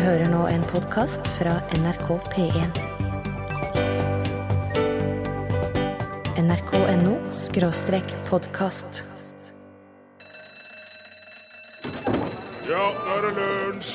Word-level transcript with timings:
hører 0.00 0.26
nå 0.32 0.46
en 0.50 0.62
podkast 0.66 1.26
fra 1.36 1.52
NRK 1.76 2.08
P1. 2.32 2.78
nrk.no 6.40 7.12
skråstrek 7.30 8.14
podkast. 8.26 9.04
Ja, 12.66 12.80
nå 12.80 13.14
er 13.14 13.26
det 13.26 13.32
lunsj! 13.38 13.94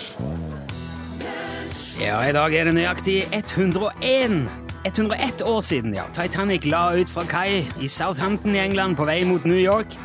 Ja, 2.00 2.22
i 2.24 2.34
dag 2.38 2.56
er 2.56 2.70
det 2.70 2.78
nøyaktig 2.78 3.18
101 3.36 4.46
101 4.88 5.44
år 5.44 5.62
siden 5.68 5.97
ja. 5.97 6.08
Titanic 6.16 6.63
la 6.70 6.94
ut 6.96 7.12
fra 7.12 7.26
kai 7.28 7.66
i 7.79 7.90
Southampton 7.92 8.56
i 8.56 8.63
England 8.63 8.96
på 8.96 9.10
vei 9.10 9.20
mot 9.28 9.44
New 9.44 9.60
York. 9.60 9.97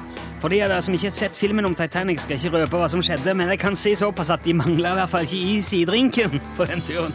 For 0.44 0.52
de 0.52 0.58
av 0.60 0.68
dere 0.68 0.84
som 0.84 0.92
ikke 0.92 1.08
har 1.08 1.14
sett 1.16 1.38
filmen 1.40 1.64
om 1.64 1.72
Titanic, 1.72 2.18
skal 2.20 2.36
ikke 2.36 2.50
røpe 2.52 2.76
hva 2.76 2.84
som 2.92 3.00
skjedde, 3.00 3.32
men 3.32 3.48
jeg 3.48 3.62
kan 3.62 3.78
si 3.80 3.94
såpass 3.96 4.28
at 4.28 4.42
de 4.44 4.52
mangla 4.52 4.90
i 4.92 4.98
hvert 4.98 5.08
fall 5.14 5.24
ikke 5.24 5.54
is 5.54 5.70
i 5.72 5.78
drinken 5.88 6.36
på 6.58 6.66
den 6.68 6.84
turen. 6.84 7.14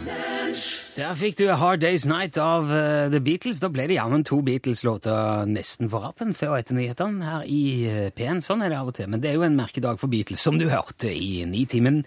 Der 0.96 1.14
fikk 1.14 1.38
du 1.38 1.44
A 1.46 1.54
Hard 1.60 1.84
Day's 1.84 2.08
Night 2.10 2.40
av 2.42 2.66
uh, 2.74 3.06
The 3.06 3.20
Beatles. 3.22 3.60
Da 3.62 3.70
ble 3.70 3.86
det 3.86 4.00
jammen 4.00 4.26
to 4.26 4.40
Beatles-låter 4.42 5.46
nesten 5.46 5.86
på 5.92 6.02
rappen 6.02 6.34
før 6.34 6.56
og 6.56 6.64
etter 6.64 6.74
nyhetene 6.74 7.28
her 7.28 7.46
i 7.46 7.62
uh, 7.86 8.02
P1. 8.18 8.42
Sånn 8.42 8.66
er 8.66 8.74
det 8.74 8.80
av 8.80 8.90
og 8.90 8.98
til, 8.98 9.06
men 9.14 9.22
det 9.22 9.30
er 9.30 9.38
jo 9.38 9.46
en 9.46 9.62
merkedag 9.62 10.02
for 10.02 10.10
Beatles, 10.10 10.42
som 10.42 10.58
du 10.58 10.66
hørte 10.66 11.14
i 11.14 11.44
Nitimen. 11.46 12.02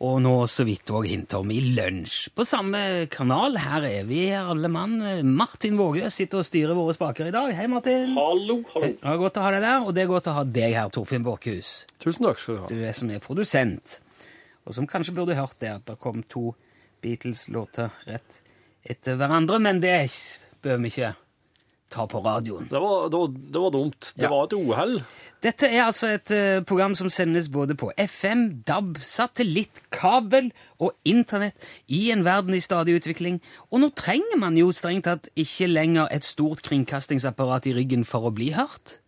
Og 0.00 0.16
nå 0.24 0.32
så 0.48 0.64
vidt 0.64 0.88
òg 0.96 1.04
hint 1.10 1.34
om 1.36 1.50
i 1.52 1.58
lunsj. 1.76 2.30
På 2.32 2.46
samme 2.48 2.78
kanal, 3.12 3.58
her 3.60 3.84
er 3.84 4.06
vi 4.08 4.22
alle 4.32 4.70
mann. 4.72 4.94
Martin 5.28 5.76
Våge 5.76 6.08
sitter 6.08 6.40
og 6.40 6.46
styrer 6.48 6.72
våre 6.78 6.94
spaker 6.96 7.28
i 7.28 7.34
dag. 7.34 7.52
Hei, 7.52 7.66
Martin. 7.68 8.14
Hallo, 8.16 8.62
hallo. 8.72 8.88
Det 8.96 9.10
er 9.12 9.20
godt 9.20 9.36
å 9.36 9.44
ha 9.44 9.50
deg 9.52 9.66
der, 9.66 9.84
og 9.84 9.92
det 9.92 10.06
er 10.06 10.08
godt 10.08 10.30
å 10.32 10.36
ha 10.38 10.44
deg 10.48 10.76
her, 10.78 10.88
Torfinn 10.94 11.26
Borkhus. 11.26 11.74
Tusen 12.00 12.24
takk 12.24 12.40
skal 12.40 12.56
du 12.56 12.62
ha. 12.62 12.70
Du 12.72 12.80
er 12.80 12.96
som 12.96 13.12
er 13.12 13.20
produsent, 13.20 13.98
og 14.64 14.78
som 14.78 14.88
kanskje 14.88 15.18
burde 15.18 15.36
hørt 15.36 15.58
det 15.60 15.74
at 15.74 15.84
det 15.92 15.98
kom 16.00 16.24
to 16.32 16.54
Beatles-låter 17.04 17.92
rett 18.08 18.40
etter 18.88 19.20
hverandre, 19.20 19.60
men 19.60 19.84
det 19.84 19.98
bør 20.64 20.80
vi 20.80 20.94
ikke 20.94 21.12
ta 21.90 22.06
på 22.10 22.20
radioen. 22.24 22.68
Det 22.70 22.80
var, 22.80 23.08
det 23.10 23.18
var, 23.18 23.28
det 23.56 23.60
var 23.64 23.70
dumt. 23.74 24.12
Det 24.16 24.22
Ja. 24.24 24.30
var 24.30 24.44
et 24.48 24.52
uhell. 24.56 24.94
Dette 25.42 25.66
er 25.68 25.84
altså 25.86 26.06
et 26.14 26.30
eh, 26.36 26.60
program 26.68 26.94
som 26.94 27.08
sendes 27.08 27.48
både 27.50 27.74
på 27.74 27.90
FM, 27.98 28.62
DAB, 28.68 28.98
satellitt, 29.00 29.80
kabel 29.90 30.50
og 30.78 30.92
internett 31.08 31.56
i 31.88 32.10
en 32.12 32.24
verden 32.24 32.54
i 32.54 32.60
stadig 32.60 32.94
utvikling. 33.00 33.40
Og 33.72 33.80
nå 33.80 33.90
trenger 33.96 34.38
man 34.38 34.56
jo 34.60 34.70
strengt 34.72 35.04
tatt 35.08 35.28
ikke 35.36 35.66
lenger 35.70 36.08
et 36.12 36.24
stort 36.24 36.62
kringkastingsapparat 36.68 37.66
i 37.70 37.74
ryggen 37.78 38.04
for 38.04 38.28
å 38.28 38.34
bli 38.34 38.50
hørt. 38.52 38.98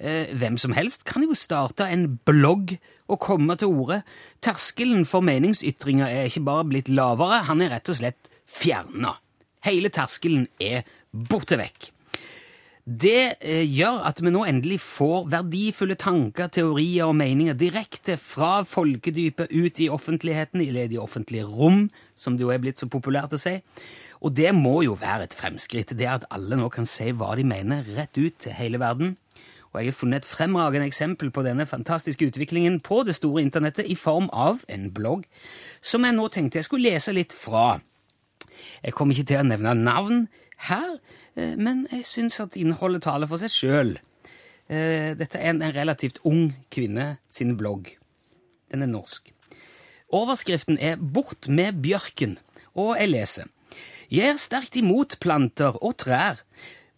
Eh, 0.00 0.32
hvem 0.34 0.56
som 0.58 0.72
helst 0.72 1.04
kan 1.04 1.22
jo 1.22 1.34
starte 1.36 1.84
en 1.86 2.18
blogg 2.24 2.78
og 3.10 3.18
komme 3.20 3.56
til 3.60 3.68
orde. 3.68 4.02
Terskelen 4.40 5.04
for 5.06 5.20
meningsytringer 5.20 6.06
er 6.08 6.28
ikke 6.30 6.44
bare 6.46 6.64
blitt 6.64 6.88
lavere, 6.88 7.42
han 7.48 7.60
er 7.62 7.70
rett 7.74 7.88
og 7.92 7.98
slett 8.00 8.30
fjerna. 8.50 9.16
Hele 9.66 9.90
terskelen 9.92 10.46
er 10.58 10.82
borte 11.12 11.58
vekk. 11.60 11.90
Det 12.84 13.36
eh, 13.44 13.66
gjør 13.68 14.00
at 14.08 14.22
vi 14.24 14.32
nå 14.32 14.42
endelig 14.48 14.78
får 14.80 15.26
verdifulle 15.30 15.96
tanker, 16.00 16.48
teorier 16.48 17.10
og 17.10 17.16
meninger 17.18 17.56
direkte 17.58 18.16
fra 18.16 18.62
folkedypet 18.64 19.52
ut 19.52 19.80
i 19.84 19.90
offentligheten, 19.92 20.62
eller 20.64 20.88
i 20.88 20.92
de 20.94 21.00
offentlige 21.00 21.44
rom, 21.44 21.88
som 22.16 22.38
det 22.38 22.46
jo 22.46 22.52
er 22.54 22.62
blitt 22.62 22.80
så 22.80 22.88
populært 22.90 23.36
å 23.36 23.40
si. 23.40 23.58
Og 24.24 24.32
det 24.36 24.52
må 24.56 24.80
jo 24.84 24.96
være 25.00 25.28
et 25.28 25.36
fremskritt, 25.36 25.92
det 25.96 26.08
at 26.08 26.28
alle 26.32 26.56
nå 26.56 26.70
kan 26.72 26.88
si 26.88 27.12
hva 27.12 27.34
de 27.36 27.44
mener 27.44 27.84
rett 27.96 28.16
ut 28.16 28.40
til 28.40 28.56
hele 28.56 28.80
verden. 28.80 29.16
Og 29.70 29.78
jeg 29.78 29.92
har 29.92 29.98
funnet 30.00 30.24
et 30.24 30.26
fremragende 30.26 30.88
eksempel 30.88 31.30
på 31.30 31.44
denne 31.46 31.66
fantastiske 31.68 32.26
utviklingen 32.26 32.80
på 32.82 33.04
det 33.06 33.14
store 33.20 33.44
internettet 33.44 33.86
i 33.86 33.94
form 33.94 34.26
av 34.32 34.64
en 34.68 34.88
blogg, 34.90 35.28
som 35.80 36.04
jeg 36.04 36.16
nå 36.16 36.26
tenkte 36.32 36.58
jeg 36.58 36.66
skulle 36.66 36.90
lese 36.90 37.14
litt 37.14 37.36
fra. 37.36 37.78
Jeg 38.82 38.96
kommer 38.96 39.14
ikke 39.14 39.30
til 39.30 39.44
å 39.44 39.46
nevne 39.46 39.76
navn 39.78 40.24
her, 40.66 40.98
men 41.36 41.86
jeg 41.92 42.04
syns 42.08 42.40
at 42.42 42.56
innholdet 42.58 43.04
taler 43.06 43.30
for 43.30 43.40
seg 43.40 43.52
sjøl. 43.54 43.92
Dette 44.70 45.38
er 45.38 45.50
en, 45.50 45.62
en 45.62 45.74
relativt 45.74 46.20
ung 46.26 46.52
kvinne 46.70 47.16
sin 47.32 47.56
blogg. 47.58 47.88
Den 48.70 48.82
er 48.82 48.90
norsk. 48.90 49.32
Overskriften 50.10 50.78
er 50.78 50.96
'Bort 50.96 51.48
med 51.48 51.82
bjørken', 51.82 52.38
og 52.74 52.96
jeg 52.98 53.10
leser. 53.10 53.44
Jeg 54.10 54.28
er 54.28 54.38
sterkt 54.42 54.76
imot 54.76 55.18
planter 55.22 55.76
og 55.78 55.96
trær. 56.02 56.42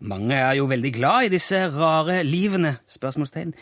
Mange 0.00 0.34
er 0.34 0.56
jo 0.58 0.64
veldig 0.66 0.92
glad 0.94 1.26
i 1.26 1.32
disse 1.34 1.58
rare 1.76 2.22
livene, 2.24 2.78
spørsmålstegn, 2.88 3.52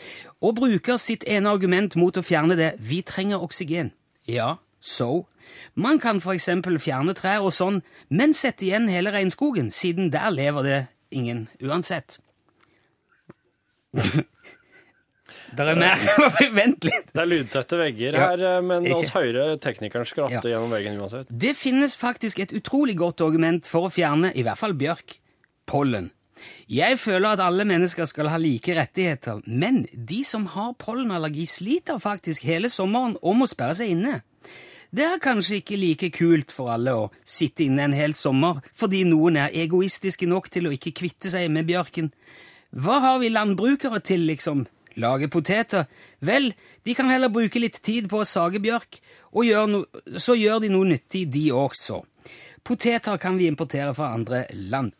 og 0.41 0.55
bruker 0.55 0.97
sitt 0.97 1.25
ene 1.27 1.51
argument 1.51 1.95
mot 1.99 2.17
å 2.17 2.23
fjerne 2.23 2.55
det 2.55 2.73
'vi 2.79 3.01
trenger 3.01 3.43
oksygen'. 3.43 3.91
Ja, 4.27 4.55
so. 4.81 5.27
Man 5.75 5.99
kan 6.01 6.19
eksempel 6.33 6.79
fjerne 6.81 7.13
trær 7.15 7.45
og 7.45 7.53
sånn, 7.53 7.81
men 8.09 8.33
sette 8.33 8.65
igjen 8.67 8.89
hele 8.91 9.13
regnskogen, 9.13 9.69
siden 9.71 10.09
der 10.11 10.29
lever 10.33 10.65
det 10.67 10.79
ingen 11.13 11.45
uansett. 11.61 12.17
Der 15.51 15.67
er 15.67 15.75
mer. 15.75 15.99
Vent 16.55 16.85
litt. 16.87 17.09
Det 17.11 17.19
er 17.21 17.27
lydtette 17.27 17.79
vegger 17.79 18.15
Ja, 18.15 18.29
her, 18.31 18.43
eh, 18.47 18.61
men 18.63 18.85
oss 18.95 19.11
hører 19.11 19.57
teknikeren 19.59 20.07
skratte 20.07 20.39
Ja. 20.47 20.53
gjennom 20.55 20.71
veggen 20.71 20.95
uansett. 21.01 21.27
Det 21.27 21.51
finnes 21.59 21.97
faktisk 21.99 22.39
et 22.39 22.53
utrolig 22.55 22.95
godt 22.99 23.21
argument 23.25 23.67
for 23.67 23.89
å 23.89 23.91
fjerne, 23.91 24.31
i 24.35 24.45
hvert 24.47 24.59
fall 24.61 24.73
bjørk, 24.79 25.17
pollen. 25.67 26.11
Jeg 26.71 26.97
føler 26.97 27.35
at 27.35 27.43
alle 27.43 27.65
mennesker 27.67 28.07
skal 28.09 28.31
ha 28.31 28.37
like 28.41 28.73
rettigheter, 28.73 29.43
men 29.45 29.83
de 29.93 30.23
som 30.25 30.47
har 30.55 30.71
pollenallergi 30.79 31.43
sliter 31.45 31.99
faktisk 32.01 32.47
hele 32.47 32.71
sommeren 32.71 33.17
og 33.21 33.35
må 33.35 33.47
sperre 33.51 33.75
seg 33.77 33.91
inne. 33.93 34.21
Det 34.91 35.05
er 35.07 35.21
kanskje 35.23 35.61
ikke 35.61 35.77
like 35.79 36.07
kult 36.11 36.49
for 36.51 36.67
alle 36.73 36.91
å 36.91 37.03
sitte 37.23 37.63
inne 37.63 37.85
en 37.87 37.93
hel 37.95 38.11
sommer, 38.17 38.57
fordi 38.75 39.05
noen 39.07 39.37
er 39.39 39.53
egoistiske 39.63 40.27
nok 40.27 40.49
til 40.51 40.67
å 40.67 40.73
ikke 40.75 40.91
kvitte 40.99 41.31
seg 41.31 41.47
med 41.47 41.69
bjørken. 41.69 42.09
Hva 42.75 42.97
har 42.99 43.21
vi 43.23 43.29
landbrukere 43.31 44.01
til, 44.03 44.25
liksom? 44.27 44.65
Lage 44.99 45.29
poteter? 45.31 45.87
Vel, 46.19 46.51
de 46.83 46.95
kan 46.97 47.07
heller 47.07 47.31
bruke 47.31 47.61
litt 47.63 47.79
tid 47.79 48.09
på 48.11 48.19
å 48.19 48.27
sage 48.27 48.59
bjørk, 48.59 48.99
og 49.31 49.47
gjør 49.47 49.71
no 49.71 49.81
så 50.19 50.35
gjør 50.35 50.65
de 50.65 50.73
noe 50.75 50.89
nyttig, 50.91 51.23
de 51.31 51.45
også. 51.55 52.01
Poteter 52.67 53.15
kan 53.15 53.39
vi 53.39 53.47
importere 53.47 53.95
fra 53.95 54.11
andre 54.17 54.43
land. 54.51 54.91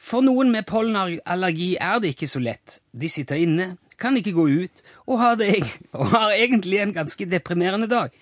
For 0.00 0.24
noen 0.24 0.48
med 0.54 0.64
pollenallergi 0.64 1.74
er 1.76 2.00
det 2.00 2.14
ikke 2.14 2.30
så 2.30 2.40
lett. 2.40 2.80
De 2.96 3.12
sitter 3.12 3.44
inne, 3.44 3.74
kan 4.00 4.16
ikke 4.18 4.34
gå 4.36 4.46
ut, 4.64 4.82
og 5.06 5.20
har, 5.22 5.38
det, 5.40 5.62
og 5.98 6.12
har 6.12 6.34
egentlig 6.36 6.80
en 6.82 6.94
ganske 6.96 7.28
deprimerende 7.30 7.88
dag. 7.90 8.14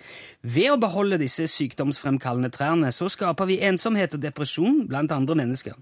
Ved 0.44 0.74
å 0.74 0.80
beholde 0.80 1.20
disse 1.22 1.46
sykdomsfremkallende 1.50 2.52
trærne 2.54 2.92
så 2.94 3.08
skaper 3.12 3.48
vi 3.50 3.62
ensomhet 3.64 4.16
og 4.16 4.22
depresjon 4.24 4.84
blant 4.90 5.14
andre 5.14 5.38
mennesker. 5.40 5.78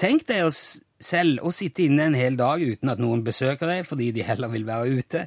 Tenk 0.00 0.26
deg 0.28 0.48
oss 0.48 0.80
selv 1.04 1.42
å 1.44 1.52
sitte 1.54 1.84
inne 1.84 2.08
en 2.08 2.16
hel 2.16 2.36
dag 2.38 2.62
uten 2.62 2.90
at 2.90 3.00
noen 3.02 3.22
besøker 3.26 3.68
deg 3.70 3.84
fordi 3.86 4.10
de 4.16 4.24
heller 4.26 4.50
vil 4.52 4.66
være 4.66 4.98
ute. 4.98 5.26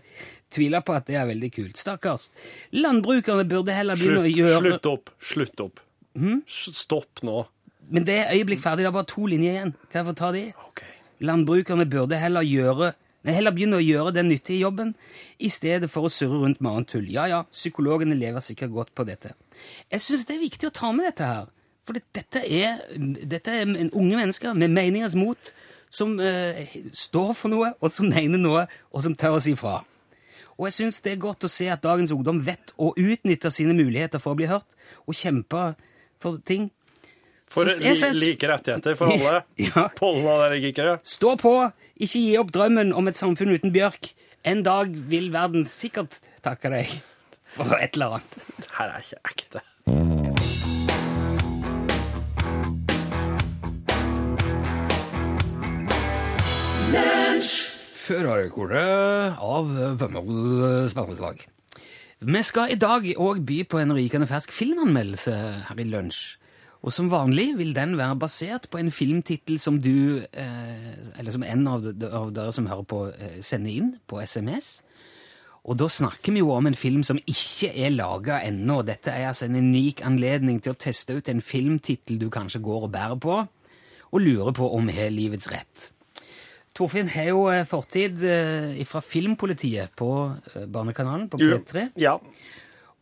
Tviler 0.53 0.83
på 0.85 0.95
at 0.95 1.07
det 1.09 1.17
er 1.19 1.27
veldig 1.29 1.49
kult. 1.53 1.79
Stakkars. 1.79 2.29
Landbrukerne 2.75 3.45
burde 3.47 3.75
heller 3.75 3.99
begynne 3.99 4.23
Slutt, 4.23 4.31
å 4.31 4.37
gjøre 4.41 4.61
slutt 4.63 4.89
opp. 4.91 5.11
Slutt 5.33 5.63
opp. 5.63 5.81
Hmm? 6.17 6.41
Stopp 6.49 7.23
nå. 7.27 7.41
Men 7.93 8.07
det 8.07 8.17
er 8.23 8.31
øyeblikk 8.35 8.63
ferdig. 8.63 8.83
Det 8.83 8.91
er 8.91 8.95
bare 8.95 9.11
to 9.11 9.27
linjer 9.29 9.57
igjen. 9.57 9.75
Kan 9.91 10.01
jeg 10.01 10.07
få 10.09 10.15
ta 10.17 10.31
de? 10.35 10.45
Okay. 10.71 10.95
Landbrukerne 11.27 11.87
burde 11.89 12.19
heller 12.19 12.47
gjøre 12.47 12.91
Nei, 13.27 13.33
heller 13.35 13.51
begynne 13.51 13.75
å 13.75 13.83
gjøre 13.83 14.13
den 14.15 14.29
nyttige 14.31 14.61
jobben 14.61 14.93
i 15.43 15.49
stedet 15.51 15.89
for 15.91 16.07
å 16.07 16.11
surre 16.11 16.39
rundt 16.39 16.61
med 16.63 16.71
annet 16.71 16.91
tull. 16.93 17.09
Ja, 17.11 17.25
ja, 17.27 17.41
psykologene 17.51 18.15
lever 18.15 18.39
sikkert 18.39 18.71
godt 18.71 18.93
på 18.95 19.03
dette. 19.09 19.33
Jeg 19.91 19.99
syns 19.99 20.23
det 20.29 20.37
er 20.37 20.45
viktig 20.45 20.69
å 20.69 20.75
ta 20.77 20.93
med 20.95 21.09
dette 21.09 21.27
her. 21.27 21.49
For 21.87 21.99
dette, 21.99 22.39
er, 22.39 22.79
dette 23.27 23.51
er 23.51 23.67
unge 23.67 24.15
mennesker 24.15 24.55
med 24.55 24.71
meningers 24.71 25.15
mot 25.19 25.51
som 25.91 26.15
eh, 26.23 26.71
står 26.95 27.35
for 27.35 27.51
noe, 27.51 27.73
og 27.83 27.91
som 27.91 28.07
mener 28.07 28.39
noe, 28.39 28.63
og 28.95 29.03
som 29.03 29.15
tør 29.19 29.41
å 29.41 29.43
si 29.43 29.57
fra. 29.59 29.81
Og 30.57 30.69
jeg 30.69 30.77
syns 30.79 31.03
det 31.03 31.17
er 31.17 31.21
godt 31.27 31.45
å 31.45 31.51
se 31.51 31.67
at 31.71 31.83
dagens 31.83 32.15
ungdom 32.15 32.39
vet 32.47 32.71
å 32.79 32.93
utnytte 32.95 33.51
sine 33.53 33.75
muligheter 33.77 34.23
for 34.23 34.33
å 34.33 34.39
bli 34.39 34.47
hørt, 34.49 34.71
og 35.03 35.19
kjempe 35.19 35.69
for 36.23 36.39
ting. 36.47 36.71
For 37.47 37.65
li 37.69 37.93
synes- 37.95 38.19
like 38.21 38.47
rettigheter 38.49 38.95
for 38.99 39.11
alle. 39.13 39.43
Ja. 39.67 39.87
Pollenallergikere. 39.97 40.97
Stå 41.03 41.35
på! 41.39 41.53
Ikke 41.97 42.19
gi 42.21 42.37
opp 42.37 42.51
drømmen 42.53 42.93
om 42.93 43.07
et 43.07 43.17
samfunn 43.17 43.55
uten 43.55 43.73
bjørk. 43.73 44.11
En 44.45 44.61
dag 44.63 44.91
vil 45.09 45.31
verden 45.33 45.65
sikkert 45.65 46.19
takke 46.45 46.69
deg 46.75 46.91
for 47.55 47.73
et 47.79 47.95
eller 47.97 48.19
annet. 48.19 48.37
Det 48.61 48.71
her 48.77 48.93
er 48.93 49.01
ikke 49.01 49.23
ekte. 49.33 49.65
Førerkortet 58.07 59.37
av 59.43 59.67
Vømmøl 59.99 60.87
spørsmålslag. 60.91 61.41
Vi 62.27 62.41
skal 62.45 62.71
i 62.73 62.77
dag 62.79 63.03
òg 63.19 63.41
by 63.45 63.57
på 63.69 63.81
en 63.81 63.91
rykende 63.93 64.27
fersk 64.29 64.53
filmanmeldelse 64.55 65.33
her 65.67 65.81
i 65.81 65.85
lunsj. 65.91 66.37
Og 66.87 66.93
som 66.95 67.09
vanlig 67.11 67.49
vil 67.59 67.73
den 67.75 67.97
være 67.99 68.15
basert 68.21 68.69
på 68.71 68.79
en 68.79 68.89
filmtittel 68.95 69.57
som 69.59 69.75
du, 69.83 70.21
eh, 70.31 70.93
eller 71.19 71.33
som 71.35 71.43
en 71.43 71.65
av, 71.67 71.83
de- 71.83 72.07
av 72.15 72.29
dere 72.31 72.53
som 72.55 72.67
hører 72.71 72.85
på, 72.87 72.99
eh, 73.11 73.41
sender 73.43 73.71
inn 73.75 73.89
på 74.07 74.21
SMS. 74.23 74.81
Og 75.67 75.75
da 75.81 75.89
snakker 75.91 76.31
vi 76.31 76.39
jo 76.39 76.53
om 76.55 76.65
en 76.69 76.73
film 76.79 77.03
som 77.03 77.17
ikke 77.27 77.73
er 77.75 77.91
laga 77.91 78.37
ennå. 78.47 78.85
Dette 78.87 79.11
er 79.11 79.27
altså 79.27 79.49
en 79.49 79.55
unik 79.59 79.99
anledning 80.07 80.61
til 80.63 80.71
å 80.73 80.77
teste 80.79 81.17
ut 81.17 81.27
en 81.27 81.41
filmtittel 81.43 82.17
du 82.21 82.29
kanskje 82.31 82.61
går 82.63 82.83
og 82.87 82.91
bærer 82.93 83.19
på, 83.19 83.35
og 84.13 84.21
lurer 84.23 84.53
på 84.55 84.69
om 84.73 84.87
er 84.87 85.09
livets 85.11 85.49
rett. 85.51 85.89
Torfinn 86.73 87.09
har 87.09 87.25
jo 87.33 87.47
eh, 87.51 87.65
fortid 87.65 88.15
fra 88.87 89.01
Filmpolitiet 89.01 89.89
på 89.97 90.07
Barnekanalen 90.71 91.27
på 91.27 91.37
P3. 91.65 91.89
Ja. 91.97 92.17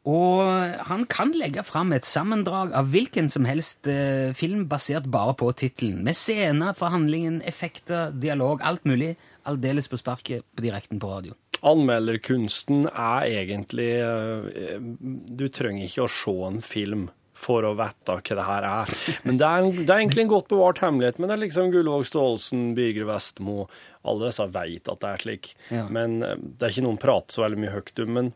Og 0.06 0.76
han 0.86 1.06
kan 1.10 1.32
legge 1.34 1.64
fram 1.66 1.94
et 1.96 2.06
sammendrag 2.06 2.76
av 2.78 2.92
hvilken 2.94 3.30
som 3.32 3.48
helst 3.50 3.90
eh, 3.90 4.36
film 4.38 4.68
basert 4.70 5.08
bare 5.10 5.34
på 5.38 5.50
tittelen. 5.58 6.04
Med 6.06 6.18
scener 6.18 6.78
fra 6.78 6.92
handlingen, 6.94 7.42
effekter, 7.42 8.14
dialog, 8.14 8.62
alt 8.62 8.86
mulig. 8.86 9.16
Aldeles 9.50 9.90
på 9.90 9.98
sparket 9.98 10.46
på 10.54 10.66
direkten 10.66 11.02
på 11.02 11.10
radio. 11.10 11.34
Anmelderkunsten 11.66 12.86
er 12.92 13.26
egentlig 13.42 13.92
eh, 13.98 14.78
Du 14.78 15.48
trenger 15.50 15.88
ikke 15.88 16.06
å 16.06 16.12
se 16.12 16.36
en 16.52 16.62
film 16.62 17.08
for 17.36 17.66
å 17.68 17.74
vite 17.76 18.16
hva 18.16 18.38
det 18.38 18.46
her 18.48 18.66
er. 18.70 18.94
Men 19.28 19.42
det 19.42 19.48
er, 19.50 19.66
det 19.74 19.90
er 19.90 19.98
egentlig 20.00 20.24
en 20.24 20.32
godt 20.32 20.54
bevart 20.54 20.80
hemmelighet. 20.86 21.18
Men 21.20 21.30
det 21.30 21.36
er 21.36 21.44
liksom 21.44 21.74
Gullvåg 21.74 22.06
Staalesen, 22.08 22.70
Birger 22.78 23.10
Vestmo 23.10 23.66
Alle 24.06 24.30
disse 24.30 24.46
vet 24.54 24.92
at 24.94 25.02
det 25.02 25.12
er 25.12 25.26
slik. 25.26 25.52
Ja. 25.74 25.88
Men 25.90 26.22
eh, 26.24 26.38
det 26.40 26.68
er 26.68 26.76
ikke 26.76 26.88
noen 26.88 27.02
prater 27.02 27.36
så 27.36 27.48
veldig 27.48 27.64
mye 27.66 27.74
høyt 27.74 28.06
om. 28.06 28.18
Men 28.20 28.34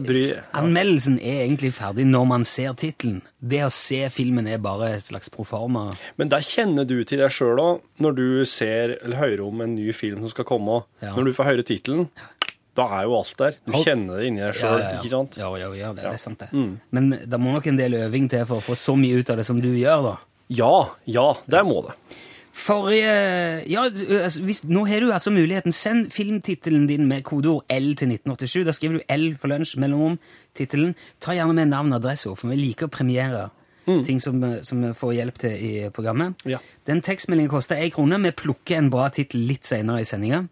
bryr 0.00 0.40
Anmeldelsen 0.56 1.18
er 1.18 1.44
egentlig 1.44 1.72
ferdig 1.76 2.06
når 2.08 2.26
man 2.30 2.46
ser 2.48 2.72
tittelen. 2.80 3.20
Det 3.38 3.62
å 3.66 3.70
se 3.74 4.02
filmen 4.12 4.48
er 4.48 4.62
bare 4.62 4.94
et 4.96 5.04
slags 5.04 5.32
proforma. 5.32 5.90
Men 6.16 6.32
der 6.32 6.44
kjenner 6.46 6.88
du 6.88 6.98
til 7.04 7.20
deg 7.20 7.32
sjøl 7.34 7.60
òg, 7.60 7.82
når 8.00 8.16
du 8.16 8.26
ser 8.48 8.96
eller 9.00 9.20
hører 9.20 9.44
om 9.46 9.64
en 9.66 9.74
ny 9.76 9.90
film 9.96 10.24
som 10.24 10.32
skal 10.32 10.48
komme. 10.48 10.82
Ja. 11.04 11.14
Når 11.16 11.30
du 11.30 11.34
får 11.36 11.50
høre 11.52 11.66
tittelen, 11.66 12.08
da 12.78 12.86
er 13.00 13.08
jo 13.08 13.18
alt 13.18 13.36
der. 13.40 13.60
Du 13.66 13.76
kjenner 13.82 14.20
det 14.20 14.30
inni 14.30 14.44
deg 14.44 14.56
sjøl, 14.56 14.80
ikke 14.96 15.12
sant? 15.12 15.38
Ja, 15.40 15.50
ja, 15.58 15.68
ja, 15.76 15.92
det, 15.92 16.06
det 16.06 16.14
er 16.14 16.22
sant 16.22 16.40
det. 16.40 16.50
Mm. 16.54 16.72
Men 16.96 17.12
det 17.26 17.40
må 17.42 17.52
nok 17.56 17.68
en 17.68 17.80
del 17.80 17.98
øving 18.00 18.30
til 18.32 18.46
for 18.48 18.62
å 18.62 18.66
få 18.70 18.78
så 18.78 18.96
mye 18.98 19.20
ut 19.20 19.32
av 19.32 19.40
det 19.40 19.46
som 19.48 19.60
du 19.60 19.70
gjør, 19.74 20.06
da. 20.06 20.16
Ja, 20.50 20.74
ja, 21.06 21.28
det 21.50 21.62
må 21.66 21.82
det. 21.86 21.94
Forrige 22.52 23.12
Ja, 23.70 23.84
altså, 23.84 24.42
hvis, 24.42 24.64
nå 24.64 24.84
har 24.88 25.00
du 25.00 25.12
altså 25.12 25.30
muligheten. 25.30 25.72
Send 25.72 26.10
filmtittelen 26.10 26.88
din 26.88 27.06
med 27.08 27.22
kodeord 27.22 27.64
L 27.70 27.94
til 27.94 28.10
1987. 28.10 28.64
Da 28.66 28.72
skriver 28.72 28.98
du 28.98 29.14
L 29.14 29.36
for 29.40 29.52
lunsj, 29.52 29.78
mellom 29.78 30.18
tittelen. 30.54 30.94
Ta 31.20 31.32
gjerne 31.36 31.54
med 31.54 31.70
navn 31.70 31.92
og 31.92 32.02
adresse, 32.02 32.30
for 32.36 32.50
vi 32.50 32.58
liker 32.58 32.90
å 32.90 32.94
premiere 32.94 33.48
ting 34.06 34.20
som, 34.20 34.42
som 34.62 34.82
vi 34.82 34.92
får 34.94 35.14
hjelp 35.16 35.38
til 35.40 35.64
i 35.66 35.72
programmet. 35.94 36.42
Ja. 36.48 36.60
Den 36.86 37.02
tekstmeldingen 37.04 37.50
koster 37.50 37.80
én 37.80 37.92
krone. 37.94 38.20
Vi 38.22 38.32
plukker 38.36 38.78
en 38.78 38.90
bra 38.92 39.08
tittel 39.14 39.46
litt 39.48 39.68
senere 39.68 40.02
i 40.02 40.08
sendinga. 40.08 40.44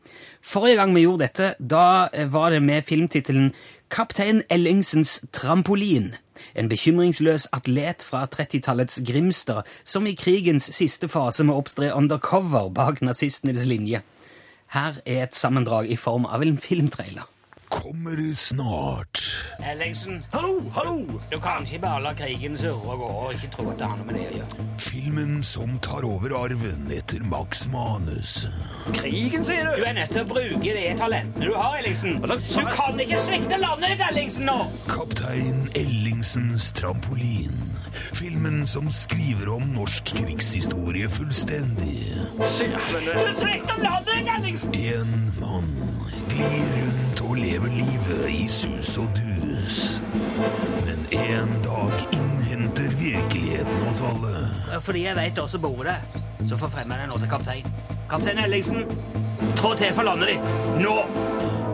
Forrige 0.45 0.81
gang 0.81 0.95
vi 0.97 1.05
gjorde 1.05 1.27
dette, 1.27 1.53
da 1.59 2.09
eh, 2.13 2.29
var 2.31 2.55
det 2.55 2.63
med 2.65 2.87
filmtittelen 2.89 3.53
Kaptein 3.91 4.43
Ellingsens 4.51 5.23
trampolin. 5.33 6.15
En 6.55 6.69
bekymringsløs 6.69 7.49
atlet 7.53 8.03
fra 8.05 8.27
30-tallets 8.35 9.01
Grimstad, 9.07 9.63
som 9.85 10.07
i 10.07 10.15
krigens 10.15 10.69
siste 10.77 11.09
fase 11.09 11.45
må 11.45 11.57
oppstre 11.57 11.95
undercover 11.95 12.69
bak 12.69 13.01
nazistenes 13.03 13.65
linje. 13.65 14.03
Her 14.77 15.01
er 15.07 15.23
et 15.23 15.37
sammendrag 15.37 15.89
i 15.89 15.97
form 15.97 16.29
av 16.29 16.45
en 16.45 16.59
filmtrailer. 16.61 17.25
Kommer 17.69 18.35
snart. 18.35 19.21
Ellingsen, 19.73 20.25
Hallo, 20.33 20.61
hallo! 20.75 21.21
du 21.33 21.37
kan 21.41 21.63
ikke 21.67 21.79
bare 21.83 22.01
la 22.03 22.13
krigen 22.17 22.57
surre 22.57 22.73
og 22.95 22.99
gå 22.99 23.09
og 23.09 23.33
ikke 23.35 23.51
tro 23.53 23.67
at 23.71 23.79
det 23.79 23.87
har 23.91 23.99
noe 23.99 24.07
med 24.09 24.17
det 24.17 24.23
å 24.31 24.37
gjøre. 24.39 24.67
Filmen 24.81 25.35
som 25.45 25.75
tar 25.85 26.07
over 26.09 26.33
arven 26.39 26.87
etter 26.97 27.21
Max 27.29 27.67
Manus. 27.73 28.47
Krigen, 28.97 29.45
sier 29.45 29.69
Du 29.69 29.83
du? 29.83 29.85
er 29.91 29.93
nødt 29.99 30.15
til 30.17 30.25
å 30.25 30.29
bruke 30.31 30.75
de 30.79 30.85
talentene 30.99 31.51
du 31.51 31.55
har, 31.59 31.77
Ellingsen. 31.83 32.17
Du 32.25 32.71
kan 32.73 33.03
ikke 33.05 33.21
svikte 33.21 33.61
landet 33.61 33.93
ditt, 33.95 34.05
Ellingsen, 34.09 34.49
nå! 34.49 34.57
Kaptein 34.89 35.67
Ellingsens 35.77 36.71
trampolin. 36.73 37.59
Filmen 38.17 38.63
som 38.71 38.89
skriver 38.95 39.51
om 39.59 39.69
norsk 39.77 40.15
krigshistorie 40.17 41.09
fullstendig. 41.13 42.01
Du 42.39 42.49
svikter 42.49 43.85
landet 43.85 44.15
ditt, 44.15 44.33
Ellingsen! 44.39 44.75
En 44.79 45.15
mann 45.43 45.69
glir 46.33 46.73
rundt 46.79 47.08
lever 47.39 47.69
livet 47.69 48.31
i 48.31 48.47
sus 48.49 48.99
og 48.99 49.09
dus. 49.17 50.01
Men 50.87 51.07
en 51.13 51.49
dag 51.65 51.93
innhenter 52.13 52.91
virkeligheten 52.99 53.89
oss 53.91 54.03
alle. 54.03 54.49
Fordi 54.81 55.05
jeg 55.05 55.17
vet 55.17 55.39
også 55.39 55.59
bor 55.59 55.83
det, 55.83 55.97
så 56.49 56.57
forfremmer 56.57 57.03
jeg 57.03 57.09
nå 57.09 57.19
til 57.19 57.31
kaptein. 57.31 57.67
Kaptein 58.11 58.39
Ellingsen, 58.39 58.85
trå 59.57 59.75
til 59.75 59.95
for 59.95 60.03
landet 60.03 60.35
ditt. 60.35 60.53
Nå! 60.83 60.97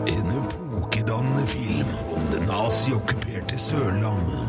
En 0.07 0.31
epokedannende 0.39 1.47
film 1.47 1.93
om 2.15 2.25
det 2.31 2.41
naziokkuperte 2.47 3.57
Sørlandet. 3.57 4.47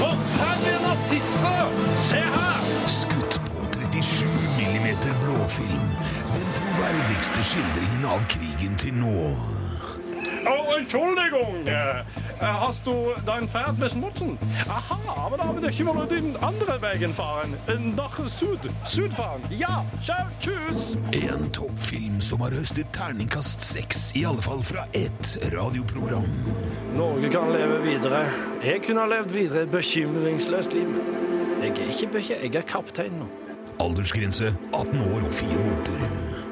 Forferdelige 0.00 0.80
nazister! 0.88 1.74
Se 1.96 2.22
her! 2.36 2.70
Skutt 2.86 3.40
på 3.46 3.66
37 3.92 4.28
millimeter 4.58 5.12
blåfilm. 5.24 5.90
Den 6.34 6.48
troverdigste 6.58 7.44
skildringen 7.44 8.04
av 8.04 8.24
krigen 8.28 8.78
til 8.78 8.94
nå. 8.94 9.53
Oh, 10.46 10.76
Entschuldigung! 10.78 11.66
Hast 12.40 12.86
du 12.86 13.12
dein 13.24 13.48
Pferd 13.48 13.78
beschmutzen? 13.80 14.38
Aha, 14.68 14.98
aber 15.26 15.36
da 15.36 15.52
vil 15.54 15.62
jeg 15.62 15.72
ikke 15.80 15.86
være 15.86 16.08
den 16.10 16.36
anderen 16.42 16.82
veien 16.82 17.12
fahren. 17.14 17.54
Nach 17.96 18.18
Nach 18.18 18.28
Sud. 18.28 18.58
fahren. 19.12 19.42
Ja, 19.50 19.84
ciao, 20.02 20.26
tschüss! 20.40 20.96
En 21.12 21.50
toppfilm 21.52 22.20
som 22.20 22.40
har 22.40 22.50
høstet 22.50 22.86
terningkast 22.92 23.62
seks, 23.62 24.12
i 24.16 24.24
alle 24.24 24.42
fall 24.42 24.62
fra 24.62 24.84
ett 24.92 25.38
radioprogram. 25.54 26.28
Norge 26.96 27.30
kan 27.30 27.52
leve 27.52 27.80
videre. 27.82 28.26
Jeg 28.64 28.82
kunne 28.86 29.00
ha 29.00 29.06
levd 29.06 29.32
videre 29.32 29.62
et 29.62 29.72
bekymringsløst 29.72 30.72
liv. 30.76 30.92
Jeg 31.62 31.70
er 31.70 31.88
ikke 31.88 32.12
bekymret, 32.12 32.44
jeg 32.52 32.54
er 32.60 32.68
kaptein 32.68 33.16
nå. 33.22 33.30
Aldersgrense 33.80 34.52
18 34.74 35.00
år 35.00 35.24
og 35.24 35.32
4 35.32 35.58
måneder. 35.58 36.44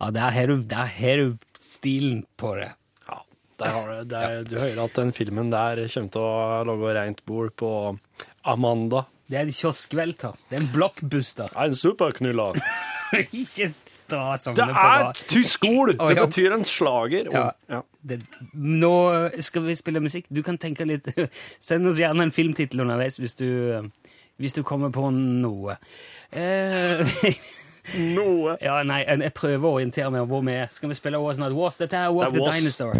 Ja, 0.00 0.10
det 0.10 0.22
er 0.22 0.30
her 0.30 1.16
du 1.16 1.36
stilen 1.60 2.24
på 2.40 2.54
det. 2.58 2.72
Ja, 3.08 3.20
der 3.60 3.74
har 3.76 3.88
du, 3.92 4.10
der, 4.10 4.42
du 4.48 4.58
hører 4.58 4.84
at 4.84 4.98
den 4.98 5.12
filmen 5.16 5.52
der 5.52 5.84
kommer 5.92 6.14
til 6.16 6.26
å 6.26 6.60
lage 6.68 6.96
rent 6.96 7.24
bord 7.28 7.54
på 7.60 7.72
Amanda. 8.48 9.06
Det 9.30 9.38
er 9.38 9.46
en 9.46 9.54
kioskvelter. 9.54 10.34
Det 10.50 10.58
er 10.58 10.64
en 10.64 10.72
blockbuster. 10.74 11.52
En 11.54 11.76
superknuller. 11.78 12.58
ikke 13.42 13.68
stå 14.10 14.22
som 14.42 14.56
Det 14.58 14.66
på 14.66 14.86
er 14.90 15.12
tysk 15.30 15.64
ord! 15.68 15.92
Det 15.98 16.16
betyr 16.18 16.56
en 16.56 16.64
slager. 16.66 17.30
Ja. 17.32 17.50
Ja. 17.70 17.82
Det, 18.02 18.20
nå 18.54 18.94
skal 19.44 19.66
vi 19.68 19.76
spille 19.78 20.02
musikk. 20.02 20.26
Du 20.30 20.42
kan 20.46 20.58
tenke 20.58 20.86
litt 20.88 21.08
Send 21.68 21.86
oss 21.86 22.00
gjerne 22.00 22.26
en 22.26 22.34
filmtittel 22.34 22.82
underveis 22.82 23.20
hvis 23.20 23.36
du, 23.38 23.90
hvis 24.40 24.56
du 24.56 24.62
kommer 24.66 24.90
på 24.94 25.10
noe. 25.14 25.78
Eh, 26.32 27.06
Noe. 27.98 28.56
ja, 28.62 28.82
nei, 28.86 29.00
jeg 29.06 29.32
prøver 29.34 29.66
å 29.66 29.72
orientere 29.80 30.10
meg 30.14 30.22
om 30.22 30.30
hvor 30.30 30.44
vi 30.46 30.54
er. 30.54 30.68
Skal 30.70 30.92
vi 30.92 30.98
spille 30.98 31.18
Was 31.22 31.40
Not 31.42 31.54
Was? 31.56 31.80
Dette 31.80 31.96
er 31.98 32.12
Walk 32.14 32.34
the 32.34 32.44
Was. 32.44 32.54
Dinosaur. 32.54 32.94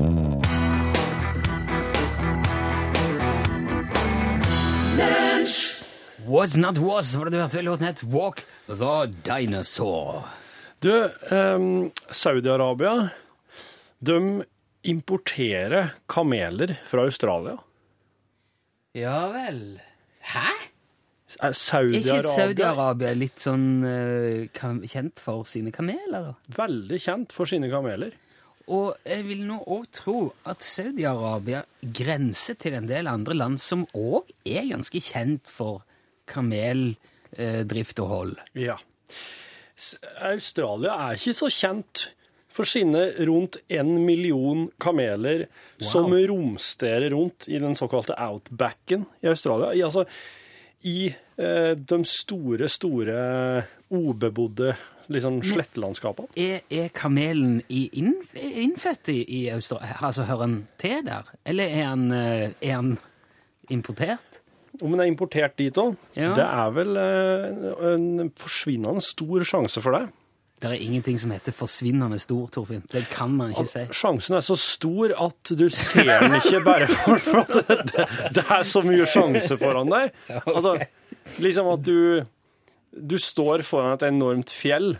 Was 6.27 6.57
Not 6.57 6.79
Was 6.79 7.15
var 7.17 7.27
det 7.27 7.37
du 7.37 7.41
hørte 7.43 7.63
låten 7.63 7.87
het. 7.87 8.03
Walk 8.03 8.45
the 8.67 9.07
Dinosaur. 9.27 10.23
Du, 10.81 11.11
um, 11.31 11.91
Saudi-Arabia, 12.11 13.11
de 13.99 14.45
importerer 14.83 15.91
kameler 16.09 16.77
fra 16.87 17.05
Australia. 17.05 17.59
Ja 18.97 19.29
vel. 19.35 19.81
Hæ? 20.21 20.70
Er 21.41 21.55
Er 21.55 21.55
ikke 21.55 22.21
Saudi-Arabia 22.21 22.35
Saudi-Arabia 22.37 23.13
litt 23.17 23.41
sånn 23.41 23.69
uh, 23.81 24.85
kjent 24.85 25.23
for 25.25 25.47
sine 25.49 25.73
kameler, 25.73 26.31
da? 26.31 26.35
veldig 26.59 26.99
kjent 27.01 27.33
for 27.33 27.49
sine 27.49 27.71
kameler? 27.73 28.13
Og 28.71 28.93
jeg 29.09 29.25
vil 29.27 29.43
nå 29.49 29.57
òg 29.73 29.89
tro 29.95 30.19
at 30.47 30.63
Saudi-Arabia 30.63 31.65
grenser 31.81 32.59
til 32.61 32.77
en 32.79 32.87
del 32.91 33.09
andre 33.11 33.35
land 33.35 33.59
som 33.63 33.87
òg 33.97 34.31
er 34.45 34.69
ganske 34.69 35.01
kjent 35.03 35.49
for 35.51 35.83
kameldrift 36.31 38.05
og 38.05 38.13
hold. 38.13 38.37
Ja. 38.55 38.77
Australia 40.29 40.95
er 41.09 41.19
ikke 41.19 41.35
så 41.41 41.51
kjent 41.51 42.11
for 42.51 42.69
sine 42.69 43.07
rundt 43.27 43.61
en 43.71 43.95
million 44.05 44.67
kameler 44.83 45.47
som 45.81 46.13
romsterer 46.13 47.11
rundt 47.15 47.49
i 47.49 47.59
den 47.63 47.77
såkalte 47.79 48.17
outbacken 48.19 49.07
i 49.23 49.31
Australia. 49.31 49.73
I, 49.75 49.85
altså, 49.87 50.05
i 50.83 50.97
eh, 51.09 51.19
de 51.41 51.99
store, 52.05 52.69
store 52.69 53.19
ubebodde 53.91 54.75
liksom, 55.11 55.41
slettelandskapene. 55.43 56.29
Er, 56.39 56.61
er 56.71 56.89
kamelen 56.95 57.61
i 57.73 57.87
inn, 57.99 58.15
innfødt 58.37 59.09
i, 59.15 59.21
i 59.25 59.41
Australia? 59.55 59.97
Altså, 60.07 60.27
hører 60.29 60.45
han 60.47 60.59
til 60.79 61.01
der? 61.07 61.33
Eller 61.49 61.65
er 61.81 61.89
han, 61.91 62.05
eh, 62.15 62.53
er 62.61 62.77
han 62.77 62.93
importert? 63.71 64.41
Om 64.81 64.95
den 64.95 65.01
er 65.03 65.11
importert 65.11 65.57
dit 65.59 65.77
òg, 65.83 65.97
Ja. 66.17 66.31
det 66.37 66.45
er 66.47 66.71
vel 66.77 66.97
eh, 66.97 67.93
en 67.95 68.31
forsvinnende 68.39 69.03
stor 69.05 69.43
sjanse 69.45 69.83
for 69.83 69.97
det. 69.99 70.07
Det 70.61 70.69
er 70.69 70.83
ingenting 70.85 71.17
som 71.19 71.31
heter 71.33 71.55
forsvinnende 71.57 72.19
stor, 72.21 72.47
Torfinn. 72.53 72.83
Det 72.93 73.07
kan 73.09 73.31
man 73.33 73.51
ikke 73.55 73.65
si. 73.67 73.85
Sjansen 73.97 74.37
er 74.37 74.43
så 74.45 74.57
stor 74.61 75.15
at 75.17 75.53
du 75.57 75.67
ser 75.73 76.05
den 76.21 76.37
ikke 76.37 76.61
bare 76.67 76.89
for, 76.93 77.41
at 77.41 77.55
det, 77.71 77.77
det, 77.95 78.07
det 78.37 78.45
er 78.45 78.67
så 78.69 78.83
mye 78.85 79.07
sjanse 79.09 79.57
foran 79.57 79.89
deg. 79.89 80.13
Altså, 80.45 80.75
liksom 81.43 81.71
at 81.75 81.85
du, 81.87 82.25
du 82.91 83.17
står 83.21 83.65
foran 83.67 83.97
et 83.97 84.09
enormt 84.09 84.53
fjell, 84.55 84.95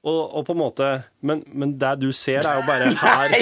og, 0.00 0.20
og 0.32 0.46
på 0.48 0.54
en 0.54 0.58
måte 0.62 0.86
men, 1.28 1.42
men 1.52 1.74
det 1.76 1.90
du 2.00 2.06
ser, 2.16 2.40
er 2.40 2.56
jo 2.56 2.62
bare 2.64 2.86
her. 3.02 3.34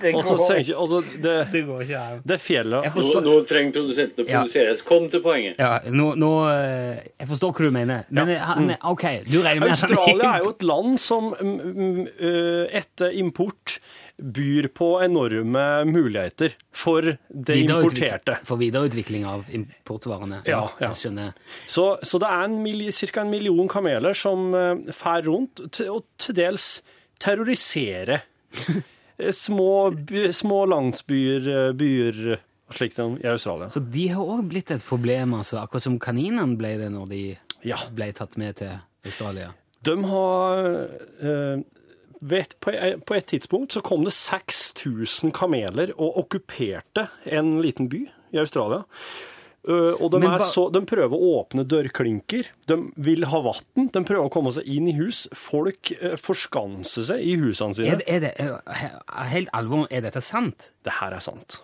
det 0.00 0.10
Og 0.18 0.24
så 0.26 0.34
tenker 0.42 0.74
altså, 0.74 0.98
det, 1.22 1.34
Det 1.52 1.60
går 1.68 1.84
ikke 1.84 2.00
her. 2.00 2.16
det 2.26 2.38
fjellet 2.42 2.96
Nå, 2.96 3.20
nå 3.22 3.34
trenger 3.46 3.76
produsenten 3.76 4.26
å 4.26 4.26
Ja. 4.26 4.42
Kom 4.88 5.06
til 5.12 5.22
poenget. 5.22 5.60
ja, 5.62 5.78
nå, 5.86 6.08
nå, 6.18 6.32
eh, 6.50 6.98
jeg 7.14 7.30
forstår 7.30 7.54
hva 7.54 7.68
du 7.68 7.76
mener, 7.76 8.02
men 8.10 8.32
ja. 8.34 8.40
han, 8.48 8.74
OK, 8.90 9.04
du 9.28 9.38
regner 9.38 9.62
med 9.62 9.76
Australia 9.76 10.32
er 10.32 10.44
jo 10.48 10.50
et 10.56 10.66
land 10.66 10.98
som 10.98 11.30
mm, 11.30 11.56
mm, 11.78 12.00
eh, 12.18 12.78
etter 12.82 13.14
import 13.22 13.78
byr 14.20 14.68
på 14.76 14.88
enorme 15.04 15.64
muligheter 15.88 16.54
for 16.76 17.06
det 17.28 17.56
importerte. 17.64 18.38
For 18.48 18.60
videreutvikling 18.60 19.26
av 19.28 19.48
importvarene. 19.54 20.42
Ja, 20.48 20.62
ja. 20.78 20.88
Jeg 20.90 20.98
skjønner. 21.00 21.34
Så, 21.70 21.86
så 22.06 22.20
det 22.22 22.30
er 22.30 22.54
ca. 22.54 22.92
cirka 23.00 23.24
en 23.24 23.32
million 23.32 23.68
kameler 23.70 24.16
som 24.16 24.52
uh, 24.54 24.76
fær 24.94 25.24
rundt 25.28 25.64
til, 25.72 25.90
og 25.98 26.06
til 26.20 26.36
dels 26.38 26.68
terroriserer 27.20 28.20
eh, 28.20 29.32
små, 29.46 29.90
små 30.36 30.62
landsbyer 30.70 31.50
eh, 31.54 31.72
byer 31.76 32.38
slik 32.70 32.94
de 32.96 33.06
i 33.24 33.26
Australia. 33.26 33.70
Så 33.70 33.82
de 33.82 34.06
har 34.12 34.22
òg 34.22 34.44
blitt 34.50 34.70
et 34.70 34.84
problem, 34.86 35.34
altså, 35.34 35.58
akkurat 35.62 35.84
som 35.88 35.98
kaninene 36.02 36.54
ble 36.58 36.76
det 36.78 36.92
når 36.94 37.10
de 37.10 37.22
Ja. 37.66 37.76
ble 37.92 38.12
tatt 38.16 38.38
med 38.40 38.56
til 38.62 38.78
Australia. 39.04 39.50
De 39.84 39.96
har 40.04 40.68
eh, 41.20 41.62
vet, 42.20 42.56
på, 42.60 42.72
på 43.06 43.16
et 43.16 43.26
tidspunkt 43.32 43.72
så 43.76 43.82
kom 43.84 44.04
det 44.06 44.12
6000 44.16 45.32
kameler 45.36 45.92
og 45.96 46.18
okkuperte 46.24 47.08
en 47.24 47.56
liten 47.64 47.88
by 47.92 48.04
i 48.32 48.38
Australia. 48.42 48.84
Eh, 49.68 49.92
og 50.00 50.10
de, 50.14 50.20
så, 50.48 50.66
de 50.72 50.80
prøver 50.88 51.12
å 51.16 51.32
åpne 51.42 51.66
dørklinker. 51.68 52.46
De 52.70 52.78
vil 53.04 53.26
ha 53.28 53.40
vann. 53.44 53.88
De 53.92 54.00
prøver 54.08 54.24
å 54.28 54.32
komme 54.32 54.52
seg 54.56 54.68
inn 54.72 54.86
i 54.88 54.94
hus. 54.96 55.26
Folk 55.36 55.90
eh, 55.98 56.14
forskanser 56.20 57.04
seg 57.10 57.24
i 57.26 57.34
husene 57.40 57.76
sine. 57.76 57.92
Er, 57.92 58.00
det- 58.00 58.08
er 58.08 58.20
det 58.24 58.32
eh, 58.40 59.26
helt 59.34 59.52
alvor, 59.56 59.84
er 59.92 60.06
dette 60.06 60.22
sant? 60.24 60.70
Det 60.86 60.96
her 61.00 61.12
er 61.18 61.24
sant. 61.24 61.58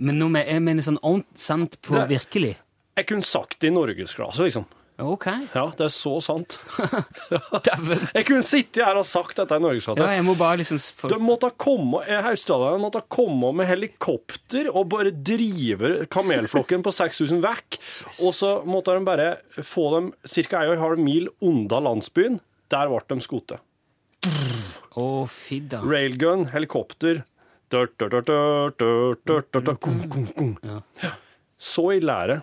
Men 0.00 0.18
nå, 0.20 0.30
jeg 0.36 0.60
mener 0.64 0.84
sånn 0.84 1.00
sant 1.36 1.78
på 1.84 1.96
Det- 1.96 2.08
virkelig? 2.12 2.54
Jeg 2.96 3.06
kunne 3.10 3.24
sagt 3.28 3.58
det 3.60 3.68
i 3.68 3.74
norgesklasse, 3.76 4.40
liksom. 4.44 4.64
Ok. 4.96 5.26
Ja, 5.52 5.66
det 5.76 5.84
er 5.84 5.92
så 5.92 6.14
sant. 6.24 6.56
jeg 8.16 8.24
kunne 8.24 8.44
sittet 8.46 8.80
her 8.80 8.96
og 8.96 9.04
sagt 9.04 9.36
dette 9.36 9.58
i 9.58 9.60
Norgeskartet. 9.60 10.00
Ja, 10.00 10.14
jeg 10.16 10.24
må 10.24 10.32
bare 10.40 10.62
liksom 10.62 10.80
for... 10.80 11.12
De 11.12 11.18
måtte 11.20 11.50
komme, 11.60 12.00
eh, 12.08 12.28
Australierne 12.30 12.80
måtte 12.80 13.02
komme 13.12 13.50
med 13.58 13.68
helikopter 13.68 14.70
og 14.72 14.88
bare 14.94 15.12
drive 15.12 16.06
kamelflokken 16.12 16.84
på 16.86 16.94
6000 16.96 17.44
vekk. 17.44 17.78
Og 18.24 18.32
så 18.38 18.54
måtte 18.64 18.96
de 18.96 19.04
bare 19.04 19.28
få 19.60 19.90
dem 19.98 20.10
ca. 20.24 20.64
1,5 20.64 21.04
mil 21.04 21.28
unna 21.44 21.82
landsbyen. 21.90 22.40
Der 22.72 22.88
ble 22.88 23.04
de 23.12 23.20
skutt. 23.22 23.58
Oh. 24.96 25.28
Railgun, 25.84 26.48
helikopter. 26.56 27.20
Dør, 27.68 27.92
dør, 27.98 28.16
dør, 28.16 28.24
dør, 28.24 28.72
dør, 28.80 29.14
dør, 29.26 29.44
dør, 29.52 29.60
dør. 29.60 29.78
Mm, 29.92 30.02
mm, 30.08 30.28
mm. 30.40 30.56
Ja. 31.02 31.12
Så 31.56 31.86
ille 31.96 32.12
er 32.12 32.28
det. 32.28 32.34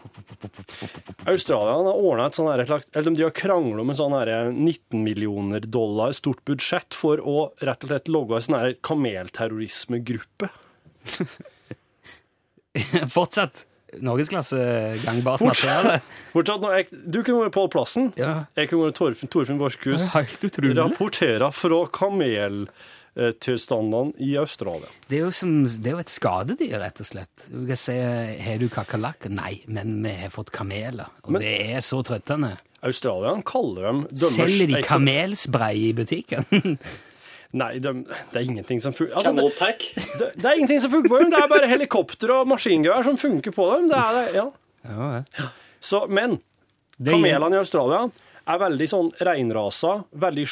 Australierne 1.29 1.91
har 1.91 1.99
ordnet 2.01 2.31
et 2.31 2.37
sånn 2.39 2.47
eller 2.49 2.65
de 3.13 3.21
har 3.21 3.33
kranglet 3.37 3.83
om 3.83 3.91
en 3.93 3.97
sånn 3.99 4.15
her 4.17 4.31
19 4.49 5.03
millioner 5.05 5.61
dollar 5.69 6.15
stort 6.17 6.41
budsjett 6.49 6.97
for 6.97 7.21
å 7.21 7.51
rett 7.61 7.85
og 7.85 7.91
slett 7.91 8.09
logge 8.09 8.39
en 8.39 8.45
sånn 8.47 8.79
kamelterrorismegruppe. 8.89 10.49
Fortsett. 13.13 13.67
norgesklasse 14.01 14.57
gangbart 15.03 15.43
materiale. 15.45 15.99
Fortsatt, 16.33 16.65
jeg, 16.73 16.89
du 17.05 17.21
kunne 17.21 17.45
vært 17.45 17.53
Pål 17.53 17.69
Plassen. 17.75 18.09
Ja. 18.17 18.47
Jeg 18.57 18.71
kunne 18.71 18.89
vært 18.89 18.97
Torfinn, 18.97 19.29
Torfinn 19.29 19.61
Borchhus. 19.61 20.09
Rapporterer 20.73 21.53
fra 21.53 21.85
kameltilstandene 23.15 24.13
i 24.17 24.37
Australia. 24.37 24.87
Det 25.07 25.17
er, 25.17 25.25
jo 25.25 25.31
som, 25.31 25.63
det 25.65 25.89
er 25.91 25.95
jo 25.97 25.99
et 26.01 26.09
skadedyr, 26.09 26.79
rett 26.81 26.99
og 26.99 27.05
slett. 27.05 27.47
Du 27.49 27.65
kan 27.67 27.77
si 27.77 27.93
'har 27.93 28.59
du 28.59 28.69
kakerlakk? 28.69 29.29
Nei, 29.29 29.63
men 29.67 30.01
vi 30.03 30.09
har 30.09 30.29
fått 30.29 30.51
kameler. 30.51 31.07
Og 31.23 31.31
Men- 31.31 31.41
det 31.41 31.75
er 31.75 31.79
så 31.79 32.03
trøttende. 32.03 32.57
Australierne 32.83 33.43
kaller 33.43 33.81
dem 33.81 34.07
dømmers 34.11 34.35
Selger 34.35 34.67
de 34.67 34.83
kamelspray 34.83 35.89
i 35.89 35.93
butikken? 35.93 36.45
Nei, 37.53 37.77
de, 37.77 37.93
det 38.03 38.35
er 38.35 38.39
ingenting 38.39 38.81
som 38.81 38.93
funker. 38.93 39.13
Altså, 39.15 39.31
det, 39.31 39.95
det, 40.19 40.31
det 40.41 40.45
er 40.45 40.53
ingenting 40.57 40.81
som 40.81 40.91
funker 40.91 41.07
på 41.07 41.19
dem. 41.19 41.29
Det 41.29 41.37
er 41.37 41.47
bare 41.47 41.67
helikopter 41.67 42.31
og 42.31 42.47
maskingevær 42.47 43.03
som 43.03 43.15
funker 43.15 43.51
på 43.51 43.75
dem. 43.75 43.89
Det 43.89 43.95
er 43.97 44.11
det, 44.17 44.35
ja. 44.35 44.49
ja. 44.89 45.47
Så, 45.79 46.07
men 46.09 46.41
kamelene 46.97 47.55
i 47.55 47.59
Australia 47.59 48.09
er 48.47 48.59
veldig 48.59 48.87
sånn 48.91 49.09
reinrasa, 49.23 49.93
veldig 50.19 50.45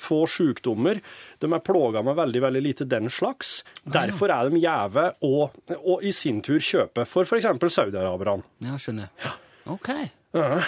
få 0.00 0.18
sykdommer. 0.28 1.00
De 1.40 1.50
er 1.52 1.62
plaga 1.64 2.02
med 2.04 2.18
veldig 2.18 2.42
veldig 2.44 2.62
lite 2.64 2.86
den 2.88 3.08
slags. 3.12 3.62
Derfor 3.88 4.32
er 4.34 4.50
de 4.50 4.60
gjeve 4.62 5.06
å 5.24 5.34
og 5.78 6.04
i 6.04 6.12
sin 6.12 6.42
tur 6.44 6.60
kjøpe 6.60 7.06
for 7.08 7.24
f.eks. 7.28 7.48
saudiaraberne. 7.72 8.44
Ja, 8.64 8.76
skjønner. 8.80 9.08
Ja. 9.24 9.32
Ok. 9.68 9.88
Ja. 10.36 10.62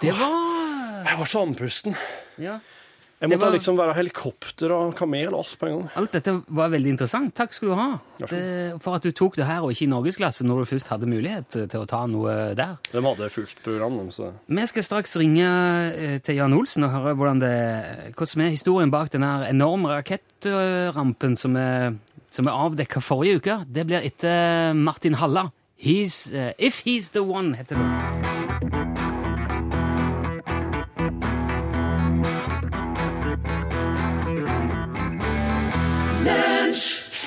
Det 0.00 0.12
var 0.16 1.04
Jeg 1.06 1.18
var 1.18 1.26
så 1.28 1.42
andpusten. 1.46 1.96
ja. 2.38 2.60
Jeg 3.20 3.28
måtte 3.28 3.44
var- 3.44 3.52
liksom 3.52 3.76
være 3.76 3.94
helikopter 3.98 4.72
og 4.72 4.94
kamel 4.96 5.28
og 5.34 5.42
alt 5.44 5.56
på 5.60 5.66
en 5.68 5.74
gang. 5.78 5.90
Alt 6.00 6.12
dette 6.12 6.32
var 6.48 6.70
veldig 6.72 6.88
interessant. 6.94 7.34
Takk 7.36 7.52
skal 7.52 7.68
du 7.68 7.74
ha 7.74 7.88
det, 8.18 8.80
for 8.80 8.94
at 8.96 9.02
du 9.02 9.10
tok 9.12 9.36
det 9.36 9.44
her 9.44 9.60
og 9.60 9.72
ikke 9.74 9.84
i 9.84 9.90
norgesklasse 9.92 10.42
når 10.48 10.62
du 10.64 10.70
først 10.70 10.88
hadde 10.88 11.06
mulighet 11.06 11.48
til 11.68 11.80
å 11.82 11.86
ta 11.86 12.06
noe 12.06 12.54
der. 12.56 12.78
De 12.92 13.02
hadde 13.04 13.28
fullt 13.30 13.60
program, 13.62 13.98
så 14.10 14.32
Vi 14.48 14.66
skal 14.66 14.82
straks 14.82 15.16
ringe 15.20 15.44
eh, 15.94 16.18
til 16.18 16.36
Jan 16.36 16.52
Olsen 16.56 16.84
og 16.84 16.90
høre 16.96 17.14
hvordan 17.14 17.40
det, 17.40 18.14
hva 18.16 18.26
som 18.26 18.40
er 18.40 18.50
historien 18.56 18.90
bak 18.90 19.10
den 19.10 19.22
enorme 19.22 19.92
rakettrampen 20.00 21.36
som 21.36 21.56
er, 21.56 21.94
som 22.30 22.48
er 22.48 22.52
avdekka 22.56 23.02
forrige 23.04 23.36
uke. 23.42 23.64
Det 23.70 23.86
blir 23.86 24.00
etter 24.00 24.72
Martin 24.74 25.14
Halla. 25.20 25.50
He's, 25.76 26.32
uh, 26.32 26.52
If 26.58 26.84
He's 26.84 27.10
The 27.12 27.22
One, 27.22 27.54
heter 27.56 27.76
det. 27.76 28.69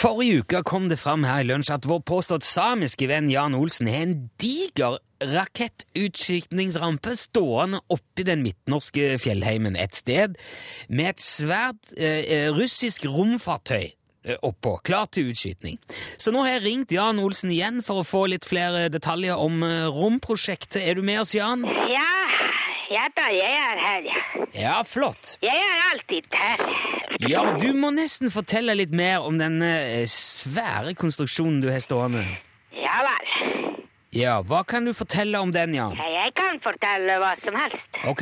Forrige 0.04 0.42
uke 0.42 0.60
kom 0.68 0.90
det 0.92 0.98
fram 1.00 1.24
her 1.24 1.40
i 1.40 1.46
lunsj 1.48 1.70
at 1.78 1.86
vår 1.88 2.02
påstått 2.04 2.44
samiske 2.44 3.08
venn 3.08 3.30
Jan 3.32 3.54
Olsen 3.56 3.88
har 3.88 4.02
en 4.04 4.16
diger 4.42 4.98
rakettutskytningsrampe 5.24 7.14
stående 7.16 7.80
oppi 7.88 8.26
den 8.28 8.44
midtnorske 8.44 9.14
fjellheimen 9.24 9.78
et 9.80 9.96
sted, 9.96 10.36
med 10.92 11.14
et 11.14 11.24
svært 11.24 11.94
eh, 11.96 12.50
russisk 12.52 13.08
romfartøy 13.08 13.86
eh, 13.86 14.36
oppå, 14.44 14.76
klart 14.84 15.16
til 15.16 15.32
utskytning. 15.32 15.80
Så 16.20 16.36
nå 16.36 16.44
har 16.44 16.58
jeg 16.58 16.66
ringt 16.66 16.92
Jan 16.92 17.24
Olsen 17.24 17.56
igjen 17.56 17.80
for 17.80 18.04
å 18.04 18.08
få 18.08 18.26
litt 18.34 18.44
flere 18.50 18.90
detaljer 18.92 19.40
om 19.40 19.64
eh, 19.64 19.88
romprosjektet. 19.88 20.82
Er 20.84 21.00
du 21.00 21.08
med 21.08 21.24
oss, 21.24 21.38
Jan? 21.40 21.64
Ja, 21.64 22.23
ja 22.94 23.08
da, 23.18 23.26
jeg 23.34 23.60
er 23.60 23.82
her. 23.88 24.08
ja. 24.56 24.76
Flott. 24.88 25.38
Jeg 25.42 25.58
er 25.58 25.84
alltid 25.92 26.30
her. 26.38 26.64
Ja, 27.30 27.44
du 27.62 27.70
må 27.78 27.90
nesten 27.96 28.32
fortelle 28.34 28.76
litt 28.78 28.94
mer 28.96 29.26
om 29.28 29.38
denne 29.42 29.70
eh, 30.00 30.08
svære 30.10 30.94
konstruksjonen 31.00 31.62
du 31.64 31.70
har 31.72 31.82
stående. 31.84 32.26
Ja 32.78 33.00
vel. 33.06 33.32
Ja, 34.14 34.36
hva 34.46 34.60
kan 34.70 34.86
du 34.86 34.92
fortelle 34.94 35.40
om 35.42 35.50
den, 35.52 35.74
Ja, 35.74 35.88
Jeg 35.90 36.34
kan 36.38 36.60
fortelle 36.62 37.16
hva 37.18 37.32
som 37.42 37.56
helst. 37.58 37.98
Ok, 38.06 38.22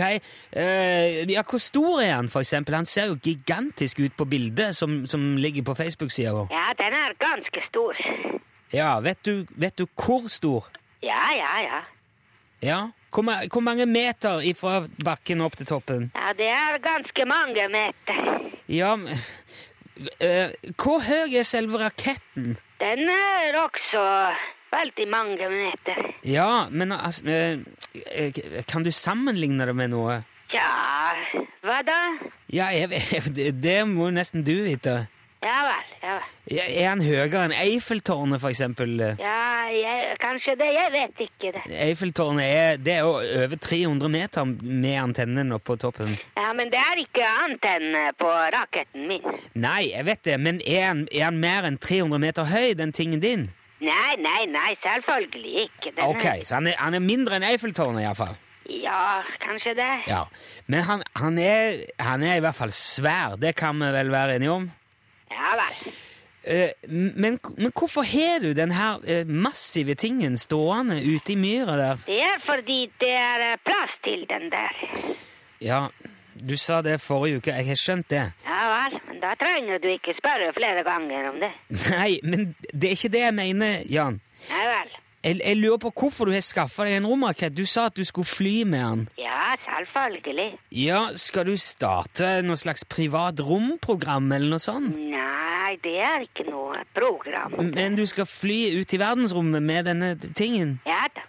eh, 0.56 1.26
ja, 1.28 1.44
hvor 1.44 1.60
stor 1.60 2.00
er 2.02 2.14
han, 2.16 2.30
for 2.32 2.40
eksempel? 2.46 2.76
Han 2.80 2.86
ser 2.88 3.10
jo 3.12 3.18
gigantisk 3.20 4.00
ut 4.00 4.16
på 4.16 4.26
bildet 4.26 4.76
som, 4.76 5.02
som 5.06 5.36
ligger 5.38 5.64
på 5.68 5.76
Facebook-sida 5.76 6.32
vår. 6.38 6.48
Ja, 6.52 6.70
den 6.80 6.96
er 6.96 7.18
ganske 7.20 7.66
stor. 7.68 8.00
Ja, 8.72 8.94
vet 9.04 9.20
du, 9.28 9.46
vet 9.52 9.76
du 9.78 9.86
hvor 10.00 10.30
stor? 10.32 10.72
Ja, 11.04 11.26
ja, 11.36 11.52
ja. 11.66 11.82
Ja, 12.64 12.80
hvor, 13.14 13.28
hvor 13.52 13.64
mange 13.64 13.86
meter 13.86 14.42
fra 14.60 14.86
bakken 15.06 15.42
opp 15.46 15.58
til 15.60 15.70
toppen? 15.70 16.10
Ja, 16.16 16.34
det 16.38 16.48
er 16.48 16.80
ganske 16.84 17.26
mange 17.28 17.68
meter. 17.74 18.50
Ja, 18.72 18.96
men, 18.96 19.20
eh, 20.20 20.54
hvor 20.80 21.04
høy 21.04 21.36
er 21.36 21.48
selve 21.48 21.82
raketten? 21.82 22.58
Den 22.82 23.06
er 23.12 23.60
også 23.62 24.04
veldig 24.72 25.08
mange 25.12 25.50
meter. 25.52 26.04
Ja, 26.26 26.68
men 26.70 26.92
altså, 26.92 27.28
eh, 27.28 27.60
eh, 28.16 28.64
kan 28.68 28.84
du 28.84 28.92
sammenligne 28.92 29.68
det 29.68 29.76
med 29.76 29.92
noe? 29.94 30.22
Ja, 30.54 30.72
hva 31.64 31.82
da? 31.88 32.00
Ja, 32.52 32.72
jeg, 32.76 32.92
jeg, 32.92 33.24
det, 33.38 33.52
det 33.64 33.80
må 33.88 34.10
nesten 34.14 34.46
du 34.48 34.56
vite. 34.66 35.06
Ja 35.42 35.60
vel, 35.66 35.86
ja 36.04 36.12
vel. 36.14 36.26
Ja, 36.54 36.66
Er 36.70 36.88
han 36.92 37.02
høyere 37.02 37.46
enn 37.48 37.54
Eiffeltårnet, 37.56 38.42
for 38.44 38.54
eksempel? 38.54 38.92
Ja, 39.18 39.38
jeg, 39.74 40.18
kanskje 40.22 40.54
det. 40.60 40.68
Jeg 40.76 40.92
vet 40.94 41.24
ikke 41.26 41.54
det. 41.56 41.64
Eiffeltårnet 41.88 42.46
er, 42.46 42.76
det 42.78 42.94
er 42.94 43.08
jo 43.08 43.16
over 43.46 43.56
300 43.58 44.12
meter 44.14 44.52
med 44.62 44.98
antennen 45.02 45.56
oppe 45.56 45.72
på 45.72 45.78
toppen. 45.82 46.14
Ja, 46.38 46.52
men 46.58 46.70
det 46.74 46.78
er 46.82 47.02
ikke 47.02 47.26
antenne 47.48 48.04
på 48.22 48.30
raketten 48.54 49.08
min. 49.10 49.26
Nei, 49.58 49.88
jeg 49.96 50.06
vet 50.12 50.22
det, 50.28 50.38
men 50.44 50.62
er 50.62 50.86
han, 50.92 51.08
er 51.10 51.26
han 51.32 51.40
mer 51.42 51.66
enn 51.70 51.80
300 51.82 52.22
meter 52.22 52.50
høy, 52.52 52.76
den 52.78 52.94
tingen 52.94 53.24
din? 53.24 53.48
Nei, 53.82 54.12
nei, 54.22 54.44
nei, 54.52 54.76
selvfølgelig 54.84 55.66
ikke. 55.66 55.96
Den 55.96 56.06
Ok, 56.06 56.28
så 56.46 56.60
han 56.60 56.70
er, 56.70 56.78
han 56.78 56.94
er 57.00 57.02
mindre 57.02 57.40
enn 57.40 57.48
Eiffeltårnet 57.50 58.06
iallfall. 58.06 58.38
Ja, 58.70 59.24
kanskje 59.42 59.74
det. 59.80 59.90
Ja. 60.08 60.22
Men 60.70 60.86
han, 60.86 61.02
han, 61.18 61.40
er, 61.42 61.82
han 62.00 62.22
er 62.24 62.38
i 62.38 62.46
hvert 62.46 62.60
fall 62.60 62.72
svær, 62.76 63.40
det 63.42 63.56
kan 63.58 63.82
vi 63.82 63.90
vel 63.98 64.14
være 64.14 64.38
enige 64.38 64.54
om? 64.54 64.70
Ja 65.32 65.58
vel. 65.60 65.94
Eh, 66.44 66.70
men, 66.90 67.40
men 67.58 67.72
hvorfor 67.72 68.02
har 68.02 68.40
du 68.42 68.54
denne 68.58 68.86
eh, 69.06 69.28
massive 69.28 69.96
tingen 69.96 70.38
stående 70.38 70.98
ute 71.04 71.36
i 71.36 71.38
myra 71.38 71.76
der? 71.78 72.02
Det 72.08 72.18
er 72.18 72.40
fordi 72.46 72.80
det 73.00 73.12
er 73.14 73.46
eh, 73.52 73.60
plass 73.66 73.94
til 74.04 74.26
den 74.30 74.50
der. 74.50 74.80
Ja, 75.62 75.84
du 76.34 76.58
sa 76.58 76.82
det 76.82 76.98
forrige 77.02 77.38
uke, 77.38 77.54
jeg 77.54 77.68
har 77.68 77.78
skjønt 77.78 78.10
det. 78.10 78.24
Ja 78.48 78.64
vel, 78.72 78.98
men 79.08 79.22
da 79.22 79.36
trenger 79.38 79.78
du 79.84 79.88
ikke 79.94 80.18
spørre 80.18 80.50
flere 80.58 80.82
ganger 80.88 81.30
om 81.30 81.38
det. 81.44 81.52
Nei, 81.94 82.18
men 82.24 82.56
det 82.74 82.90
er 82.90 82.98
ikke 82.98 83.14
det 83.14 83.26
jeg 83.28 83.38
mener, 83.38 83.86
Jan. 83.86 84.18
Nei 84.50 84.66
vel. 84.74 84.98
Jeg, 85.24 85.38
jeg 85.46 85.58
lurer 85.60 85.78
på 85.84 85.92
hvorfor 85.94 86.26
du 86.26 86.32
har 86.34 86.42
skaffa 86.42 86.86
deg 86.88 86.96
en 86.98 87.06
romrakett. 87.12 87.54
Du 87.54 87.66
sa 87.70 87.86
at 87.92 87.96
du 87.98 88.02
skulle 88.08 88.26
fly 88.26 88.64
med 88.66 88.82
den. 88.82 89.04
Ja, 89.22 89.52
selvfølgelig. 89.68 90.48
Ja, 90.74 91.02
Skal 91.16 91.46
du 91.46 91.54
starte 91.62 92.40
noe 92.46 92.58
slags 92.58 92.84
privat 92.90 93.40
romprogram 93.46 94.32
eller 94.34 94.50
noe 94.56 94.64
sånt? 94.64 94.96
Nei, 94.98 95.76
det 95.84 95.94
er 96.02 96.26
ikke 96.26 96.48
noe 96.50 96.82
program. 96.98 97.54
Men 97.76 97.96
du 98.00 98.06
skal 98.10 98.26
fly 98.26 98.80
ut 98.80 98.94
i 98.98 99.00
verdensrommet 99.02 99.62
med 99.64 99.86
denne 99.92 100.16
tingen? 100.34 100.80
Ja 100.90 101.04
da. 101.16 101.28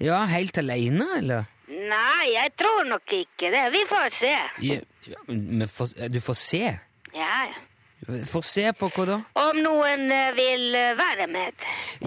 Ja, 0.00 0.22
helt 0.32 0.56
alene, 0.58 1.06
eller? 1.18 1.46
Nei, 1.70 2.26
jeg 2.34 2.50
tror 2.58 2.86
nok 2.88 3.12
ikke 3.14 3.50
det. 3.52 3.64
Vi 3.74 3.82
får 3.90 4.14
se. 4.18 4.34
Ja, 4.66 4.78
får- 5.70 6.08
du 6.10 6.20
får 6.24 6.38
se. 6.40 6.64
Ja, 7.14 7.34
ja. 7.50 7.58
Får 8.06 8.42
se 8.48 8.64
på 8.72 8.88
hva 8.96 9.04
da? 9.06 9.18
Om 9.36 9.58
noen 9.64 10.06
eh, 10.14 10.30
vil 10.38 10.74
eh, 10.74 10.94
være 10.98 11.26
med. 11.28 11.52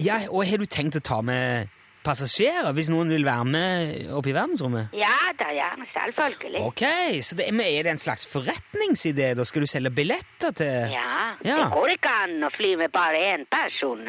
Ja, 0.02 0.18
Og 0.30 0.44
har 0.48 0.58
du 0.58 0.66
tenkt 0.66 0.96
å 0.98 1.02
ta 1.04 1.20
med 1.22 1.68
passasjerer 2.04 2.74
hvis 2.76 2.90
noen 2.92 3.08
vil 3.08 3.22
være 3.24 3.44
med 3.48 4.10
opp 4.12 4.26
i 4.28 4.34
verdensrommet? 4.36 4.92
Ja 4.92 5.14
da, 5.38 5.46
gjerne. 5.56 5.86
selvfølgelig. 5.94 6.60
Ok, 6.66 6.82
så 7.24 7.38
det, 7.38 7.46
er 7.48 7.86
det 7.86 7.92
en 7.94 8.02
slags 8.02 8.26
forretningsidé? 8.28 9.30
Da 9.38 9.46
skal 9.48 9.64
du 9.64 9.70
selge 9.70 9.90
billetter 9.94 10.52
til 10.58 10.92
Ja, 10.92 11.10
Ja. 11.44 11.56
det 11.62 11.70
går 11.72 11.94
ikke 11.96 12.12
an 12.24 12.36
å 12.46 12.50
fly 12.54 12.74
med 12.78 12.92
bare 12.92 13.22
én 13.32 13.46
person. 13.50 14.04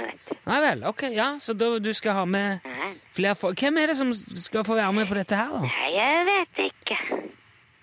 Nei 0.45 0.59
vel, 0.61 0.83
ok, 0.91 1.07
ja, 1.15 1.31
så 1.41 1.55
da 1.57 1.71
du 1.79 1.93
skal 1.97 2.13
ha 2.19 2.25
med 2.25 2.59
flere 3.15 3.35
folk. 3.39 3.57
Hvem 3.63 3.77
er 3.81 3.87
det 3.93 3.97
som 3.97 4.11
skal 4.13 4.63
få 4.67 4.75
være 4.77 4.91
med 4.93 5.07
på 5.09 5.15
dette 5.17 5.35
her, 5.39 5.55
da? 5.55 5.61
Nei, 5.63 5.89
jeg 5.95 6.25
vet 6.29 6.61
ikke. 6.67 6.74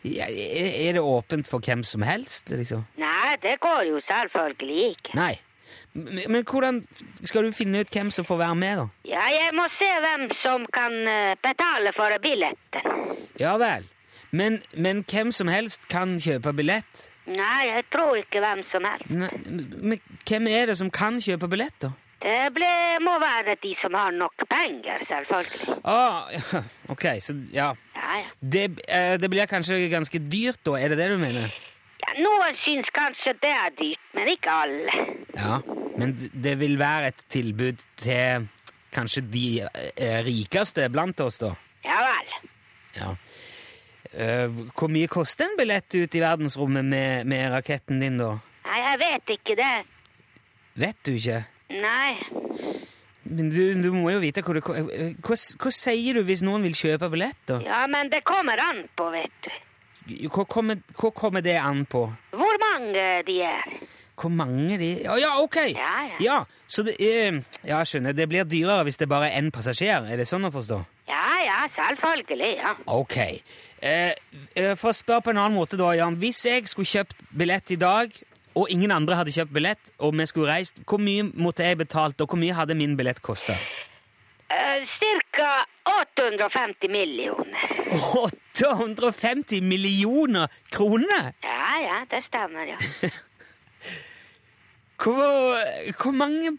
Ja, 0.04 0.26
er, 0.26 0.92
det 0.96 1.00
åpent 1.00 1.48
for 1.48 1.62
hvem 1.62 1.84
som 1.86 2.02
helst, 2.02 2.50
liksom? 2.50 2.84
Nei, 2.98 3.36
det 3.42 3.60
går 3.62 3.86
jo 3.86 4.00
selvfølgelig 4.08 4.88
ikke. 4.96 5.14
Nei. 5.14 5.34
Men, 5.94 6.20
men 6.28 6.44
hvordan 6.44 6.82
skal 7.24 7.46
du 7.46 7.52
finne 7.54 7.80
ut 7.80 7.94
hvem 7.94 8.10
som 8.10 8.26
får 8.26 8.40
være 8.40 8.58
med, 8.58 8.82
da? 8.82 8.86
Ja, 9.08 9.24
jeg 9.30 9.54
må 9.56 9.68
se 9.78 9.88
hvem 10.04 10.26
som 10.42 10.66
kan 10.74 10.98
eh, 11.08 11.36
betale 11.44 11.94
for 11.96 12.18
billetten. 12.24 13.16
Ja 13.40 13.56
vel. 13.60 13.86
Men, 14.32 14.62
men 14.74 15.04
hvem 15.04 15.32
som 15.32 15.48
helst 15.52 15.88
kan 15.92 16.16
kjøpe 16.20 16.54
billett? 16.56 17.08
Nei, 17.28 17.68
jeg 17.68 17.84
tror 17.92 18.16
ikke 18.18 18.40
hvem 18.42 18.64
som 18.72 18.86
helst. 18.88 19.10
Nei, 19.12 19.30
men 19.78 20.00
hvem 20.26 20.48
er 20.50 20.72
det 20.72 20.78
som 20.80 20.90
kan 20.90 21.20
kjøpe 21.22 21.50
billett, 21.52 21.76
da? 21.84 21.92
Det 22.22 22.52
ble, 22.54 22.70
må 23.02 23.16
være 23.18 23.56
de 23.62 23.72
som 23.80 23.94
har 23.98 24.14
nok 24.14 24.44
penger, 24.50 25.02
selvfølgelig. 25.10 25.80
Ah, 25.84 26.30
ja, 26.30 26.62
ok, 26.94 27.06
så 27.18 27.34
ja. 27.50 27.72
Ja, 27.96 28.16
ja. 28.20 28.30
Det, 28.54 28.64
eh, 28.86 29.16
det 29.18 29.30
blir 29.30 29.50
kanskje 29.50 29.88
ganske 29.90 30.20
dyrt, 30.30 30.62
da? 30.66 30.78
Er 30.78 30.94
det 30.94 31.02
det 31.02 31.10
du 31.12 31.18
mener? 31.18 31.50
ja 32.02 32.14
noen 32.18 32.58
syns 32.64 32.90
kanskje 32.94 33.34
det 33.42 33.52
er 33.52 33.74
dyrt, 33.78 34.08
men 34.16 34.30
ikke 34.34 34.56
alle. 34.64 35.06
Ja. 35.36 35.60
Men 36.00 36.16
det 36.18 36.56
vil 36.60 36.78
være 36.80 37.12
et 37.12 37.24
tilbud 37.32 37.82
til 38.00 38.48
kanskje 38.92 39.24
de 39.32 39.46
eh, 39.62 40.20
rikeste 40.26 40.88
blant 40.92 41.20
oss, 41.24 41.40
da? 41.42 41.52
Ja 41.86 41.98
vel. 42.06 42.32
Ja. 42.96 43.10
Eh, 44.12 44.62
hvor 44.76 44.92
mye 44.92 45.08
koster 45.10 45.48
en 45.48 45.56
billett 45.58 45.94
ut 45.94 46.14
i 46.14 46.22
verdensrommet 46.22 46.84
med, 46.84 47.28
med 47.28 47.48
raketten 47.54 48.02
din, 48.02 48.18
da? 48.20 48.34
Nei, 48.66 48.78
jeg 48.82 49.00
vet 49.02 49.34
ikke 49.38 49.58
det. 49.58 49.74
Vet 50.82 51.00
du 51.06 51.14
ikke? 51.16 51.42
Nei. 51.72 52.18
Men 53.32 53.50
du, 53.52 53.60
du 53.80 53.90
må 53.94 54.10
jo 54.12 54.20
vite 54.22 54.42
hva 54.44 54.56
det 54.58 54.62
eh, 54.76 55.12
hva, 55.22 55.36
hva 55.62 55.72
sier 55.72 56.18
du 56.18 56.24
hvis 56.26 56.42
noen 56.44 56.64
vil 56.66 56.76
kjøpe 56.76 57.08
billett, 57.12 57.38
da? 57.48 57.60
Ja, 57.64 57.84
men 57.90 58.10
det 58.12 58.24
kommer 58.28 58.60
an 58.60 58.84
på, 58.98 59.08
vet 59.14 59.46
du. 59.46 59.52
Hva 60.32 60.44
kommer, 60.50 60.80
hva 60.98 61.12
kommer 61.14 61.44
det 61.44 61.56
an 61.62 61.84
på? 61.88 62.04
Hvor 62.34 62.58
mange 62.60 63.06
de 63.28 63.36
er. 63.46 63.76
Hvor 64.18 64.32
mange 64.34 64.76
de 64.78 64.88
Å 65.08 65.14
ja, 65.18 65.30
ok! 65.40 65.58
Ja, 65.72 65.92
ja. 66.10 66.16
Ja, 66.22 66.38
så 66.70 66.84
det 66.86 66.96
eh, 67.00 67.38
Ja, 67.66 67.80
skjønner. 67.86 68.14
Det 68.16 68.26
blir 68.30 68.44
dyrere 68.48 68.84
hvis 68.86 68.98
det 69.00 69.08
bare 69.10 69.30
er 69.30 69.40
én 69.40 69.52
passasjer. 69.54 70.10
Er 70.10 70.20
det 70.20 70.26
sånn 70.28 70.44
å 70.46 70.52
forstå? 70.52 70.80
Ja, 71.08 71.24
ja, 71.46 71.60
selvfølgelig, 71.74 72.50
ja. 72.58 72.74
Ok. 72.92 73.16
Eh, 73.82 74.12
eh, 74.54 74.74
for 74.78 74.90
å 74.92 74.96
spørre 74.96 75.24
på 75.26 75.32
en 75.32 75.40
annen 75.42 75.56
måte, 75.56 75.78
da, 75.80 75.94
Jan. 75.96 76.18
Hvis 76.20 76.42
jeg 76.46 76.68
skulle 76.70 76.90
kjøpt 76.90 77.24
billett 77.38 77.72
i 77.74 77.80
dag, 77.80 78.12
og 78.54 78.70
ingen 78.70 78.92
andre 78.94 79.16
hadde 79.18 79.32
kjøpt 79.34 79.54
billett, 79.54 79.92
og 79.98 80.14
vi 80.18 80.26
skulle 80.28 80.52
reist, 80.52 80.82
hvor 80.88 81.00
mye 81.02 81.24
måtte 81.32 81.66
jeg 81.66 81.80
betalt, 81.80 82.20
og 82.20 82.32
hvor 82.32 82.40
mye 82.40 82.56
hadde 82.56 82.76
min 82.78 82.96
billett 82.98 83.22
kosta? 83.24 83.56
Uh, 84.52 84.82
cirka 84.98 85.48
850 85.88 86.92
millioner. 86.92 87.68
850 87.92 89.62
millioner 89.64 90.52
kroner! 90.72 91.32
Ja, 91.42 91.68
ja, 91.82 92.00
det 92.10 92.24
stemmer, 92.28 92.74
ja. 92.74 92.78
Hvor, 95.02 95.56
hvor 95.98 96.12
mange 96.14 96.52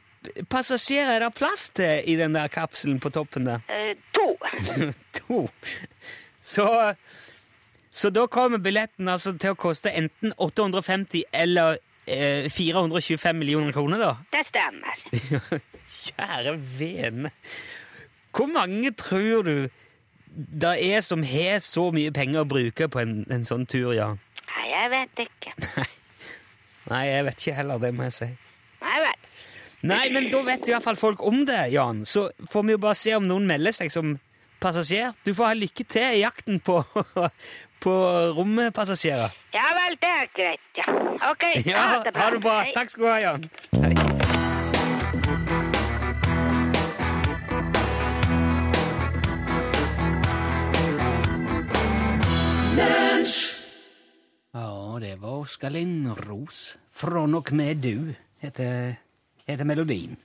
passasjerer 0.51 1.13
er 1.15 1.23
det 1.23 1.35
plass 1.37 1.69
til 1.77 2.03
i 2.11 2.17
den 2.19 2.35
der 2.35 2.49
kapselen 2.51 2.97
på 2.99 3.11
toppen 3.15 3.47
der? 3.47 3.63
Uh, 3.71 3.93
to. 4.11 4.27
to. 5.19 5.37
Så, 6.43 6.65
så 7.93 8.09
da 8.09 8.25
kommer 8.31 8.57
billetten 8.57 9.09
altså 9.11 9.35
til 9.37 9.53
å 9.53 9.59
koste 9.59 9.91
enten 9.93 10.33
850 10.41 11.27
eller 11.29 11.77
eh, 12.09 12.49
425 12.49 13.37
millioner 13.37 13.75
kroner, 13.75 14.01
da? 14.01 14.15
Det 14.33 14.41
stemmer. 14.49 15.03
Kjære 16.01 16.55
vene. 16.79 17.29
Hvor 18.33 18.49
mange 18.49 18.91
tror 18.97 19.45
du 19.45 19.55
det 20.33 20.73
er 20.81 21.03
som 21.05 21.21
har 21.21 21.59
så 21.61 21.91
mye 21.93 22.09
penger 22.15 22.41
å 22.41 22.49
bruke 22.49 22.89
på 22.89 23.03
en, 23.03 23.19
en 23.29 23.45
sånn 23.45 23.67
tur, 23.69 23.91
Jan? 23.93 24.17
Nei, 24.49 24.65
jeg 24.71 24.89
vet 24.95 25.23
ikke. 25.27 25.53
Nei, 26.89 27.03
jeg 27.11 27.27
vet 27.27 27.43
ikke 27.43 27.57
heller, 27.59 27.83
det 27.83 27.91
må 27.93 28.07
jeg 28.09 28.15
si. 28.17 28.29
Nei 28.81 28.99
vel. 29.05 29.27
Nei, 29.93 30.03
men 30.15 30.31
da 30.33 30.41
vet 30.47 30.65
i 30.65 30.73
hvert 30.73 30.85
fall 30.87 30.97
folk 30.97 31.21
om 31.27 31.43
det, 31.45 31.67
Jan. 31.75 32.01
Så 32.09 32.31
får 32.49 32.65
vi 32.65 32.73
jo 32.73 32.81
bare 32.81 32.97
se 32.97 33.13
om 33.19 33.29
noen 33.29 33.45
melder 33.45 33.75
seg 33.75 33.93
som 33.93 34.15
passasjer. 34.63 35.13
Du 35.27 35.33
får 35.35 35.51
ha 35.51 35.59
lykke 35.59 35.85
til 35.85 36.17
i 36.17 36.23
jakten 36.23 36.57
på, 36.63 36.79
på 37.83 37.93
rommepassasjerer. 38.37 39.35
Ja 39.53 39.67
vel, 39.77 39.97
det 40.01 40.11
er 40.21 40.29
greit, 40.37 40.67
ja. 40.79 40.87
Ok, 41.31 41.43
Ja, 41.67 41.87
ha 42.15 42.29
det 42.31 42.41
bra. 42.41 42.59
Hei. 42.63 42.71
Takk 42.75 42.89
skal 42.89 43.03
du 43.03 43.09
ha, 43.11 43.19
Jan. 43.19 43.49
Hei. 43.83 43.93
Ja, 54.53 54.97
det 55.01 55.15
var 55.21 55.39
Oskar 55.41 55.69
Lindros. 55.73 56.77
Fra 56.93 57.25
nok 57.25 57.51
med 57.51 57.81
du, 57.81 58.13
heter, 58.39 58.95
heter 59.47 59.65
melodien. 59.65 60.17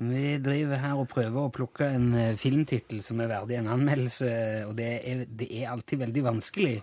Vi 0.00 0.38
driver 0.40 0.78
her 0.80 0.96
og 0.96 1.10
prøver 1.12 1.42
å 1.42 1.50
plukke 1.52 1.84
en 1.92 2.14
eh, 2.16 2.38
filmtittel 2.40 3.02
som 3.04 3.20
er 3.20 3.28
verdig 3.28 3.58
en 3.58 3.68
anmeldelse, 3.74 4.30
og 4.70 4.72
det 4.78 4.86
er, 5.04 5.26
det 5.28 5.48
er 5.58 5.68
alltid 5.74 6.00
veldig 6.06 6.22
vanskelig. 6.24 6.78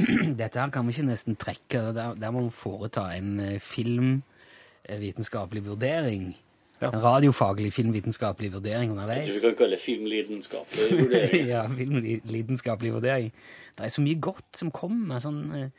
Dette 0.40 0.60
her 0.60 0.70
kan 0.72 0.88
vi 0.88 0.92
ikke 0.94 1.10
nesten 1.10 1.36
trekke. 1.40 1.92
Der, 1.92 2.14
der 2.16 2.30
må 2.32 2.40
vi 2.46 2.52
foreta 2.56 3.02
en 3.12 3.40
eh, 3.44 3.60
filmvitenskapelig 3.60 5.66
vurdering. 5.68 6.32
Ja. 6.80 6.90
En 6.90 7.00
radiofaglig 7.00 7.72
filmvitenskapelig 7.72 8.52
vurdering 8.52 8.98
Jeg 9.00 9.24
tror 9.24 9.32
vi 9.32 9.40
kan 9.46 9.54
kalle 9.56 9.76
det 9.76 9.80
filmlidenskapelig 9.80 10.88
vurdering. 10.92 11.46
ja, 11.54 11.62
filmlidenskapelig 11.76 12.92
vurdering. 12.96 13.32
Det 13.76 13.84
er 13.84 13.92
så 13.92 14.04
mye 14.04 14.20
godt 14.20 14.56
som 14.56 14.70
kommer. 14.72 15.20
Sånn, 15.20 15.42
eh, 15.56 15.70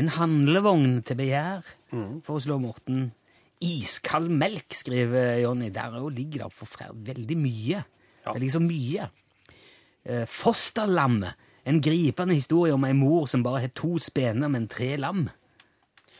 en 0.00 0.08
handlevogn 0.16 1.02
til 1.04 1.16
begjær, 1.20 1.60
foreslår 2.24 2.60
Morten. 2.60 3.10
Iskald 3.62 4.30
melk, 4.30 4.74
skriver 4.74 5.38
Jonny. 5.42 5.70
Der 5.74 5.94
ligger 6.10 6.46
det 6.46 6.52
for 6.56 6.68
veldig 6.92 7.36
mye. 7.38 7.82
Ja. 8.24 8.32
Det 8.32 8.40
ligger 8.42 8.58
så 8.58 8.64
mye. 8.64 9.08
Eh, 10.04 10.24
Fosterlammet. 10.26 11.34
En 11.64 11.78
gripende 11.80 12.34
historie 12.34 12.74
om 12.74 12.84
ei 12.84 12.92
mor 12.92 13.28
som 13.30 13.42
bare 13.44 13.60
har 13.62 13.70
to 13.78 13.94
spener, 14.02 14.50
men 14.50 14.66
tre 14.68 14.96
lam. 14.98 15.28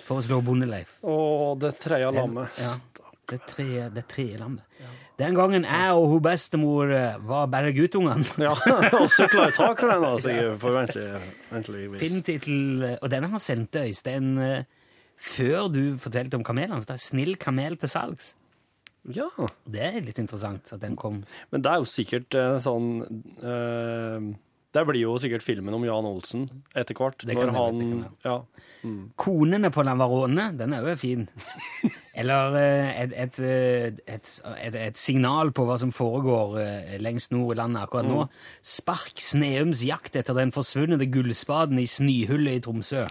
for 0.02 0.18
å 0.18 0.22
slå 0.22 0.40
Bondeleif. 0.42 0.90
Å, 1.02 1.54
det 1.62 1.76
tredje 1.78 2.10
lammet. 2.14 2.58
Ja, 2.58 2.72
det 3.30 3.38
tredje, 3.46 3.88
det 3.94 4.02
tredje 4.10 4.38
lammet. 4.38 4.64
Den 5.18 5.34
gangen 5.38 5.66
jeg 5.66 5.94
og 5.94 6.08
hun 6.10 6.22
bestemor 6.24 6.90
eh, 6.90 7.18
var 7.28 7.46
bare 7.52 7.70
guttungene. 7.74 8.24
Ja, 8.42 8.54
og 8.98 9.06
sykla 9.10 9.48
i 9.50 9.54
taket 9.54 9.92
den, 9.92 10.06
altså, 10.08 10.36
forventeligvis. 10.62 12.00
Filmtittel, 12.02 12.86
og 12.98 13.10
denne 13.12 13.30
har 13.30 13.42
sendt 13.42 13.78
Øystein 13.82 14.32
eh, 14.42 14.64
før 15.22 15.68
du 15.72 15.82
fortalte 16.02 16.38
om 16.38 16.44
kamelene. 16.46 16.80
Så 16.82 16.90
det 16.90 16.96
er 16.98 17.04
'Snill 17.06 17.36
kamel 17.38 17.76
til 17.78 17.88
salgs'. 17.88 18.34
Ja, 19.10 19.26
Det 19.66 19.82
er 19.82 20.00
litt 20.00 20.18
interessant 20.22 20.72
at 20.72 20.80
den 20.80 20.94
kom. 20.96 21.24
men 21.50 21.62
det 21.62 21.70
er 21.72 21.78
jo 21.82 21.84
sikkert 21.90 22.34
eh, 22.38 22.58
sånn 22.62 23.02
eh, 23.42 24.34
Det 24.72 24.86
blir 24.86 25.02
jo 25.02 25.16
sikkert 25.18 25.42
filmen 25.42 25.74
om 25.74 25.82
Jan 25.84 26.06
Olsen 26.06 26.44
etter 26.74 26.94
hvert. 26.94 27.18
Det 27.26 27.34
kan 27.36 27.50
når 27.50 27.58
han 27.58 27.78
det 27.78 27.88
kan 27.90 28.14
Ja. 28.24 28.36
Konene 29.16 29.70
på 29.70 29.82
Lanvarone', 29.84 30.56
den 30.56 30.72
er 30.72 30.86
jo 30.86 30.94
fin. 30.96 31.28
Eller 32.14 32.54
eh, 32.56 33.02
et, 33.02 33.12
et, 33.12 33.38
eh, 33.40 33.92
et, 34.06 34.42
et, 34.62 34.74
et 34.74 34.96
signal 34.96 35.50
på 35.50 35.66
hva 35.66 35.78
som 35.78 35.90
foregår 35.92 36.56
eh, 36.62 36.98
lengst 37.00 37.32
nord 37.32 37.56
i 37.56 37.60
landet 37.60 37.82
akkurat 37.82 38.06
nå. 38.06 38.28
Spark 38.62 39.18
Sneums 39.18 39.82
jakt 39.84 40.14
etter 40.16 40.34
den 40.34 40.52
forsvunne 40.52 40.96
gullspaden 41.10 41.78
i 41.78 41.86
Snyhullet 41.86 42.54
i 42.54 42.60
Tromsø. 42.60 43.08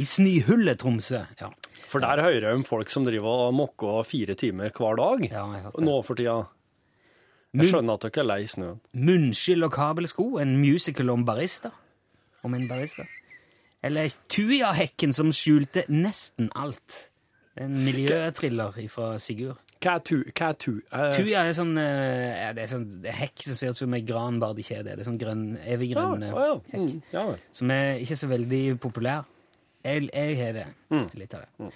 I 0.00 0.04
Snyhullet 0.08 0.80
Tromsø, 0.80 1.20
ja. 1.40 1.50
For 1.92 2.00
der 2.00 2.22
hører 2.24 2.46
jeg 2.46 2.56
om 2.56 2.64
folk 2.64 2.90
som 2.92 3.04
driver 3.04 3.48
og 3.48 3.56
mokker 3.58 4.06
fire 4.08 4.36
timer 4.38 4.72
hver 4.72 4.96
dag. 4.96 5.24
Ja. 5.28 5.70
Nå 5.76 5.96
for 6.06 6.16
tida. 6.16 6.38
Jeg 7.52 7.68
skjønner 7.68 7.98
at 7.98 8.06
dere 8.06 8.22
er 8.22 8.28
lei 8.30 8.42
snøen. 8.48 8.78
Munnskyld 8.96 9.66
og 9.66 9.74
kabelsko, 9.74 10.28
en 10.40 10.54
musical 10.56 11.12
om 11.12 11.26
barista. 11.28 11.74
Om 12.42 12.56
en 12.56 12.64
barista. 12.70 13.04
Eller 13.84 14.14
Tujahekken 14.32 15.12
som 15.12 15.34
skjulte 15.36 15.84
nesten 15.92 16.48
alt. 16.56 17.10
En 17.60 17.82
miljøthriller 17.84 18.78
fra 18.88 19.18
Sigurd. 19.20 19.60
Hva 19.82 19.96
er 19.98 20.04
tu? 20.06 20.16
Hva 20.30 20.48
er 20.52 20.56
tu? 20.62 20.72
Eh, 20.94 21.08
Tuja 21.12 21.42
er 21.42 21.56
sånn, 21.58 21.74
eh, 21.76 22.52
det 22.54 22.62
er 22.62 22.70
sånn 22.70 22.86
det 23.02 23.10
er 23.10 23.18
hekk 23.18 23.42
som 23.48 23.58
ser 23.58 23.74
ut 23.74 23.80
som 23.80 23.94
en 23.98 24.06
gran, 24.06 24.38
bare 24.40 24.54
det 24.54 24.94
er 24.94 25.02
sånn 25.02 25.18
grønn, 25.18 25.58
evig 25.58 25.90
ja, 25.90 26.06
grønn 26.06 26.22
eh, 26.22 26.30
ja, 26.30 26.44
ja. 26.46 26.58
hekk. 26.70 26.86
Mm, 26.86 27.02
ja. 27.12 27.24
Som 27.52 27.72
er 27.74 27.98
ikke 27.98 28.18
så 28.22 28.30
veldig 28.30 28.62
populær. 28.80 29.26
Jeg, 29.82 30.08
jeg 30.12 30.38
har 30.38 30.54
det. 30.56 30.68
Mm. 30.92 31.08
Litt 31.18 31.34
av 31.34 31.44
det. 31.44 31.72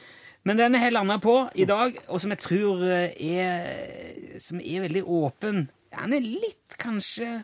Men 0.46 0.60
den 0.60 0.78
har 0.78 0.86
jeg 0.86 0.94
landa 0.94 1.18
på 1.22 1.34
i 1.58 1.66
dag, 1.66 1.98
og 2.06 2.22
som 2.22 2.32
jeg 2.34 2.42
tror 2.44 2.86
eh, 2.86 3.18
er 3.18 4.38
Som 4.42 4.60
er 4.62 4.84
veldig 4.86 5.02
åpen. 5.02 5.66
Han 5.96 6.14
er 6.14 6.22
litt, 6.22 6.76
kanskje 6.78 7.42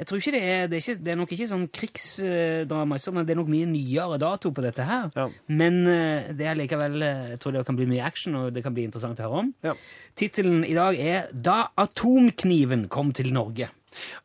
Jeg 0.00 0.08
tror 0.08 0.20
ikke 0.20 0.34
det 0.34 0.42
er 0.42 0.68
Det 0.68 0.76
er, 0.76 0.84
ikke, 0.84 1.04
det 1.04 1.12
er 1.12 1.20
nok 1.20 1.32
ikke 1.36 1.48
sånn 1.48 1.66
krigsdrama, 1.72 2.98
men 3.00 3.24
det 3.24 3.34
er 3.34 3.40
nok 3.40 3.52
mye 3.52 3.70
nyere 3.70 4.20
dato 4.20 4.52
på 4.52 4.64
dette 4.64 4.84
her. 4.84 5.08
Ja. 5.16 5.28
Men 5.48 5.80
eh, 5.88 6.30
det 6.36 6.50
er 6.50 6.60
likevel 6.60 7.00
eh, 7.06 7.26
Jeg 7.34 7.42
tror 7.42 7.56
det 7.56 7.66
kan 7.68 7.80
bli 7.80 7.88
mye 7.88 8.04
action, 8.04 8.36
og 8.36 8.52
det 8.56 8.64
kan 8.66 8.76
bli 8.76 8.84
interessant 8.88 9.20
å 9.20 9.28
høre 9.28 9.44
om. 9.46 9.52
Ja. 9.64 9.76
Tittelen 10.18 10.64
i 10.68 10.76
dag 10.76 11.00
er 11.00 11.28
'Da 11.32 11.70
atomkniven 11.80 12.88
kom 12.92 13.14
til 13.16 13.32
Norge'. 13.32 13.72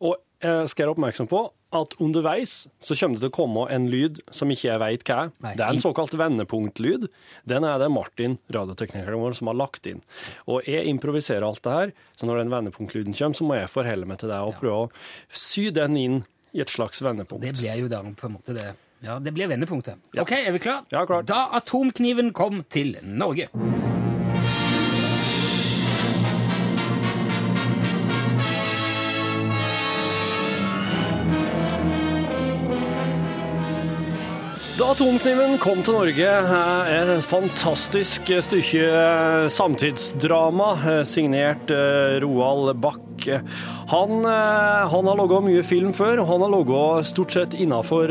Og 0.03 0.19
jeg 0.43 0.69
skal 0.69 0.83
gjøre 0.83 0.93
oppmerksom 0.97 1.27
på 1.31 1.39
at 1.77 1.95
underveis 2.01 2.53
så 2.83 2.95
kommer 2.97 3.17
det 3.17 3.25
til 3.25 3.31
å 3.31 3.35
komme 3.35 3.65
en 3.73 3.87
lyd 3.91 4.21
som 4.33 4.51
ikke 4.53 4.67
jeg 4.69 4.81
veit 4.81 5.05
hva 5.07 5.17
er. 5.25 5.33
Det 5.57 5.65
er 5.65 5.73
en 5.73 5.83
såkalt 5.83 6.15
vendepunktlyd. 6.19 7.07
Den 7.49 7.67
er 7.67 7.81
det 7.81 7.89
Martin, 7.93 8.37
radioteknikeren 8.55 9.21
vår, 9.21 9.37
som 9.39 9.51
har 9.51 9.59
lagt 9.59 9.89
inn. 9.89 10.01
Og 10.51 10.67
jeg 10.69 10.87
improviserer 10.91 11.45
alt 11.47 11.63
det 11.65 11.75
her, 11.75 11.93
så 12.15 12.29
når 12.29 12.43
den 12.43 12.53
vendepunktlyden 12.53 13.17
kommer, 13.17 13.39
så 13.39 13.47
må 13.47 13.59
jeg 13.59 13.73
forholde 13.73 14.09
meg 14.09 14.21
til 14.21 14.31
det 14.33 14.39
og 14.41 14.57
prøve 14.61 14.85
å 14.85 14.89
sy 15.29 15.69
den 15.75 15.99
inn 15.99 16.23
i 16.55 16.63
et 16.63 16.71
slags 16.71 17.03
vendepunkt. 17.03 17.43
Det 17.43 17.57
blir 17.59 17.83
jo 17.83 17.91
da 17.91 18.01
på 18.05 18.29
en 18.29 18.37
måte 18.37 18.55
det. 18.55 18.71
Ja, 19.05 19.19
det 19.19 19.35
blir 19.35 19.51
vendepunktet. 19.51 19.99
Ok, 20.17 20.31
er 20.39 20.55
vi 20.55 20.63
klar? 20.63 20.87
Ja, 20.93 21.03
klar? 21.05 21.27
Da 21.27 21.49
atomkniven 21.59 22.31
kom 22.33 22.63
til 22.71 22.95
Norge. 23.03 23.51
Da 34.85 34.91
atomkniven 34.93 35.55
kom 35.57 35.79
til 35.81 35.95
Norge, 35.95 36.25
er 36.29 37.09
et 37.15 37.25
fantastisk 37.25 38.27
stykke 38.45 38.83
samtidsdrama 39.49 40.67
eh, 40.77 40.99
signert 41.09 41.73
Roald 42.21 42.21
Roald 42.21 42.69
Bach. 43.25 43.41
Han, 43.87 44.25
eh, 44.25 44.89
han 44.89 45.07
har 45.07 45.17
laga 45.17 45.39
mye 45.41 45.63
film 45.63 45.93
før, 45.93 46.23
han 46.25 46.41
har 46.41 46.51
laga 46.51 47.03
stort 47.05 47.33
sett 47.35 47.53
innafor 47.53 48.09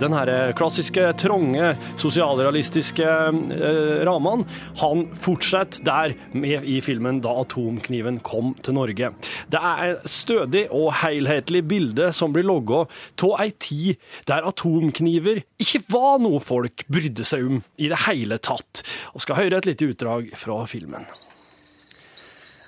den 0.00 0.12
her 0.12 0.52
klassiske, 0.56 1.12
trange, 1.20 1.74
sosialrealistiske 2.00 3.06
eh, 3.06 4.04
rammene. 4.06 4.46
Han 4.80 5.06
fortsetter 5.14 5.84
der 5.84 6.14
med 6.32 6.64
i 6.68 6.80
filmen 6.84 7.20
Da 7.24 7.32
atomkniven 7.42 8.20
kom 8.24 8.54
til 8.62 8.76
Norge. 8.76 9.12
Det 9.50 9.60
er 9.60 9.82
et 9.94 10.10
stødig 10.10 10.66
og 10.70 10.92
helhetlig 11.02 11.64
bilde 11.68 12.10
som 12.16 12.34
blir 12.34 12.46
laga 12.48 12.84
av 13.20 13.34
ei 13.40 13.50
tid 13.60 13.98
der 14.28 14.46
atomkniver 14.48 15.42
ikke 15.60 15.82
var 15.92 16.20
noe 16.22 16.40
folk 16.42 16.84
brydde 16.90 17.24
seg 17.26 17.46
om 17.46 17.60
i 17.80 17.90
det 17.92 18.04
hele 18.06 18.40
tatt. 18.42 18.84
Og 19.14 19.24
skal 19.24 19.42
høre 19.42 19.60
et 19.60 19.68
lite 19.68 19.90
utdrag 19.92 20.32
fra 20.38 20.62
filmen. 20.70 21.08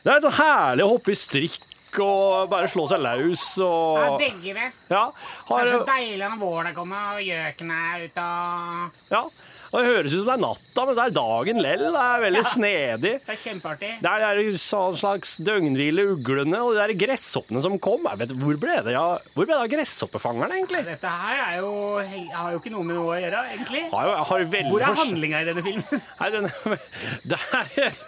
Det 0.03 0.11
er 0.11 0.25
så 0.25 0.33
herlig 0.35 0.83
å 0.87 0.91
hoppe 0.97 1.15
i 1.15 1.19
strikk 1.19 1.61
og 2.01 2.49
bare 2.49 2.69
slå 2.73 2.87
seg 2.89 3.03
løs 3.05 3.45
og 3.61 4.17
digger 4.23 4.57
det. 4.57 4.69
Ja, 4.89 5.05
har, 5.51 5.73
deilig 5.87 6.25
når 6.25 6.39
våren 6.41 6.77
kommet, 6.77 7.19
og 7.19 7.27
gjøken 7.27 7.73
er 7.77 8.07
ute 8.07 8.29
og 8.29 9.03
ja. 9.13 9.27
Og 9.73 9.79
det 9.81 9.89
høres 9.89 10.13
ut 10.13 10.19
som 10.19 10.27
det 10.29 10.33
er 10.35 10.41
natta, 10.43 10.83
men 10.85 10.97
så 10.97 11.05
er 11.07 11.13
dagen 11.17 11.61
lell. 11.65 11.85
Det 11.87 12.01
er 12.03 12.23
veldig 12.27 12.43
snedig. 12.53 13.13
Det 13.23 13.33
er 13.33 13.39
kjempeartig. 13.41 13.93
Det 14.05 14.11
er 14.13 14.37
de 14.37 14.59
sånn 14.61 14.99
slags 15.01 15.33
døgnhvile 15.41 16.05
uglene 16.13 16.61
og 16.61 16.75
de 16.75 16.83
der 16.83 16.93
gresshoppene 17.01 17.63
som 17.65 17.79
kom. 17.81 18.05
Jeg 18.11 18.21
vet, 18.21 18.35
hvor 18.43 18.59
ble 18.61 18.77
det 18.85 18.97
av 19.01 19.25
hvor 19.33 19.49
ble 19.49 19.55
det 19.55 19.63
av 19.63 19.73
gresshoppefangeren, 19.73 20.53
egentlig? 20.59 20.83
Dette 20.91 21.15
her 21.23 21.41
er 21.47 21.57
jo, 21.63 21.73
har 22.05 22.53
jo 22.53 22.61
ikke 22.61 22.75
noe 22.75 22.85
med 22.85 23.01
noe 23.01 23.15
å 23.15 23.19
gjøre, 23.23 23.43
egentlig. 23.55 23.83
Har 23.95 24.11
jo, 24.11 24.19
har 24.33 24.47
Hvor 24.69 24.85
er 24.91 25.01
handlinga 25.01 25.41
i 25.41 25.49
denne 25.49 25.65
filmen? 25.65 26.05
Nei, 26.21 26.31
den, 26.37 26.51
det 27.33 27.41
er, 27.63 28.01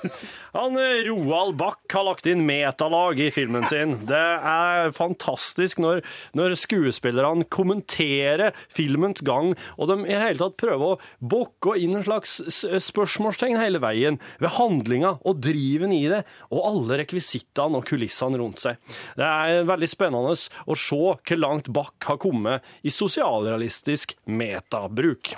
han 0.55 0.79
eh, 0.79 1.03
Roald 1.09 1.57
Bach 1.59 1.81
har 1.93 2.07
lagt 2.07 2.29
inn 2.31 2.45
metalag 2.47 3.19
i 3.21 3.31
filmen 3.35 3.67
sin. 3.71 3.97
Det 4.09 4.19
er 4.19 4.93
fantastisk 4.95 5.81
når, 5.83 6.03
når 6.39 6.57
skuespillerne 6.59 7.47
kommenterer 7.53 8.55
filmens 8.73 9.25
gang, 9.27 9.55
og 9.79 9.91
de 9.91 9.99
i 10.07 10.15
hele 10.15 10.39
tatt 10.41 10.59
prøver 10.61 10.95
å 10.95 11.01
bokke 11.19 11.77
inn 11.81 11.99
en 11.99 12.07
slags 12.07 12.39
spørsmålstegn 12.63 13.59
hele 13.61 13.83
veien 13.83 14.21
ved 14.43 14.55
handlinga 14.59 15.17
og 15.27 15.43
driven 15.45 15.95
i 15.95 16.05
det, 16.11 16.23
og 16.55 16.65
alle 16.71 17.01
rekvisittene 17.03 17.81
og 17.81 17.89
kulissene 17.89 18.41
rundt 18.41 18.63
seg. 18.63 18.81
Det 19.19 19.27
er 19.27 19.69
veldig 19.69 19.91
spennende 19.91 20.35
å 20.35 20.79
se 20.79 20.93
hvor 20.95 21.39
langt 21.41 21.73
Bach 21.75 21.95
har 22.07 22.21
kommet 22.23 22.65
i 22.87 22.93
sosialrealistisk 22.95 24.15
metabruk. 24.31 25.35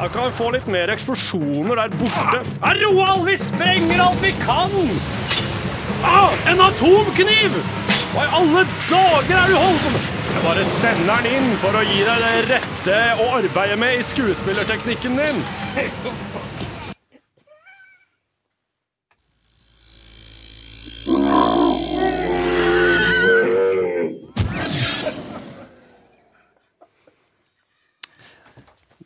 Jeg 0.00 0.12
kan 0.14 0.32
få 0.32 0.46
litt 0.54 0.68
mer 0.72 0.88
eksplosjoner 0.94 1.76
der 1.76 1.90
borte. 2.00 2.38
Roald, 2.80 3.26
vi 3.26 3.34
sprenger 3.36 4.00
alt 4.00 4.22
vi 4.24 4.30
kan! 4.40 4.72
Ah, 6.08 6.32
en 6.48 6.62
atomkniv! 6.64 7.58
Hva 8.14 8.24
i 8.24 8.30
alle 8.38 8.62
dager 8.88 9.36
er 9.36 9.52
du 9.52 9.58
holdt 9.60 9.84
på 9.84 9.92
med? 9.92 10.06
Jeg 10.30 10.44
bare 10.46 10.64
sender 10.78 11.20
den 11.20 11.36
inn 11.36 11.52
for 11.60 11.76
å 11.76 11.84
gi 11.84 12.00
deg 12.06 12.24
det 12.24 12.32
rette 12.48 12.96
å 13.20 13.28
arbeide 13.42 13.76
med 13.82 14.00
i 14.00 14.06
skuespillerteknikken 14.14 15.20
din. 15.20 15.44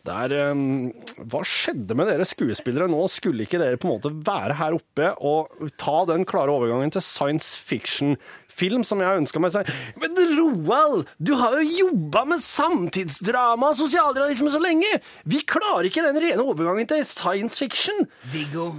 Der, 0.05 0.33
um, 0.53 0.90
hva 1.33 1.40
skjedde 1.49 1.95
med 1.97 2.11
dere 2.11 2.27
skuespillere 2.29 2.90
nå? 2.93 3.07
Skulle 3.09 3.47
ikke 3.47 3.61
dere 3.61 3.79
på 3.81 3.88
en 3.88 3.95
måte 3.95 4.11
være 4.27 4.57
her 4.59 4.77
oppe 4.77 5.07
og 5.25 5.71
ta 5.81 6.03
den 6.11 6.27
klare 6.29 6.53
overgangen 6.53 6.93
til 6.93 7.05
science 7.05 7.55
fiction-film 7.57 8.85
som 8.85 9.01
jeg 9.01 9.23
ønska 9.23 9.40
meg? 9.40 9.57
Men 10.03 10.21
Roald, 10.37 11.07
du 11.17 11.33
har 11.40 11.57
jo 11.57 11.87
jobba 11.87 12.27
med 12.35 12.45
samtidsdrama 12.45 13.73
og 13.73 13.81
sosialrealisme 13.81 14.53
så 14.53 14.61
lenge! 14.61 14.90
Vi 15.25 15.40
klarer 15.49 15.88
ikke 15.88 16.05
den 16.05 16.21
rene 16.21 16.45
overgangen 16.45 16.90
til 16.90 17.07
science 17.09 17.57
fiction! 17.64 18.05
Viggo, 18.35 18.75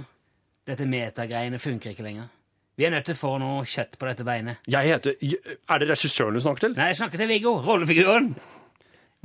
dette 0.70 0.86
metagreiene 0.86 1.58
funker 1.58 1.90
ikke 1.90 2.06
lenger. 2.06 2.30
Vi 2.78 2.84
er 2.86 2.92
nødt 2.92 3.08
til 3.08 3.16
å 3.16 3.18
få 3.18 3.32
noe 3.40 3.64
kjøtt 3.66 3.98
på 3.98 4.06
dette 4.06 4.22
beinet. 4.28 4.62
Jeg 4.68 4.92
heter 4.92 5.16
Er 5.18 5.80
det 5.80 5.88
regissøren 5.90 6.36
du 6.36 6.42
snakker 6.44 6.68
til? 6.68 6.78
Nei, 6.78 6.92
jeg 6.92 7.00
snakker 7.00 7.18
til 7.18 7.30
Viggo, 7.34 7.56
rollefiguren. 7.66 8.36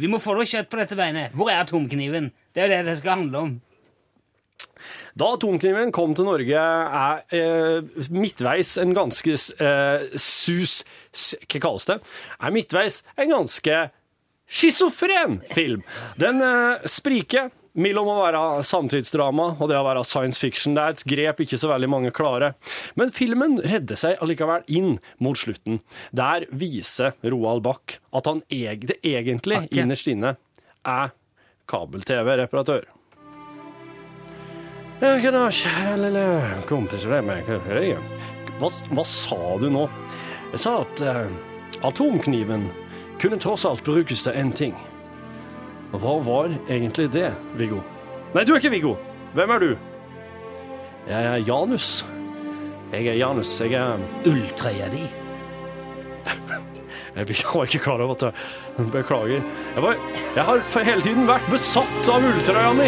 Vi 0.01 0.09
må 0.09 0.17
få 0.21 0.33
noe 0.33 0.49
kjøtt 0.49 0.69
på 0.71 0.79
dette 0.79 0.97
beinet. 0.97 1.35
Hvor 1.37 1.51
er 1.51 1.61
atomkniven? 1.61 2.31
Det 2.51 2.63
er 2.63 2.69
jo 2.69 2.73
det 2.73 2.85
det 2.89 2.97
skal 2.97 3.19
handle 3.19 3.43
om. 3.45 3.51
Da 5.19 5.27
atomkniven 5.35 5.91
kom 5.93 6.15
til 6.17 6.25
Norge, 6.25 6.57
er 6.57 7.21
eh, 7.37 8.07
midtveis 8.09 8.77
en 8.81 8.95
ganske 8.97 9.35
eh, 9.37 10.05
sus... 10.17 10.81
Hva 11.45 11.61
kalles 11.67 11.85
det? 11.89 11.99
Er 12.39 12.55
midtveis 12.55 13.01
en 13.19 13.33
ganske 13.35 13.81
schizofren 14.49 15.41
film. 15.53 15.83
Den 16.19 16.41
eh, 16.41 16.87
spriker 16.89 17.51
mellom 17.73 18.09
å 18.11 18.17
være 18.19 18.41
samtidsdrama 18.67 19.47
og 19.57 19.69
det 19.71 19.77
å 19.79 19.85
være 19.85 20.03
science 20.07 20.41
fiction. 20.41 20.75
Det 20.75 20.83
er 20.83 20.95
et 20.95 21.05
grep 21.13 21.43
ikke 21.45 21.59
så 21.61 21.71
veldig 21.71 21.89
mange 21.91 22.13
klarer. 22.15 22.55
Men 22.99 23.13
filmen 23.15 23.59
redder 23.63 23.99
seg 23.99 24.21
allikevel 24.23 24.65
inn 24.71 24.97
mot 25.23 25.39
slutten. 25.39 25.81
Der 26.15 26.47
viser 26.51 27.15
Roald 27.23 27.63
Bach 27.67 27.99
at 28.15 28.29
han 28.29 28.43
eg 28.51 28.87
det 28.91 28.99
egentlig 29.07 29.63
okay. 29.63 29.83
innerst 29.83 30.09
inne 30.11 30.35
er 30.87 31.13
kabel-TV-reparatør. 31.71 32.89
Hva 35.01 35.17
lille 35.97 36.25
hva 38.91 39.05
sa 39.07 39.39
du 39.57 39.71
nå? 39.73 39.87
Jeg 40.51 40.61
sa 40.61 40.75
at 40.83 41.01
uh, 41.01 41.31
atomkniven 41.87 42.67
kunne 43.21 43.39
tross 43.41 43.65
alt 43.65 43.81
brukes 43.87 44.27
til 44.27 44.37
én 44.37 44.51
ting. 44.53 44.75
Hva 45.91 46.17
var 46.23 46.51
egentlig 46.71 47.09
det, 47.11 47.33
Viggo? 47.59 47.81
Nei, 48.31 48.45
du 48.47 48.53
er 48.53 48.61
ikke 48.61 48.71
Viggo. 48.71 48.95
Hvem 49.35 49.51
er 49.55 49.63
du? 49.63 49.71
Jeg 51.09 51.25
er 51.33 51.43
Janus. 51.47 51.89
Jeg 52.91 53.07
er 53.11 53.17
Janus. 53.19 53.51
Jeg 53.59 53.75
er 53.75 54.03
Ulltrøya 54.27 54.87
di. 54.93 55.03
Jeg 57.11 57.27
var 57.43 57.67
ikke 57.67 57.81
klar 57.83 57.99
over 57.99 58.15
at 58.15 58.21
jeg 58.23 58.85
Beklager. 58.91 59.41
Jeg, 59.75 59.81
var, 59.83 59.97
jeg 60.35 60.43
har 60.47 60.61
for 60.71 60.87
hele 60.87 61.03
tiden 61.03 61.27
vært 61.27 61.49
besatt 61.51 62.07
av 62.07 62.23
ulltrøya 62.23 62.69
mi. 62.77 62.87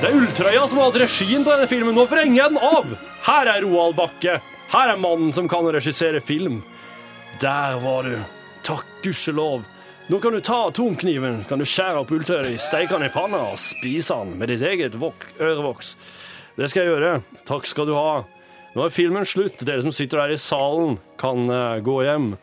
Det 0.00 0.08
er 0.08 0.16
ulltrøya 0.18 0.64
som 0.66 0.80
har 0.80 0.90
hatt 0.90 0.98
regien 1.04 1.46
på 1.46 1.52
denne 1.54 1.68
filmen. 1.70 1.94
Nå 1.94 2.08
vrenger 2.10 2.40
jeg 2.40 2.50
den 2.50 2.58
av! 2.58 2.96
Her 3.28 3.50
er 3.54 3.62
Roald 3.62 3.94
Bakke. 3.96 4.40
Her 4.74 4.90
er 4.90 4.98
mannen 4.98 5.30
som 5.36 5.46
kan 5.48 5.70
regissere 5.70 6.18
film. 6.20 6.58
Der 7.40 7.78
var 7.84 8.10
du. 8.10 8.18
Takk 8.66 8.90
gudskjelov. 9.04 9.62
Nå 10.06 10.18
kan 10.20 10.32
du 10.32 10.40
ta 10.40 10.66
atomkniven, 10.68 11.44
kan 11.48 11.58
du 11.58 11.64
skjære 11.64 12.02
opp 12.02 12.10
ulltøyet, 12.12 12.60
steike 12.60 12.92
den 12.92 13.06
i 13.06 13.12
panna 13.12 13.38
og 13.54 13.60
spise 13.60 14.18
den 14.20 14.34
med 14.36 14.50
ditt 14.52 14.60
eget 14.68 14.98
vok 15.00 15.24
ørevoks. 15.40 15.94
Det 16.58 16.68
skal 16.68 16.84
jeg 16.84 16.92
gjøre. 16.92 17.12
Takk 17.48 17.64
skal 17.70 17.88
du 17.88 17.94
ha. 17.96 18.18
Nå 18.76 18.84
er 18.84 18.92
filmen 18.92 19.24
slutt. 19.24 19.64
Dere 19.64 19.80
som 19.80 19.94
sitter 19.96 20.20
der 20.20 20.34
i 20.36 20.40
salen, 20.40 20.98
kan 21.16 21.48
eh, 21.48 21.80
gå 21.80 22.02
hjem, 22.04 22.34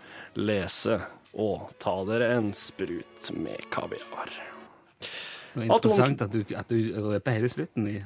lese 0.42 1.04
og 1.38 1.70
ta 1.78 2.00
dere 2.10 2.34
en 2.40 2.50
sprut 2.58 3.30
med 3.38 3.70
kaviar. 3.70 4.51
Det 5.52 5.60
var 5.60 5.76
interessant 5.76 6.22
at 6.24 6.32
du, 6.32 6.42
at 6.56 6.70
du 6.72 6.78
røper 7.12 7.36
hele 7.36 7.50
slutten. 7.52 7.88
i 7.92 7.98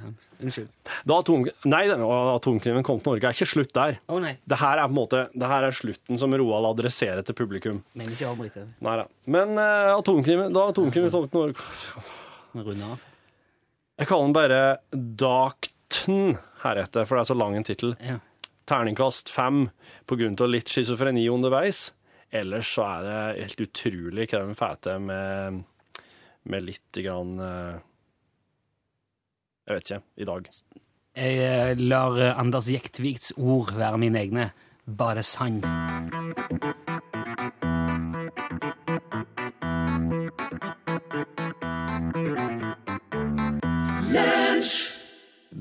Unnskyld. 0.41 0.69
Da 1.05 1.17
atom, 1.21 1.45
nei, 1.69 1.81
atomkrimen 1.93 2.85
kom 2.85 3.01
til 3.03 3.13
Norge, 3.13 3.29
er 3.29 3.37
ikke 3.37 3.49
slutt 3.51 3.73
der. 3.77 3.99
Å 4.09 4.19
nei. 4.23 4.33
Det 4.49 4.57
her 4.61 4.81
er 4.81 4.89
på 4.89 4.95
en 4.95 4.97
måte, 4.97 5.25
det 5.33 5.49
her 5.51 5.67
er 5.67 5.77
slutten 5.77 6.21
som 6.21 6.33
Roald 6.33 6.71
adresserer 6.71 7.25
til 7.27 7.37
publikum. 7.37 7.83
Men 7.93 8.13
ikke 8.13 8.31
avbryt 8.31 8.57
det. 8.57 8.65
Nei 8.85 8.95
da. 9.01 9.05
Men 9.37 9.53
uh, 9.59 9.93
atomkniven, 9.93 10.55
da 10.55 10.65
atomkniven 10.71 11.13
kom 11.13 11.27
til 11.29 11.43
Norge 11.43 12.05
Vi 12.55 12.65
runder 12.65 12.95
av. 12.95 13.11
Jeg 13.95 14.09
kaller 14.09 14.27
den 14.27 14.35
bare 14.35 14.61
Daktn 15.21 16.39
heretter, 16.65 17.05
for 17.05 17.15
det 17.15 17.21
er 17.25 17.29
så 17.29 17.37
lang 17.37 17.59
en 17.59 17.67
tittel. 17.67 17.93
Ja. 18.03 18.17
Terningkast 18.65 19.29
fem 19.29 19.67
av 20.09 20.49
litt 20.49 20.71
schizofreni 20.73 21.27
underveis. 21.29 21.91
Ellers 22.35 22.73
så 22.73 22.83
er 22.89 23.05
det 23.05 23.43
helt 23.43 23.63
utrolig 23.67 24.27
hva 24.31 24.41
de 24.41 24.57
får 24.57 24.77
til 24.83 25.03
med, 25.07 25.61
med 26.49 26.65
litt 26.65 26.99
grann 27.03 27.39
eh, 27.41 27.75
Jeg 29.65 29.77
vet 29.77 29.89
ikke. 29.89 30.01
I 30.21 30.27
dag. 30.29 30.49
Jeg 31.15 31.39
eh, 31.41 31.77
lar 31.79 32.19
eh, 32.21 32.37
Anders 32.37 32.69
Jektviks 32.69 33.33
ord 33.37 33.73
være 33.77 34.01
mine 34.01 34.21
egne. 34.21 34.49
Bare 34.85 35.23
sann. 35.25 35.61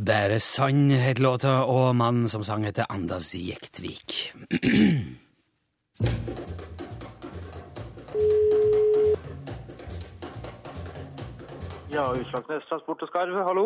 Bare 0.04 0.40
sann 0.40 0.90
het 0.90 1.18
låta, 1.22 1.62
og 1.64 1.96
mannen 1.96 2.28
som 2.28 2.44
sang 2.44 2.68
heter 2.68 2.90
Anders 2.92 3.32
Jektvik. 3.32 4.34
Ja, 11.94 12.08
Utslagsnes 12.10 12.64
Transport 12.66 13.02
og 13.02 13.08
Skarv, 13.08 13.36
hallo. 13.46 13.64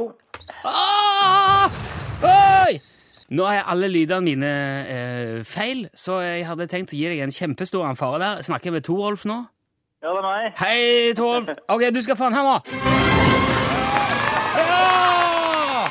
Ah! 0.68 1.70
Oi! 2.28 2.74
Nå 3.32 3.44
er 3.48 3.62
alle 3.72 3.88
lydene 3.88 4.20
mine 4.26 4.50
eh, 4.84 5.36
feil, 5.48 5.86
så 5.96 6.18
jeg 6.20 6.42
hadde 6.44 6.66
tenkt 6.68 6.92
å 6.92 6.98
gi 6.98 7.06
deg 7.08 7.22
en 7.24 7.32
kjempestor 7.32 7.86
anfare 7.88 8.18
der. 8.20 8.42
Snakker 8.44 8.68
jeg 8.68 8.74
med 8.76 8.84
Torolf 8.84 9.24
nå? 9.28 9.38
Ja, 10.04 10.12
det 10.12 10.20
er 10.20 10.26
meg. 10.26 10.58
Hei, 10.60 11.14
Torolf. 11.16 11.48
Ok, 11.74 11.86
du 11.94 12.00
skal 12.04 12.18
få 12.20 12.28
den 12.28 12.36
her 12.36 12.44
nå. 12.44 12.56
Ja! 14.60 15.86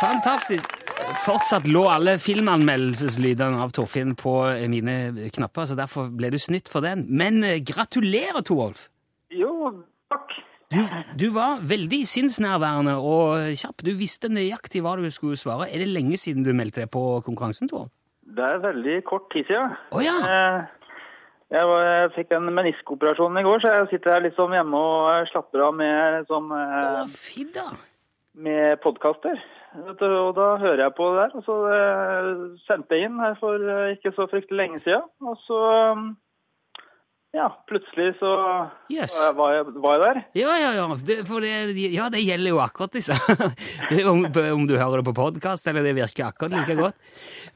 Fantastisk. 0.00 0.78
Fortsatt 1.26 1.68
lå 1.68 1.82
alle 1.92 2.16
filmanmeldelseslydene 2.24 3.60
av 3.60 3.74
Torfinn 3.76 4.16
på 4.16 4.32
mine 4.72 5.28
knapper, 5.34 5.68
så 5.68 5.76
derfor 5.76 6.08
ble 6.08 6.32
du 6.32 6.38
snytt 6.40 6.72
for 6.72 6.80
den. 6.88 7.04
Men 7.12 7.44
eh, 7.44 7.60
gratulerer, 7.60 8.40
Torolf. 8.48 8.86
Jo, 9.28 9.74
takk. 10.08 10.40
Du, 10.72 10.80
du 11.20 11.26
var 11.34 11.60
veldig 11.68 12.02
sinnsnærværende 12.08 12.94
og 12.98 13.52
kjapp. 13.60 13.82
Du 13.84 13.92
visste 13.98 14.30
nøyaktig 14.32 14.82
hva 14.84 14.96
du 14.96 15.08
skulle 15.12 15.36
svare. 15.36 15.68
Er 15.68 15.82
det 15.82 15.90
lenge 15.92 16.16
siden 16.20 16.46
du 16.46 16.52
meldte 16.56 16.84
deg 16.84 16.92
på 16.92 17.20
konkurransen, 17.26 17.68
Tor? 17.68 17.90
Det 18.22 18.44
er 18.46 18.62
veldig 18.62 19.02
kort 19.04 19.26
tid 19.34 19.44
siden. 19.50 19.74
Oh, 19.92 20.00
ja. 20.04 20.14
Eh, 20.24 20.62
Jeg, 21.52 21.66
var, 21.68 21.82
jeg 21.84 22.12
fikk 22.14 22.30
en 22.32 22.46
meniskoperasjon 22.56 23.36
i 23.36 23.42
går, 23.44 23.58
så 23.60 23.72
jeg 23.74 23.88
sitter 23.90 24.14
her 24.14 24.22
liksom 24.24 24.54
hjemme 24.56 24.78
og 24.78 25.26
slapper 25.28 25.66
av 25.66 25.74
med, 25.76 26.22
sånn, 26.30 26.46
oh, 26.48 27.02
eh, 27.04 27.50
da. 27.52 27.66
med 28.32 28.80
podkaster. 28.80 29.36
Og 29.92 30.32
da 30.36 30.46
hører 30.62 30.86
jeg 30.86 30.94
på 30.96 31.10
det 31.12 31.18
der. 31.20 31.36
Og 31.36 31.44
så 31.44 31.58
eh, 31.76 32.30
sendte 32.64 32.96
jeg 32.96 33.10
inn 33.10 33.20
her 33.20 33.36
for 33.40 33.68
ikke 33.92 34.14
så 34.16 34.28
fryktelig 34.32 34.62
lenge 34.62 34.80
siden. 34.86 35.04
Og 35.28 35.36
så 35.44 35.60
ja, 37.32 37.46
plutselig 37.68 38.10
så 38.20 38.30
Yes. 38.92 39.14
var 39.36 39.54
jeg- 39.54 39.72
var 39.80 39.94
jeg, 39.96 40.02
der. 40.02 40.18
Ja, 40.36 40.56
ja, 40.60 40.72
ja. 40.76 40.86
Det, 40.96 41.16
det, 41.24 41.92
ja, 41.94 42.08
det 42.12 42.20
gjelder 42.20 42.50
jo 42.52 42.58
akkurat 42.60 42.92
disse. 42.92 43.16
Om, 44.12 44.26
om 44.26 44.66
du 44.68 44.74
hører 44.76 45.00
det 45.00 45.06
på 45.08 45.14
podkast, 45.16 45.66
eller 45.66 45.82
det 45.86 45.94
virker 45.96 46.26
akkurat 46.28 46.52
like 46.52 46.76
godt. 46.76 46.94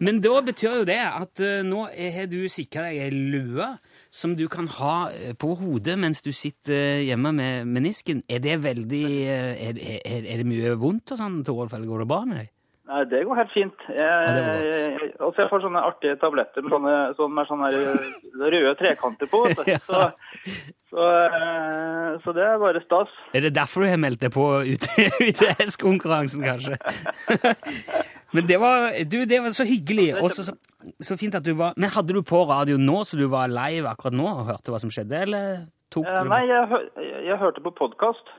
Men 0.00 0.20
da 0.24 0.40
betyr 0.40 0.78
jo 0.80 0.86
det 0.88 0.96
at 1.04 1.40
uh, 1.44 1.60
nå 1.66 1.84
har 1.92 2.26
du 2.32 2.38
sikra 2.48 2.88
deg 2.88 3.02
ei 3.04 3.10
lue 3.12 3.68
som 4.16 4.32
du 4.38 4.46
kan 4.48 4.66
ha 4.78 5.10
eh, 5.12 5.34
på 5.36 5.50
hodet 5.60 5.98
mens 6.00 6.22
du 6.24 6.30
sitter 6.32 7.02
hjemme 7.04 7.34
med 7.36 7.66
menisken. 7.68 8.22
Er 8.32 8.40
det 8.40 8.56
veldig 8.64 9.04
eh, 9.28 9.68
Er, 9.68 9.76
er, 9.76 10.24
er 10.24 10.36
det 10.40 10.46
mye 10.48 10.72
vondt 10.80 11.12
og 11.12 11.18
sånn, 11.20 11.42
Torolf, 11.44 11.74
eller 11.76 11.86
går 11.90 12.04
det 12.04 12.08
bra 12.08 12.22
med 12.24 12.38
deg? 12.40 12.52
Nei, 12.86 13.00
det 13.10 13.24
går 13.26 13.34
helt 13.40 13.50
fint. 13.50 13.80
Jeg, 13.90 15.08
så 15.18 15.32
jeg, 15.40 15.48
får 15.50 15.62
sånne 15.64 15.80
artige 15.82 16.14
tabletter 16.22 16.62
med 16.62 16.70
sånne, 16.70 16.92
sånne, 17.18 17.44
sånne 17.48 17.70
røde 18.54 18.74
trekanter 18.78 19.30
på. 19.32 19.42
Ja. 19.66 19.80
Så, 19.82 20.02
så, 20.92 21.02
eh, 21.26 22.12
så 22.22 22.32
det 22.36 22.44
er 22.46 22.60
bare 22.62 22.80
stas. 22.84 23.10
Er 23.34 23.42
det 23.42 23.50
derfor 23.56 23.82
du 23.82 23.88
har 23.90 23.98
meldt 23.98 24.20
deg 24.22 24.30
på 24.32 24.44
UTS-konkurransen, 24.62 26.44
kanskje? 26.50 26.78
Men 28.36 28.46
det 28.46 28.60
var, 28.62 28.92
du, 29.10 29.18
det 29.26 29.40
var 29.42 29.50
så 29.56 29.66
hyggelig, 29.66 30.12
og 30.22 30.30
så, 30.30 31.16
fint 31.18 31.34
at 31.34 31.44
du 31.46 31.52
var 31.58 31.74
Men 31.78 31.90
hadde 31.94 32.14
du 32.14 32.22
på 32.26 32.44
radio 32.46 32.78
nå, 32.78 33.02
så 33.06 33.18
du 33.18 33.26
var 33.32 33.50
live 33.50 33.90
akkurat 33.90 34.14
nå 34.14 34.26
og 34.30 34.46
hørte 34.52 34.70
hva 34.74 34.80
som 34.82 34.92
skjedde, 34.94 35.24
eller 35.26 35.64
tok 35.90 36.06
Eh, 36.06 36.22
du 36.22 36.30
Nei, 36.30 36.42
jeg, 36.50 36.80
jeg, 37.02 37.22
jeg 37.30 37.38
hørte 37.42 37.62
på 37.66 37.74
podkast. 37.82 38.30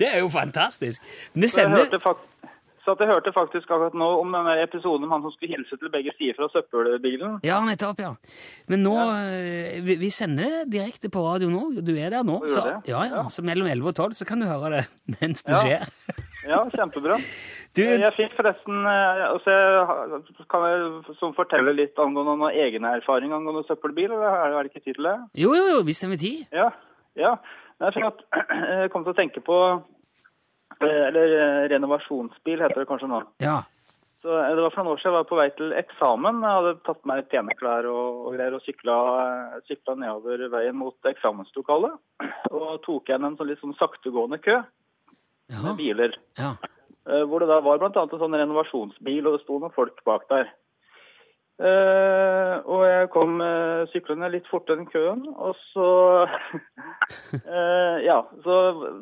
Det 0.00 0.08
er 0.08 0.20
jo 0.20 0.28
fantastisk! 0.32 1.04
Men 1.32 1.44
det 1.46 1.50
Så, 1.52 1.62
jeg 1.62 1.70
sender 1.70 1.84
hørte 1.84 2.00
fak- 2.04 2.26
så 2.88 2.94
at 2.96 3.02
jeg 3.04 3.10
hørte 3.10 3.32
faktisk 3.36 3.68
akkurat 3.68 3.96
nå 4.00 4.06
om 4.22 4.30
denne 4.32 4.54
episoden 4.62 5.04
om 5.04 5.10
han 5.12 5.24
som 5.26 5.32
skulle 5.34 5.58
hilse 5.58 5.76
til 5.76 5.90
begge 5.92 6.14
sider 6.16 6.38
fra 6.38 6.46
søppelbilen. 6.54 7.34
Ja, 7.44 7.58
nettopp, 7.66 8.00
ja. 8.00 8.14
Men 8.72 8.80
nå 8.86 8.94
ja. 8.96 9.18
vi, 9.84 9.98
vi 10.00 10.08
sender 10.14 10.48
det 10.62 10.62
direkte 10.72 11.10
på 11.12 11.20
radio 11.26 11.50
nå. 11.52 11.66
Du 11.84 11.92
er 11.92 12.14
der 12.16 12.24
nå. 12.24 12.38
Gjør 12.46 12.54
Så, 12.54 12.62
det? 12.64 12.76
ja, 12.94 13.02
ja, 13.12 13.26
så 13.28 13.44
mellom 13.44 13.68
11 13.68 13.90
og 13.92 13.98
12 14.08 14.16
så 14.22 14.28
kan 14.30 14.40
du 14.40 14.48
høre 14.48 14.70
det 14.78 14.82
mens 15.18 15.44
det 15.44 15.60
skjer. 15.60 15.84
Ja, 16.48 16.64
kjempebra. 16.72 17.20
Du, 17.76 17.82
Jeg 17.84 18.10
fikk 18.16 18.32
forresten 18.34 18.86
eh, 18.88 19.18
altså 19.28 19.52
Kan 20.50 20.64
jeg 20.64 21.16
som 21.18 21.34
fortelle 21.36 21.74
litt 21.76 22.00
angående 22.00 22.32
noen 22.40 22.56
egen 22.64 22.86
erfaring 22.88 23.34
angående 23.36 23.60
søppelbil? 23.68 24.14
Eller 24.16 24.48
er 24.48 24.56
det 24.56 24.72
ikke 24.72 24.86
tid 24.86 24.96
til 24.96 25.06
det? 25.10 25.12
jo, 25.44 25.52
jo, 25.54 25.66
jo, 25.74 25.82
hvis 25.86 26.00
det 26.00 26.08
er 26.08 26.12
med 26.14 26.22
tid. 26.24 26.40
Ja. 26.56 26.70
ja. 27.20 27.34
Jeg 27.84 27.94
fikk 27.94 28.08
at 28.08 28.24
jeg 28.72 28.90
kom 28.90 29.04
til 29.06 29.12
å 29.12 29.18
tenke 29.20 29.44
på 29.44 29.58
eh, 29.68 29.84
Eller 30.84 31.32
eh, 31.38 31.68
renovasjonsbil 31.72 32.60
heter 32.62 32.82
det 32.84 32.88
kanskje 32.90 33.08
nå. 33.10 33.22
Ja. 33.42 33.62
Så 34.22 34.34
eh, 34.34 34.54
Det 34.54 34.62
var 34.64 34.74
for 34.74 34.82
noen 34.84 34.94
år 34.94 35.00
siden 35.02 35.12
jeg 35.12 35.18
var 35.18 35.28
på 35.30 35.38
vei 35.40 35.48
til 35.58 35.74
eksamen. 35.78 36.40
Jeg 36.44 36.56
hadde 36.58 36.72
tatt 36.86 37.02
på 37.02 37.10
meg 37.10 37.28
pene 37.32 37.56
klær 37.58 37.88
og, 37.90 38.24
og 38.28 38.36
greier 38.36 38.56
og 38.58 38.64
sykla, 38.66 38.96
nedover 39.98 40.48
veien 40.54 40.78
mot 40.78 41.10
eksamenslokalet. 41.10 41.98
Og 42.50 42.82
tok 42.86 43.10
igjen 43.10 43.24
en 43.28 43.38
sånn 43.38 43.50
litt 43.50 43.62
sånn 43.62 43.76
saktegående 43.80 44.40
kø 44.42 44.58
Ja. 45.48 45.62
med 45.64 45.78
biler. 45.78 46.12
ja. 46.38 46.54
Eh, 47.08 47.22
Hvor 47.24 47.40
det 47.40 47.48
da 47.48 47.60
var 47.64 47.78
annet 47.96 48.12
en 48.12 48.20
sånn 48.20 48.36
renovasjonsbil, 48.36 49.26
og 49.26 49.38
det 49.38 49.44
sto 49.46 49.58
noen 49.58 49.72
folk 49.72 50.02
bak 50.04 50.26
der. 50.28 50.50
Eh, 51.58 52.56
og 52.70 52.84
jeg 52.86 53.08
kom 53.10 53.40
uh, 53.42 53.82
syklende 53.90 54.28
litt 54.30 54.46
fortere 54.46 54.78
enn 54.78 54.86
køen, 54.86 55.24
og 55.34 55.56
så 55.72 55.86
uh, 56.22 57.96
ja, 58.08 58.20
så 58.44 58.58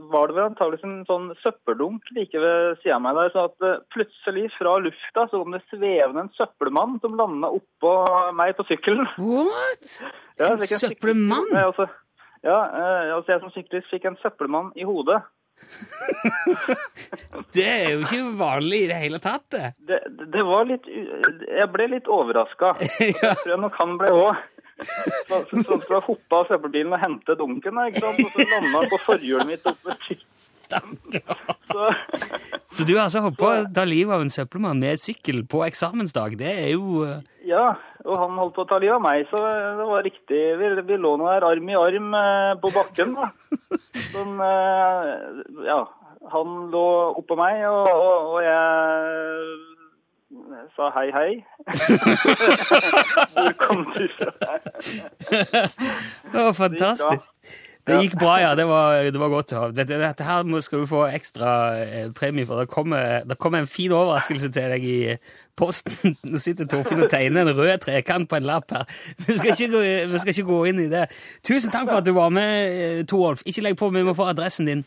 var 0.09 0.31
det 0.31 0.39
vel 0.39 0.47
antageligvis 0.47 0.87
en 0.89 1.03
sånn 1.05 1.27
søppeldunk 1.43 2.09
like 2.17 2.41
ved 2.41 2.81
siden 2.81 2.97
av 2.97 3.05
meg 3.05 3.21
der, 3.21 3.35
så 3.35 3.45
at 3.51 3.85
plutselig 3.93 4.47
fra 4.57 4.79
lufta 4.81 5.27
så 5.29 5.43
kom 5.43 5.53
det 5.53 5.61
svevende 5.69 6.25
en 6.25 6.33
søppelmann 6.39 6.97
som 7.05 7.21
landa 7.21 7.53
oppå 7.59 7.95
meg 8.41 8.57
på 8.57 8.65
sykkelen. 8.71 9.05
What? 9.21 9.93
Ja, 10.41 10.55
En 10.55 10.65
søppelmann? 10.65 11.53
Ja, 11.53 11.69
altså, 11.69 11.91
ja, 12.41 12.59
altså 13.19 13.35
jeg 13.35 13.45
som 13.45 13.53
syklist 13.53 13.93
fikk 13.93 14.09
en 14.09 14.21
søppelmann 14.25 14.73
i 14.81 14.89
hodet. 14.89 15.21
Det 17.57 17.65
er 17.67 17.89
jo 17.95 18.01
ikke 18.05 18.21
vanlig 18.39 18.83
i 18.85 18.89
det 18.91 18.99
hele 19.01 19.19
tatt, 19.23 19.45
det. 19.55 19.71
Det, 19.89 19.99
det- 20.33 20.45
var 20.47 20.67
litt 20.69 20.85
Jeg 20.89 21.69
ble 21.73 21.87
litt 21.97 22.09
overraska. 22.13 22.75
Ja. 23.07 23.33
Det 23.33 23.43
tror 23.43 23.53
jeg 23.55 23.63
nok 23.65 23.77
han 23.81 23.97
ble 24.01 24.11
òg. 24.15 24.35
Så, 24.77 25.37
så, 25.49 25.55
så 25.65 25.77
jeg 25.95 26.03
hoppe 26.05 26.37
av 26.37 26.43
søppelbilen 26.51 26.93
og 26.93 27.01
hente 27.01 27.33
dunken, 27.41 27.79
ikke 27.89 28.03
sant? 28.05 28.19
og 28.21 28.29
så 28.35 28.45
landa 28.51 28.83
på 28.91 28.99
forhjulet 29.07 29.49
mitt 29.49 29.65
oppe. 29.71 29.91
Så, 30.69 31.85
Så 32.77 32.85
du 32.85 32.93
har 32.99 33.07
altså 33.07 33.23
holdt 33.25 33.39
på 33.41 33.49
å 33.49 33.65
ta 33.73 33.87
livet 33.89 34.13
av 34.17 34.21
en 34.27 34.33
søppelmann 34.35 34.83
med 34.83 35.01
sykkel 35.01 35.39
på 35.49 35.63
eksamensdag. 35.65 36.37
Det 36.41 36.51
er 36.67 36.71
jo 36.75 36.85
eh, 37.07 37.23
ja, 37.49 37.71
og 38.07 38.19
han 38.23 38.39
holdt 38.39 38.55
på 38.57 38.65
å 38.65 38.69
ta 38.71 38.79
livet 38.83 38.97
av 38.97 39.05
meg, 39.05 39.27
så 39.31 39.41
det 39.43 39.87
var 39.89 40.05
riktig. 40.07 40.43
Vi, 40.61 40.73
vi 40.89 40.99
lå 41.01 41.17
nå 41.19 41.27
her 41.31 41.47
arm 41.49 41.71
i 41.71 41.79
arm 41.79 42.15
eh, 42.15 42.53
på 42.63 42.71
bakken. 42.75 43.17
da. 43.19 43.31
Som, 44.13 44.41
eh, 44.51 45.07
ja, 45.67 45.81
han 46.33 46.59
lå 46.73 46.87
oppå 47.23 47.39
meg, 47.39 47.65
og, 47.71 47.91
og, 47.91 48.37
og 48.37 48.41
jeg 48.47 49.75
sa 50.77 50.91
hei, 50.97 51.07
hei. 51.15 51.31
Hvor 53.35 53.53
kom 53.61 53.87
du 53.95 54.07
fra? 54.19 54.33
Det 55.27 56.43
var 56.49 56.53
fantastisk. 56.53 57.31
Det 57.87 58.01
gikk 58.03 58.17
bra, 58.19 58.33
ja. 58.43 58.55
Det 58.59 58.67
var, 58.67 58.99
det 59.15 59.21
var 59.21 59.31
godt. 59.31 59.55
Dette, 59.77 59.99
dette 60.01 60.27
her 60.27 60.61
skal 60.65 60.83
du 60.83 60.89
få 60.91 61.05
ekstra 61.07 61.51
eh, 61.85 62.09
premie 62.15 62.47
for. 62.47 62.59
Det 62.59 62.69
kommer, 62.73 63.23
det 63.23 63.39
kommer 63.39 63.63
en 63.63 63.71
fin 63.71 63.95
overraskelse 63.95 64.51
til 64.51 64.75
deg 64.75 64.87
i 64.87 65.01
posten. 65.59 66.17
Nå 66.31 66.41
sitter 66.43 66.69
Torfinn 66.71 67.05
og 67.05 67.13
tegner 67.13 67.47
en 67.47 67.57
rød 67.57 67.85
trekant 67.85 68.29
på 68.31 68.39
en 68.39 68.49
lapp 68.49 68.73
her. 68.75 68.89
Vi 69.27 69.39
skal 69.39 69.53
ikke 69.55 69.71
gå, 69.75 69.85
vi 70.13 70.23
skal 70.23 70.35
ikke 70.35 70.49
gå 70.49 70.63
inn 70.71 70.83
i 70.87 70.91
det. 70.93 71.07
Tusen 71.47 71.75
takk 71.75 71.91
for 71.91 72.01
at 72.01 72.09
du 72.09 72.15
var 72.17 72.35
med, 72.35 72.81
eh, 72.81 73.05
Torolf. 73.09 73.45
Ikke 73.47 73.65
legg 73.67 73.79
på, 73.81 73.91
vi 73.95 74.05
må 74.07 74.17
få 74.17 74.29
adressen 74.33 74.69
din. 74.69 74.85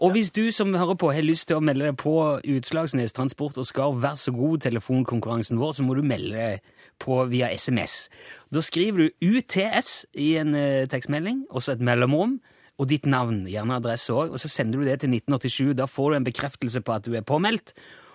Og 0.00 0.14
hvis 0.14 0.30
du 0.32 0.46
som 0.48 0.72
hører 0.72 0.96
på 0.96 1.10
har 1.12 1.24
lyst 1.26 1.50
til 1.50 1.58
å 1.58 1.64
melde 1.64 1.90
deg 1.90 1.98
på 2.00 2.14
Utslagsnes 2.40 3.12
Transport 3.12 3.58
og 3.60 3.66
Skarv, 3.68 3.98
vær 4.00 4.16
så 4.16 4.32
god, 4.32 4.62
telefonkonkurransen 4.64 5.60
vår, 5.60 5.74
så 5.76 5.84
må 5.84 5.96
du 5.98 6.00
melde 6.00 6.38
deg 6.38 6.78
på 7.00 7.18
via 7.28 7.50
SMS. 7.52 8.06
Da 8.48 8.62
skriver 8.64 9.10
du 9.10 9.28
UTS 9.36 10.06
i 10.16 10.32
en 10.40 10.56
eh, 10.56 10.88
tekstmelding, 10.88 11.44
og 11.50 11.64
så 11.64 11.74
et 11.74 11.84
mellomrom, 11.84 12.38
og 12.80 12.88
ditt 12.88 13.04
navn, 13.04 13.42
gjerne 13.44 13.76
adresse 13.76 14.12
òg, 14.16 14.32
og 14.32 14.40
så 14.40 14.48
sender 14.48 14.80
du 14.80 14.88
det 14.88 15.02
til 15.02 15.12
1987. 15.12 15.74
Da 15.76 15.84
får 15.84 16.14
du 16.14 16.16
en 16.16 16.28
bekreftelse 16.30 16.80
på 16.80 16.96
at 16.96 17.04
du 17.04 17.12
er 17.12 17.26
påmeldt, 17.26 17.74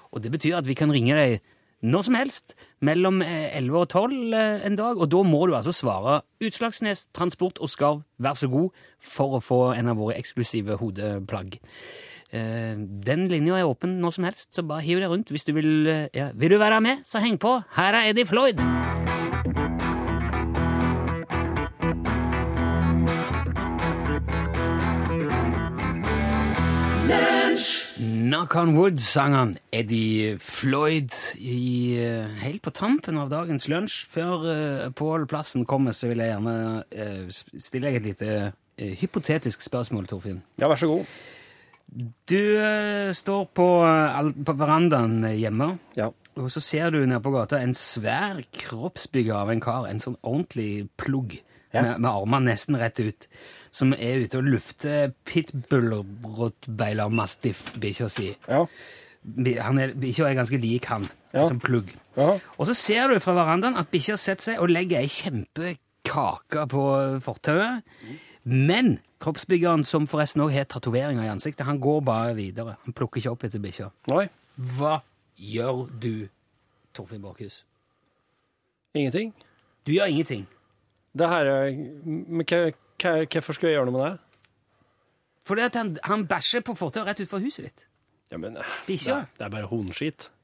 og 0.09 0.23
det 0.23 0.31
betyr 0.33 0.57
at 0.57 0.65
vi 0.65 0.77
kan 0.77 0.93
ringe 0.93 1.13
deg 1.13 1.37
når 1.85 2.05
som 2.07 2.15
helst 2.17 2.55
mellom 2.85 3.21
eh, 3.21 3.55
11 3.59 3.77
og 3.83 3.87
12 3.93 4.33
eh, 4.33 4.65
en 4.67 4.75
dag, 4.79 4.97
og 5.01 5.09
da 5.13 5.21
må 5.23 5.43
du 5.49 5.55
altså 5.57 5.73
svare 5.75 6.19
Utslagsnes, 6.43 7.05
Transport 7.15 7.61
og 7.61 7.69
Skarv, 7.71 8.03
vær 8.21 8.37
så 8.39 8.49
god, 8.51 8.71
for 8.99 9.37
å 9.37 9.43
få 9.43 9.59
en 9.77 9.91
av 9.93 9.97
våre 10.01 10.17
eksklusive 10.19 10.77
hodeplagg. 10.81 11.59
Eh, 12.35 12.73
Den 13.05 13.27
linja 13.31 13.59
er 13.61 13.69
åpen 13.69 13.99
når 14.01 14.17
som 14.17 14.27
helst, 14.29 14.49
så 14.57 14.65
bare 14.65 14.81
hiv 14.85 14.99
deg 15.03 15.09
rundt 15.13 15.31
hvis 15.31 15.45
du 15.47 15.53
vil. 15.53 15.71
eh, 15.87 16.07
Ja. 16.13 16.31
Vil 16.35 16.49
du 16.55 16.57
være 16.57 16.81
med, 16.81 17.05
så 17.05 17.21
heng 17.23 17.37
på. 17.37 17.61
Her 17.77 17.93
er 17.93 18.09
Eddie 18.11 18.25
Floyd. 18.25 18.59
Knock 28.35 28.55
on 28.59 28.73
wood, 28.75 28.97
sang 28.99 29.31
han 29.31 29.51
Eddie 29.71 30.33
Floyd 30.43 31.13
i, 31.39 31.95
eh, 32.03 32.27
helt 32.41 32.59
på 32.65 32.73
tampen 32.75 33.15
av 33.15 33.29
dagens 33.31 33.69
lunsj. 33.71 34.09
Før 34.11 34.43
uh, 34.43 34.89
Pål 34.91 35.23
Plassen 35.31 35.63
kommer, 35.63 35.95
så 35.95 36.09
vil 36.11 36.19
jeg 36.19 36.33
gjerne 36.33 36.55
uh, 36.83 37.29
stille 37.31 37.87
deg 37.87 38.01
et 38.01 38.09
lite 38.09 38.33
uh, 38.49 38.91
hypotetisk 38.99 39.63
spørsmål, 39.63 40.09
Torfinn. 40.11 40.41
Ja, 40.59 40.67
vær 40.67 40.81
så 40.81 40.89
god. 40.91 41.15
Du 42.27 42.43
står 43.15 43.47
på, 43.55 43.69
på 44.49 44.59
verandaen 44.59 45.21
hjemme, 45.31 45.77
Ja. 45.95 46.09
og 46.35 46.51
så 46.51 46.59
ser 46.59 46.91
du 46.91 47.05
nede 47.05 47.23
på 47.23 47.31
gata 47.31 47.61
en 47.63 47.77
svær 47.77 48.41
kroppsbygger 48.51 49.45
av 49.45 49.53
en 49.53 49.63
kar, 49.63 49.87
en 49.87 50.03
sånn 50.03 50.19
ordentlig 50.23 50.89
plugg, 50.99 51.37
med, 51.71 52.01
med 52.01 52.11
armene 52.11 52.51
nesten 52.51 52.75
rett 52.83 52.99
ut, 52.99 53.29
som 53.75 53.91
er 53.93 54.21
ute 54.23 54.39
og 54.39 54.47
lufter 54.47 55.09
pitbull-rottbeiler 55.27 57.11
mastiff-bikkja 57.11 58.07
si. 58.11 58.29
Ja. 58.47 58.61
Han 59.65 59.79
er, 59.81 59.93
bikkja 59.99 60.29
er 60.29 60.37
ganske 60.37 60.59
lik 60.61 60.85
han, 60.91 61.07
Ja. 61.33 61.47
som 61.49 61.59
plugg. 61.59 61.89
Ja. 62.15 62.37
Og 62.57 62.67
så 62.69 62.73
ser 62.77 63.09
du 63.11 63.19
fra 63.19 63.33
verandaen 63.35 63.75
at 63.75 63.89
bikkja 63.91 64.15
setter 64.17 64.43
seg 64.53 64.59
og 64.63 64.69
legger 64.71 65.01
ei 65.01 65.09
kjempekake 65.11 66.67
på 66.71 66.83
fortauet. 67.25 67.83
Men 68.45 68.99
kroppsbyggeren, 69.19 69.83
som 69.83 70.05
forresten 70.07 70.41
òg 70.45 70.53
har 70.53 70.65
tatoveringer 70.69 71.25
i 71.25 71.31
ansiktet, 71.33 71.65
han 71.65 71.79
går 71.81 72.01
bare 72.05 72.35
videre. 72.37 72.77
Han 72.85 72.93
plukker 72.93 73.19
ikke 73.19 73.31
opp 73.33 73.43
etter 73.43 73.59
bikkja. 73.59 73.89
Hva 74.07 75.01
gjør 75.35 75.89
du, 75.99 76.29
Torfinn 76.93 77.21
Borchhus? 77.25 77.63
ingenting. 78.95 79.33
Du 79.85 79.91
gjør 79.91 80.07
ingenting. 80.07 80.45
Det 81.17 81.27
her 81.27 81.45
er 81.51 81.71
hva, 81.75 82.71
hvorfor 83.05 83.57
skulle 83.57 83.71
jeg 83.73 83.79
gjøre 83.79 83.89
noe 83.91 83.97
med 83.97 84.05
det? 84.05 84.21
Fordi 85.45 85.65
at 85.67 85.75
han, 85.77 85.91
han 86.03 86.23
bæsjer 86.29 86.63
på 86.65 86.73
fortauet 86.77 87.07
rett 87.11 87.19
utenfor 87.21 87.43
huset 87.43 87.67
ditt. 87.67 87.83
Ja, 88.33 88.39
men 88.41 88.57
eh, 88.57 88.77
Bikkja? 88.87 89.19
Det, 89.25 89.37
det 89.39 89.47
er 89.47 89.53
bare 89.57 89.71
hundskitt. 89.71 90.29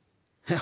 Ja, 0.49 0.57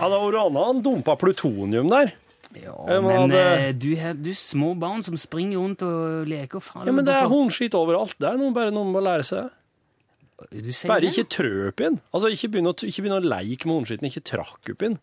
Han 0.00 0.10
det 0.10 0.18
Rana 0.34 0.62
han 0.66 0.80
dumpa 0.82 1.14
plutonium 1.16 1.86
der. 1.92 2.10
ja 2.58 2.72
Jeg 2.90 3.02
men 3.04 3.30
hadde... 3.30 3.42
eh, 3.68 3.68
du 3.78 3.92
har 4.00 4.16
små 4.34 4.72
barn 4.78 5.02
som 5.06 5.14
springer 5.16 5.60
rundt 5.62 5.82
og 5.86 6.26
leker 6.30 6.58
faen. 6.62 6.86
Ja, 6.88 6.94
men 6.94 7.06
det 7.06 7.14
er 7.14 7.30
hundskitt 7.30 7.76
overalt. 7.78 8.16
Det 8.18 8.28
er 8.28 8.40
noe, 8.40 8.50
bare 8.54 8.74
noen 8.74 8.90
må 8.94 9.02
lære 9.02 9.26
seg 9.28 9.44
det. 9.46 9.52
Bare 10.90 11.04
det? 11.04 11.12
ikke 11.12 11.28
opp 11.70 11.80
inn. 11.86 12.00
Altså, 12.10 12.32
ikke 12.34 12.50
begynne 12.50 12.72
å, 12.74 12.76
ikke 12.82 13.04
begynne 13.04 13.20
å 13.22 13.30
leke 13.30 13.68
med 13.70 13.78
hundskitten, 13.78 14.08
ikke 14.10 14.24
trakk 14.26 14.72
opp 14.74 14.82
inn. 14.88 14.98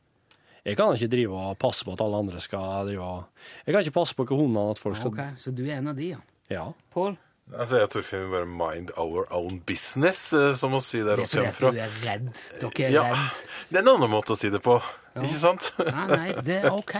Jeg 0.65 0.76
kan 0.78 0.93
ikke 0.93 1.08
drive 1.12 1.32
og 1.39 1.58
passe 1.62 1.86
på 1.88 1.93
at 1.95 2.02
alle 2.04 2.17
andre 2.19 2.39
skal 2.43 2.86
drive 2.89 3.02
og 3.02 3.24
Jeg 3.65 3.74
kan 3.74 3.82
ikke 3.86 3.95
passe 3.95 4.15
på 4.17 4.26
hva 4.28 4.38
hundene 4.41 4.72
at 4.74 4.80
folk 4.82 4.98
skal 5.00 5.12
Ok, 5.13 5.22
så 5.39 5.54
du 5.56 5.63
er 5.65 5.78
en 5.80 5.88
av 5.93 5.95
de, 5.95 6.10
ja. 6.15 6.19
Ja. 6.50 6.65
Pål? 6.93 7.17
Altså, 7.50 7.80
jeg 7.80 7.89
tror 7.89 8.04
vi 8.06 8.17
bare 8.30 8.45
mind 8.45 8.91
our 8.98 9.26
own 9.34 9.60
business, 9.65 10.34
eh, 10.38 10.52
som 10.54 10.76
å 10.78 10.82
si 10.86 11.00
der 11.02 11.17
Det 11.17 11.24
er 11.24 11.24
oss 11.24 11.32
fordi 11.34 11.45
hjemmefra. 11.48 11.72
du 11.72 11.80
er 11.82 11.95
redd. 12.04 12.28
Dere 12.62 12.86
er 12.86 12.91
Ja, 12.93 13.04
redd. 13.10 13.39
det 13.72 13.78
er 13.80 13.82
en 13.82 13.88
annen 13.95 14.12
måte 14.12 14.36
å 14.36 14.38
si 14.38 14.50
det 14.54 14.62
på, 14.62 14.76
ikke 15.17 15.39
sant? 15.39 15.72
Nei, 15.80 16.06
nei, 16.12 16.34
det 16.45 16.60
er 16.65 16.69
ok. 16.76 16.93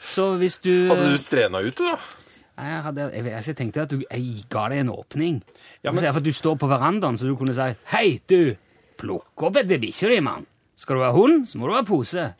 Så 0.00 0.28
hvis 0.38 0.60
du 0.62 0.88
Hadde 0.92 1.08
du 1.10 1.18
strena 1.18 1.58
ut, 1.64 1.74
du, 1.74 1.82
da? 1.88 1.96
Jeg, 2.62 2.82
hadde, 2.84 3.08
jeg, 3.16 3.24
jeg 3.48 3.56
tenkte 3.58 3.82
at 3.82 3.90
du, 3.90 4.04
jeg 4.04 4.44
ga 4.52 4.68
deg 4.70 4.84
en 4.84 4.92
åpning. 4.94 5.40
Ja, 5.82 5.88
Ja, 5.88 5.92
men- 5.96 6.04
For 6.12 6.20
at 6.20 6.28
du 6.28 6.30
står 6.36 6.58
på 6.62 6.68
verandaen, 6.70 7.16
så 7.18 7.26
du 7.26 7.34
kunne 7.40 7.54
si 7.56 7.74
Hei, 7.90 8.20
du! 8.30 8.54
Plukk 9.02 9.42
opp 9.48 9.56
etter 9.56 9.80
bikkja 9.82 10.12
di, 10.14 10.20
mann. 10.20 10.46
Skal 10.76 10.96
du 11.00 11.02
ha 11.02 11.10
hund, 11.16 11.48
så 11.50 11.58
må 11.58 11.66
du 11.66 11.74
ha 11.74 11.82
pose. 11.82 12.34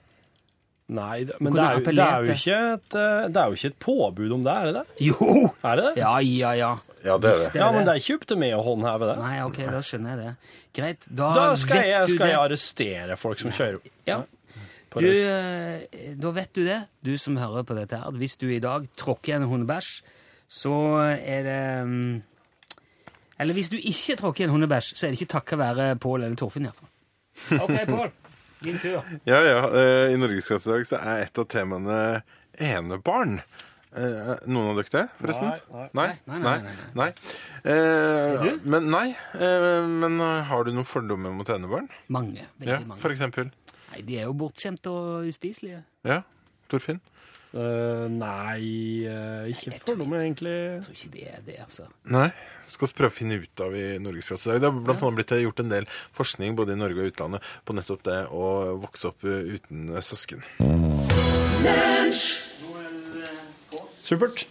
Nei, 0.92 1.22
men 1.40 1.54
det 1.54 1.62
er, 1.62 1.76
jo, 1.78 1.82
det, 1.86 2.04
er 2.04 2.24
jo 2.26 2.34
ikke 2.34 2.56
et, 2.74 2.94
eh, 2.98 3.28
det 3.32 3.38
er 3.40 3.52
jo 3.52 3.56
ikke 3.56 3.68
et 3.70 3.76
påbud 3.80 4.32
om 4.34 4.42
det, 4.44 4.52
er 4.52 4.66
det 4.68 4.72
det? 4.80 4.96
Jo! 5.06 5.28
Er 5.62 5.78
det 5.78 5.84
det? 5.86 5.92
Ja, 6.02 6.16
ja, 6.20 6.50
ja. 6.58 6.72
Ja, 7.02 7.16
det 7.18 7.30
er 7.30 7.38
det. 7.38 7.60
Ja, 7.62 7.70
men 7.74 7.86
det 7.86 7.94
er 7.94 8.02
ikke 8.02 8.16
opp 8.18 8.26
til 8.30 8.38
meg 8.42 8.52
å 8.54 8.60
håndheve 8.66 9.08
det. 9.08 9.16
Nei, 9.22 9.36
ok, 9.46 9.58
da 9.72 9.80
skjønner 9.86 10.12
jeg 10.12 10.20
det. 10.20 10.56
Greit, 10.76 11.06
da, 11.08 11.30
Da 11.38 11.46
skal 11.58 11.80
vet 11.80 11.88
jeg, 11.88 12.10
du 12.10 12.16
skal 12.16 12.32
jeg 12.32 12.40
arrestere 12.42 13.18
folk 13.20 13.42
som 13.42 13.54
kjører 13.54 13.92
Ja. 14.10 14.22
Du, 14.92 15.08
eh, 15.08 15.86
da 16.20 16.30
vet 16.36 16.52
du 16.52 16.66
det, 16.66 16.82
du 17.00 17.14
som 17.16 17.38
hører 17.40 17.64
på 17.64 17.76
dette 17.78 17.96
her. 17.96 18.12
Hvis 18.20 18.36
du 18.36 18.50
i 18.52 18.60
dag 18.60 18.84
tråkker 19.00 19.38
en 19.38 19.48
hundebæsj, 19.48 19.92
så 20.52 20.74
er 21.16 21.46
det 21.46 21.62
mm, 21.88 22.22
Eller 23.40 23.56
hvis 23.56 23.70
du 23.72 23.78
ikke 23.78 24.18
tråkker 24.20 24.44
en 24.44 24.52
hundebæsj, 24.52 24.92
så 24.92 25.06
er 25.06 25.14
det 25.14 25.22
ikke 25.22 25.32
takket 25.38 25.62
være 25.62 25.86
Pål 25.96 26.26
eller 26.26 26.36
Torfinn, 26.36 26.68
iallfall. 26.68 26.90
OK, 27.56 27.78
Pål. 27.88 28.12
Din 28.62 28.78
tur. 28.78 28.96
da. 29.00 29.18
Ja, 29.26 29.40
ja. 29.46 29.58
eh, 29.74 30.12
I 30.14 30.16
Norgesklasse 30.20 30.70
i 30.70 30.72
dag 30.76 30.86
så 30.88 31.00
er 31.02 31.22
et 31.26 31.38
av 31.38 31.46
temaene 31.50 32.22
enebarn. 32.58 33.40
Eh, 33.92 34.34
Noen 34.48 34.70
av 34.72 34.78
dere 34.80 34.88
det, 34.94 35.02
forresten? 35.20 35.50
Nei, 35.50 35.88
Nei? 35.92 36.06
Nei, 36.26 36.38
nei, 36.40 36.58
nei, 36.62 36.76
nei. 36.96 37.08
Eh, 37.68 38.54
Men 38.64 38.86
nei. 38.90 39.08
eh, 39.36 39.86
Men 39.86 40.20
eh, 40.20 40.42
har 40.48 40.64
du 40.64 40.72
noen 40.72 40.88
fordommer 40.88 41.34
mot 41.36 41.48
enebarn? 41.52 41.88
Mange. 42.08 42.46
Veldig 42.58 42.72
Ja, 42.72 42.80
mange. 42.86 43.00
for 43.02 43.10
eksempel. 43.12 43.50
Nei, 43.92 44.00
de 44.08 44.16
er 44.22 44.24
jo 44.30 44.32
bortskjemte 44.32 44.88
og 44.88 45.26
uspiselige. 45.28 45.82
Ja, 46.08 46.22
Torfinn? 46.72 47.00
Eh, 47.52 48.04
nei, 48.08 49.04
uh, 49.04 49.44
ikke 49.52 49.76
fordommer, 49.84 50.22
egentlig. 50.22 50.52
Jeg 50.56 50.84
tror 50.86 50.96
ikke 50.96 51.10
det 51.12 51.24
er 51.28 51.42
det, 51.44 51.56
altså. 51.60 51.84
Nei. 52.08 52.30
Skal 52.70 52.88
vi 52.88 52.96
prøve 52.96 53.12
å 53.12 53.14
finne 53.14 53.36
ut 53.42 53.62
av 53.64 53.74
i 53.76 53.84
Norgesklasse 54.00 54.48
i 54.48 54.52
dag. 54.54 54.62
Det 54.62 54.70
har 54.70 54.78
blant 54.86 55.02
annet 55.04 55.18
blitt 55.18 55.34
gjort 55.42 55.60
en 55.60 55.72
del 55.72 55.88
forskning 56.16 56.56
både 56.56 56.72
i 56.72 56.80
Norge 56.80 57.02
og 57.02 57.10
utlandet 57.10 57.50
på 57.68 57.76
nettopp 57.76 58.06
det 58.06 58.20
å 58.32 58.46
vokse 58.80 59.10
opp 59.10 59.26
eh, 59.28 59.58
uten 59.58 59.92
søsken. 60.00 60.46
Supert. 64.02 64.46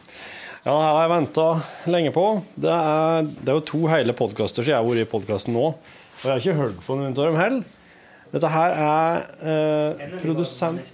Ja, 0.61 0.75
det 0.75 0.85
har 0.85 1.01
jeg 1.01 1.13
venta 1.15 1.47
lenge 1.89 2.13
på. 2.13 2.27
Det 2.53 2.69
er, 2.69 3.25
det 3.31 3.49
er 3.49 3.57
jo 3.57 3.65
to 3.71 3.81
hele 3.89 4.13
podkaster 4.13 4.61
siden 4.61 4.75
jeg 4.75 4.83
har 4.83 4.89
vært 4.91 5.07
i 5.07 5.11
podkasten 5.15 5.57
nå. 5.57 5.71
Og 5.73 6.21
jeg 6.21 6.35
har 6.35 6.43
ikke 6.43 6.59
hørt 6.59 6.85
på 6.85 6.99
noen 6.99 7.17
av 7.17 7.23
dem 7.31 7.41
heller. 7.41 7.77
Dette 8.31 8.53
her 8.53 8.77
er 8.85 9.25
eh, 9.41 10.17
produsent 10.21 10.93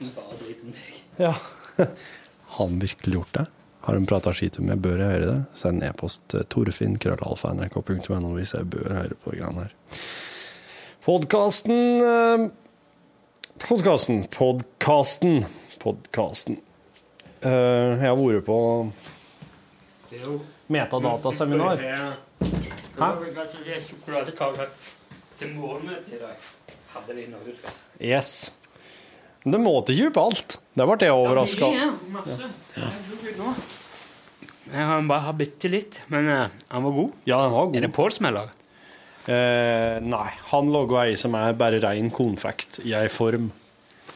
Ja. 1.19 1.35
Har 2.57 2.65
han 2.65 2.79
virkelig 2.81 3.19
gjort 3.19 3.33
det? 3.37 3.45
Har 3.87 3.95
han 3.95 4.07
prata 4.09 4.33
skit 4.35 4.57
jeg 4.59 4.81
bør 4.83 4.99
høre 5.03 5.25
det? 5.25 5.39
Send 5.55 5.83
e-post 5.85 6.23
til 6.33 6.43
torfinn.krøllalfa.nrk.no 6.51 8.31
hvis 8.35 8.55
jeg 8.57 8.69
bør 8.73 8.95
høre 8.97 9.19
på 9.23 9.35
greiene 9.35 9.67
her. 9.67 9.75
Podkasten 11.07 12.01
eh, 12.03 12.47
Podkasten, 13.57 14.27
podkasten, 14.29 15.45
podkasten. 15.81 16.59
Eh, 17.41 17.49
jeg 17.49 18.03
har 18.03 18.19
vært 18.19 18.45
på 18.45 18.57
metadataseminar. 20.67 21.81
Hæ? 21.81 23.09
Yes. 28.01 28.51
Men 29.47 29.55
det 29.55 29.59
måtte 29.63 29.93
ikke 29.95 30.09
kjøpe 30.09 30.23
alt. 30.27 30.57
Det 30.75 30.85
ble 30.89 31.07
jeg 31.07 31.15
overraska 31.15 31.67
Ja, 31.71 31.85
Ja. 32.75 33.51
Jeg 34.67 34.83
har 34.89 35.05
bare 35.07 35.23
har 35.23 35.35
bitte 35.39 35.69
litt, 35.71 36.01
men 36.11 36.27
eh, 36.27 36.49
han 36.73 36.83
var 36.83 36.91
god. 36.91 37.13
Ja, 37.29 37.37
den 37.45 37.53
var 37.53 37.69
Er 37.69 37.77
det 37.79 37.87
god. 37.87 37.95
Pål 37.95 38.11
som 38.11 38.27
er 38.27 38.33
laget? 38.35 38.65
Eh, 39.31 39.93
nei, 40.03 40.27
han 40.49 40.73
laga 40.73 41.05
ei 41.05 41.15
som 41.19 41.37
er 41.39 41.55
bare 41.55 41.79
rein 41.83 42.11
konfekt 42.11 42.81
i 42.83 42.91
ei 42.99 43.07
form. 43.07 43.47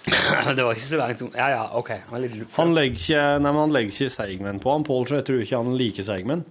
det 0.11 0.65
var 0.65 0.75
ikke 0.75 0.84
så 0.84 0.99
langt 0.99 1.23
Ja, 1.38 1.47
ja, 1.53 1.63
OK. 1.79 1.93
Han 1.95 2.11
var 2.17 2.23
litt. 2.25 2.36
Han 2.57 2.75
legger 2.75 2.99
ikke, 2.99 3.23
nei, 3.39 3.47
men 3.53 3.61
han 3.61 3.75
legger 3.77 3.95
ikke 3.95 4.15
seigmenn 4.17 4.59
på 4.59 4.75
han, 4.75 4.88
Pål, 4.88 5.07
så 5.07 5.21
jeg 5.21 5.29
tror 5.29 5.43
ikke 5.45 5.63
han 5.63 5.79
liker 5.79 6.07
seigmenn. 6.11 6.43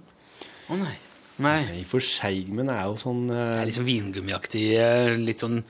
Å 0.70 0.80
nei. 0.80 0.96
Nei. 1.40 1.56
Nei, 1.68 1.80
for 1.88 2.04
seigmenn 2.04 2.72
er 2.72 2.88
jo 2.88 2.96
sånn 3.00 3.26
Det 3.28 3.36
eh, 3.36 3.56
er 3.60 3.68
litt 3.68 3.76
sånn 3.76 3.88
vingummiaktig, 3.92 4.64
eh, 4.80 5.12
litt 5.20 5.44
sånn 5.44 5.60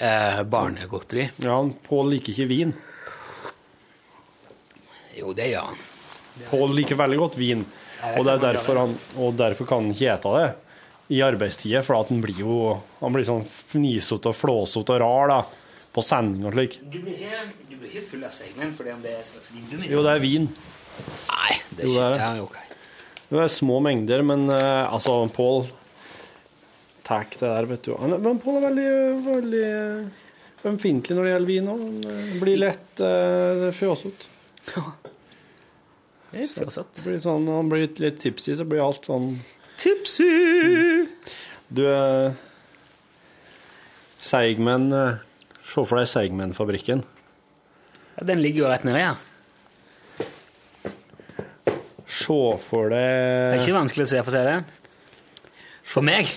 eh, 0.00 0.40
barnegodteri. 0.42 1.28
Ja, 1.44 1.58
han- 1.60 1.74
Pål 1.86 2.10
liker 2.14 2.32
ikke 2.32 2.48
vin. 2.50 2.72
Jo, 5.18 5.32
det 5.36 5.50
gjør 5.52 5.70
han. 5.70 5.78
Pål 6.50 6.74
liker 6.78 6.96
veldig 6.96 7.18
godt 7.20 7.36
vin, 7.36 7.64
og, 8.16 8.24
det 8.24 8.32
er 8.32 8.44
derfor 8.54 8.78
han, 8.80 8.92
og 9.20 9.34
derfor 9.36 9.66
kan 9.68 9.82
han 9.84 9.92
ikke 9.92 10.12
ete 10.14 10.34
det 10.38 10.50
i 11.10 11.18
arbeidstida, 11.26 11.82
for 11.84 11.98
at 11.98 12.08
han 12.08 12.20
blir 12.22 12.38
jo 12.38 12.58
han 13.00 13.12
blir 13.12 13.26
sånn 13.26 13.42
fnisete 13.44 14.30
og 14.30 14.36
flåsete 14.38 14.94
og 14.94 15.00
rar 15.02 15.32
da, 15.32 15.40
på 15.92 16.04
sending 16.06 16.46
og 16.46 16.54
slik. 16.54 16.78
Du 16.86 17.00
blir 17.02 17.18
ikke, 17.18 17.42
du 17.66 17.74
blir 17.76 17.90
ikke 17.90 18.06
full 18.12 18.24
av 18.24 18.32
seglen 18.32 18.72
fordi 18.78 18.94
om 18.94 19.02
det 19.02 19.16
er 19.18 19.26
slags 19.26 19.50
vingummi? 19.52 19.90
Jo, 19.90 20.04
det 20.06 20.14
er 20.14 20.22
vin. 20.22 20.46
Nei, 21.28 21.58
det 21.74 21.84
er 21.84 21.88
Jo, 21.88 21.90
ikke 21.90 21.98
det 21.98 22.06
er 22.06 22.14
det. 22.14 22.22
Ja, 22.22 22.44
okay. 22.46 22.66
Det 23.30 23.42
er 23.44 23.52
små 23.52 23.80
mengder, 23.82 24.22
men 24.26 24.46
uh, 24.50 24.86
altså, 24.94 25.18
Pål 25.34 25.66
tar 27.10 27.26
det 27.30 27.40
der, 27.42 27.70
vet 27.70 27.86
du. 27.86 27.94
Han, 27.98 28.16
men 28.22 28.42
Pål 28.42 28.60
er 28.60 28.66
veldig, 28.68 28.90
veldig 29.26 29.62
eh, 29.66 30.26
ømfintlig 30.70 31.16
når 31.16 31.26
det 31.26 31.32
gjelder 31.32 31.50
vin 31.50 31.70
òg. 31.72 31.86
Han 32.06 32.42
blir 32.42 32.60
lett 32.60 33.02
uh, 33.02 33.70
fjåsete. 33.74 34.28
Ja. 34.74 34.84
Fjåsete. 36.30 37.16
Sånn, 37.24 37.48
han 37.50 37.70
blir 37.72 37.88
litt 37.98 38.20
tipsy, 38.22 38.54
så 38.54 38.66
blir 38.68 38.84
alt 38.84 39.08
sånn 39.08 39.32
Tipsy! 39.80 40.28
Du 41.72 41.86
uh, 41.88 42.30
Seigmen 44.20 44.90
uh, 44.92 45.16
Se 45.64 45.80
for 45.80 45.96
deg 45.96 46.08
Seigmen-fabrikken. 46.10 47.02
Ja, 48.18 48.26
den 48.28 48.42
ligger 48.44 48.66
jo 48.66 48.70
rett 48.70 48.84
nedi 48.84 49.02
her. 49.06 49.18
Se 52.10 52.38
for 52.60 52.90
deg 52.92 53.00
Det 53.00 53.56
er 53.56 53.62
ikke 53.62 53.78
vanskelig 53.78 54.06
å 54.06 54.12
se 54.12 54.22
for 54.26 54.34
seg 54.34 54.48
det. 54.50 54.56
For 55.86 56.06
meg 56.06 56.34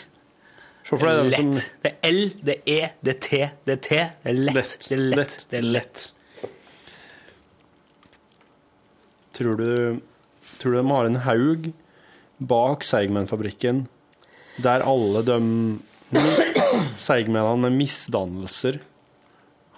Se 0.84 0.98
for 0.98 1.08
det 1.08 1.14
deg 1.16 1.30
den 1.32 1.54
lett. 1.54 1.70
Det 1.84 1.92
er 1.94 2.10
L, 2.10 2.22
det 2.44 2.56
er 2.56 2.74
E, 2.74 2.90
det 3.00 3.14
er 3.14 3.22
T, 3.24 3.40
det 3.64 3.76
er 3.78 3.84
T. 3.88 4.02
Det 4.24 4.34
er 4.34 4.42
lett. 4.50 4.74
Det 4.84 4.98
er 4.98 5.06
lett. 5.16 5.38
Det 5.50 5.60
er 5.60 5.70
lett. 5.78 6.06
Tror 9.34 9.58
du, 9.58 9.70
tror 10.60 10.76
du 10.76 10.82
de 10.82 10.86
har 10.92 11.10
en 11.10 11.22
haug 11.26 11.72
bak 12.44 12.84
Seigmen-fabrikken 12.86 13.86
der 14.62 14.84
alle 14.86 15.24
de 15.26 15.38
Seigmennene 17.08 17.64
med 17.64 17.80
misdannelser 17.80 18.82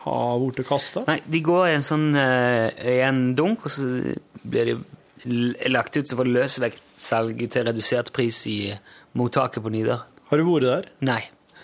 har 0.06 0.42
blitt 0.42 0.68
kasta? 0.68 1.06
Nei, 1.08 1.22
de 1.26 1.42
går 1.46 1.70
i 1.70 1.78
en 1.78 1.86
sånn 1.86 2.10
eh, 2.20 2.68
i 2.92 3.00
en 3.06 3.30
dunk, 3.38 3.66
og 3.66 3.74
så 3.74 3.88
blir 4.46 4.74
de 4.74 5.70
lagt 5.72 5.96
ut 5.98 6.10
som 6.10 6.22
løsvektsalg 6.28 7.40
til 7.54 7.66
redusert 7.70 8.12
pris 8.14 8.44
i 8.52 8.60
mottaket 9.18 9.64
på 9.64 9.72
Nidar. 9.74 10.04
Har 10.36 10.42
du 10.44 10.50
vært 10.52 10.66
der? 10.68 10.88
Nei. 11.08 11.22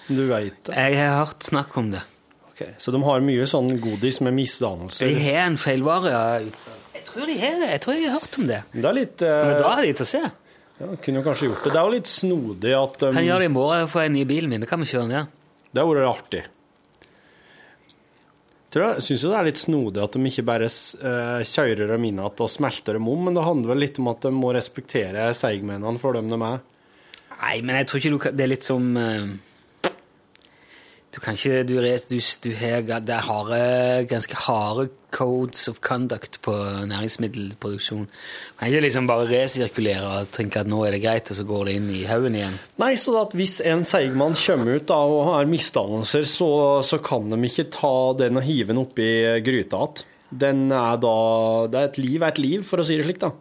Du 0.07 0.21
veit 0.29 0.55
det? 0.63 0.75
Jeg 0.79 0.95
har 0.95 1.25
hørt 1.25 1.43
snakk 1.43 1.75
om 1.79 1.89
det. 1.91 2.05
Ok, 2.47 2.61
Så 2.79 2.93
de 2.95 3.01
har 3.03 3.23
mye 3.25 3.47
sånn 3.49 3.73
godis 3.83 4.21
med 4.23 4.37
misdannelser? 4.37 5.11
De 5.11 5.17
har 5.25 5.49
en 5.49 5.57
feilvare. 5.59 6.13
ja, 6.13 6.69
Jeg 6.95 7.03
tror 7.09 7.27
de 7.27 7.35
har 7.41 7.57
det. 7.59 7.67
Jeg 7.73 7.81
tror 7.83 7.97
jeg 7.97 8.07
har 8.07 8.15
hørt 8.21 8.39
om 8.39 8.47
det. 8.47 8.61
Det 8.71 8.85
er 8.87 8.95
litt 8.95 9.17
Skal 9.19 9.49
vi 9.49 9.57
eh, 9.57 9.59
dra 9.59 9.75
dit 9.83 10.05
og 10.05 10.07
se? 10.07 10.23
ja, 10.23 10.87
Kunne 11.03 11.19
jo 11.19 11.25
kanskje 11.27 11.49
gjort 11.49 11.67
det. 11.67 11.73
Det 11.73 11.81
er 11.81 11.89
jo 11.89 11.93
litt 11.97 12.13
snodig 12.13 12.73
at 12.79 13.03
um... 13.03 13.13
Kan 13.19 13.27
gjøre 13.27 13.43
det 13.43 13.51
i 13.51 13.53
morgen 13.59 13.85
og 13.89 13.91
få 13.91 14.05
en 14.05 14.15
ny 14.15 14.23
bil 14.31 14.47
min. 14.47 14.63
Det 14.63 14.71
kan 14.71 14.79
vi 14.79 14.89
kjøre 14.93 15.11
ned. 15.11 15.37
Det 15.67 15.83
hadde 15.83 15.99
vært 15.99 16.11
artig. 16.15 16.43
Jeg 18.71 19.03
syns 19.03 19.23
det 19.27 19.35
er 19.35 19.47
litt 19.49 19.59
snodig 19.59 19.99
at 19.99 20.13
de 20.15 20.29
ikke 20.29 20.47
bare 20.47 20.67
uh, 20.71 21.41
kjører 21.43 21.89
dem 21.91 22.05
inn 22.07 22.21
igjen 22.21 22.43
og 22.47 22.51
smelter 22.51 22.95
dem 22.95 23.09
om, 23.11 23.25
men 23.27 23.35
det 23.35 23.43
handler 23.43 23.73
vel 23.73 23.83
litt 23.83 23.99
om 23.99 24.07
at 24.13 24.23
de 24.23 24.31
må 24.31 24.53
respektere 24.55 25.25
seigmennene 25.35 25.99
for 25.99 26.15
dem 26.15 26.31
de 26.31 26.39
er. 26.39 26.61
Nei, 27.41 27.61
men 27.65 27.79
jeg 27.79 27.89
tror 27.89 28.01
ikke 28.01 28.13
du 28.13 28.19
kan 28.21 28.37
Det 28.37 28.45
er 28.45 28.51
litt 28.51 28.65
som 28.65 28.97
eh, 28.99 29.29
Du 31.13 31.19
kan 31.23 31.37
ikke 31.37 31.63
Du, 31.67 31.75
du, 31.81 32.17
du 32.45 32.51
har 32.59 33.05
Det 33.07 33.21
harde, 33.27 33.61
ganske 34.11 34.41
harde 34.45 34.89
codes 35.11 35.67
of 35.67 35.81
conduct 35.83 36.37
på 36.39 36.53
næringsmiddelproduksjon. 36.87 38.05
Du 38.07 38.59
kan 38.59 38.69
ikke 38.69 38.83
liksom 38.85 39.09
bare 39.09 39.25
resirkulere 39.27 40.07
og 40.07 40.29
tenke 40.31 40.61
at 40.61 40.69
nå 40.71 40.79
er 40.87 40.95
det 40.95 41.01
greit, 41.03 41.27
og 41.27 41.35
så 41.35 41.43
går 41.43 41.67
det 41.67 41.73
inn 41.75 41.89
i 41.91 42.05
haugen 42.07 42.37
igjen. 42.39 42.55
Nei, 42.79 42.93
så 42.95 43.17
at 43.19 43.35
hvis 43.35 43.57
en 43.67 43.83
seigmann 43.83 44.37
kommer 44.39 44.79
ut 44.79 44.87
da, 44.87 45.01
og 45.03 45.25
har 45.33 45.51
misdannelser, 45.51 46.23
så, 46.31 46.49
så 46.87 47.01
kan 47.03 47.27
de 47.27 47.41
ikke 47.49 47.67
ta 47.75 47.93
den 48.23 48.39
og 48.39 48.47
hive 48.47 48.71
den 48.71 48.79
oppi 48.85 49.11
gryta 49.43 49.83
igjen. 49.83 50.07
Den 50.31 50.69
er 50.71 50.95
da 51.03 51.15
Det 51.67 51.79
er 51.81 51.89
et 51.89 51.97
liv 51.99 52.21
er 52.21 52.31
et 52.31 52.39
liv, 52.39 52.63
for 52.63 52.79
å 52.79 52.87
si 52.87 52.95
det 52.95 53.03
slik, 53.03 53.19
da. 53.19 53.33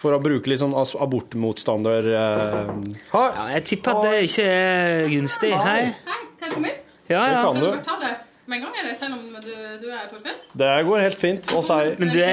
For 0.00 0.16
å 0.16 0.20
bruke 0.22 0.48
litt 0.48 0.62
sånn 0.62 0.72
abortmotstander 0.74 2.06
eh, 2.16 2.70
Hei! 3.12 3.26
Ja, 3.36 3.42
jeg 3.56 3.64
tipper 3.68 3.98
at 3.98 4.06
det 4.06 4.20
ikke 4.30 4.46
er 4.48 5.08
gunstig. 5.12 5.50
Hei. 5.60 5.82
Hei, 6.06 6.20
kan 6.40 6.46
jeg 6.46 6.54
komme 6.54 6.70
inn? 6.72 6.78
Ja, 7.10 7.24
ja. 7.28 7.42
kan 7.44 7.58
du 7.60 7.66
ta 7.84 7.96
det 8.00 8.12
med 8.50 8.56
en 8.56 8.64
gang, 8.64 8.78
eller 8.80 8.94
selv 8.98 9.18
om 9.18 9.26
du, 9.44 9.50
du 9.82 9.84
er 9.92 10.06
Torfinn? 10.10 10.38
Det 10.62 10.70
går 10.88 11.04
helt 11.04 11.18
fint. 11.20 11.52
Og 11.54 11.66
si 11.66 11.76
Men 12.00 12.14
det, 12.16 12.30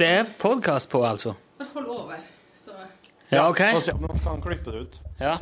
det 0.00 0.08
er 0.18 0.26
podkast 0.42 0.90
på, 0.92 1.04
altså? 1.06 1.36
Bare 1.60 1.70
hold 1.76 1.88
over. 1.94 2.26
Så 2.58 2.74
Ja, 3.30 3.46
OK. 3.48 3.62
og 3.78 3.80
si, 3.86 3.94
man 4.02 4.20
kan 4.26 4.42
klippe 4.44 4.74
det 4.74 4.82
ut. 4.88 5.00
Ja. 5.22 5.36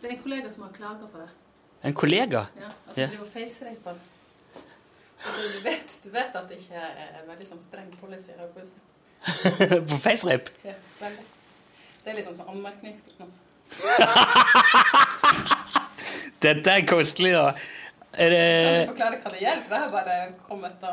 det 0.00 0.08
er 0.08 0.16
en 0.16 0.22
kollega 0.24 0.50
som 0.54 0.64
har 0.66 0.72
klaga 0.78 1.06
på 1.12 1.20
det. 1.20 1.28
En 1.86 1.94
kollega? 1.94 2.46
Ja, 2.58 2.72
at 2.88 2.96
du 2.96 3.00
Ja. 3.04 3.10
driver 3.12 3.28
faceraper. 3.36 4.00
Og 5.26 5.36
Du, 5.36 5.46
du, 5.52 5.60
vet, 5.68 5.96
du 6.04 6.10
vet 6.14 6.34
at 6.38 6.48
det 6.48 6.58
ikke 6.64 6.80
er 6.80 7.16
en 7.20 7.28
veldig 7.28 7.46
sånn 7.52 7.60
streng 7.60 7.92
policy 8.00 8.32
i 8.32 8.40
på 8.40 8.62
huset? 8.64 8.95
på 9.90 9.96
FaceRip? 10.04 10.44
Ja, 10.64 10.72
veldig. 11.00 11.24
Det 12.04 12.08
er 12.12 12.16
litt 12.20 12.26
sånn, 12.28 12.36
sånn 12.38 12.50
anmerkningsgruppen. 12.54 13.26
Altså. 13.26 13.40
Dette 16.46 16.70
er 16.76 16.84
kostelig, 16.86 17.32
da. 17.34 17.46
Er 18.16 18.30
Kan 18.32 18.86
du 18.86 18.90
forklare 18.92 19.16
hva 19.22 19.30
det 19.32 19.40
gjelder? 19.42 19.68
Det 19.68 19.78
har 19.82 19.88
bare 19.92 20.14
kommet 20.48 20.74
da. 20.80 20.92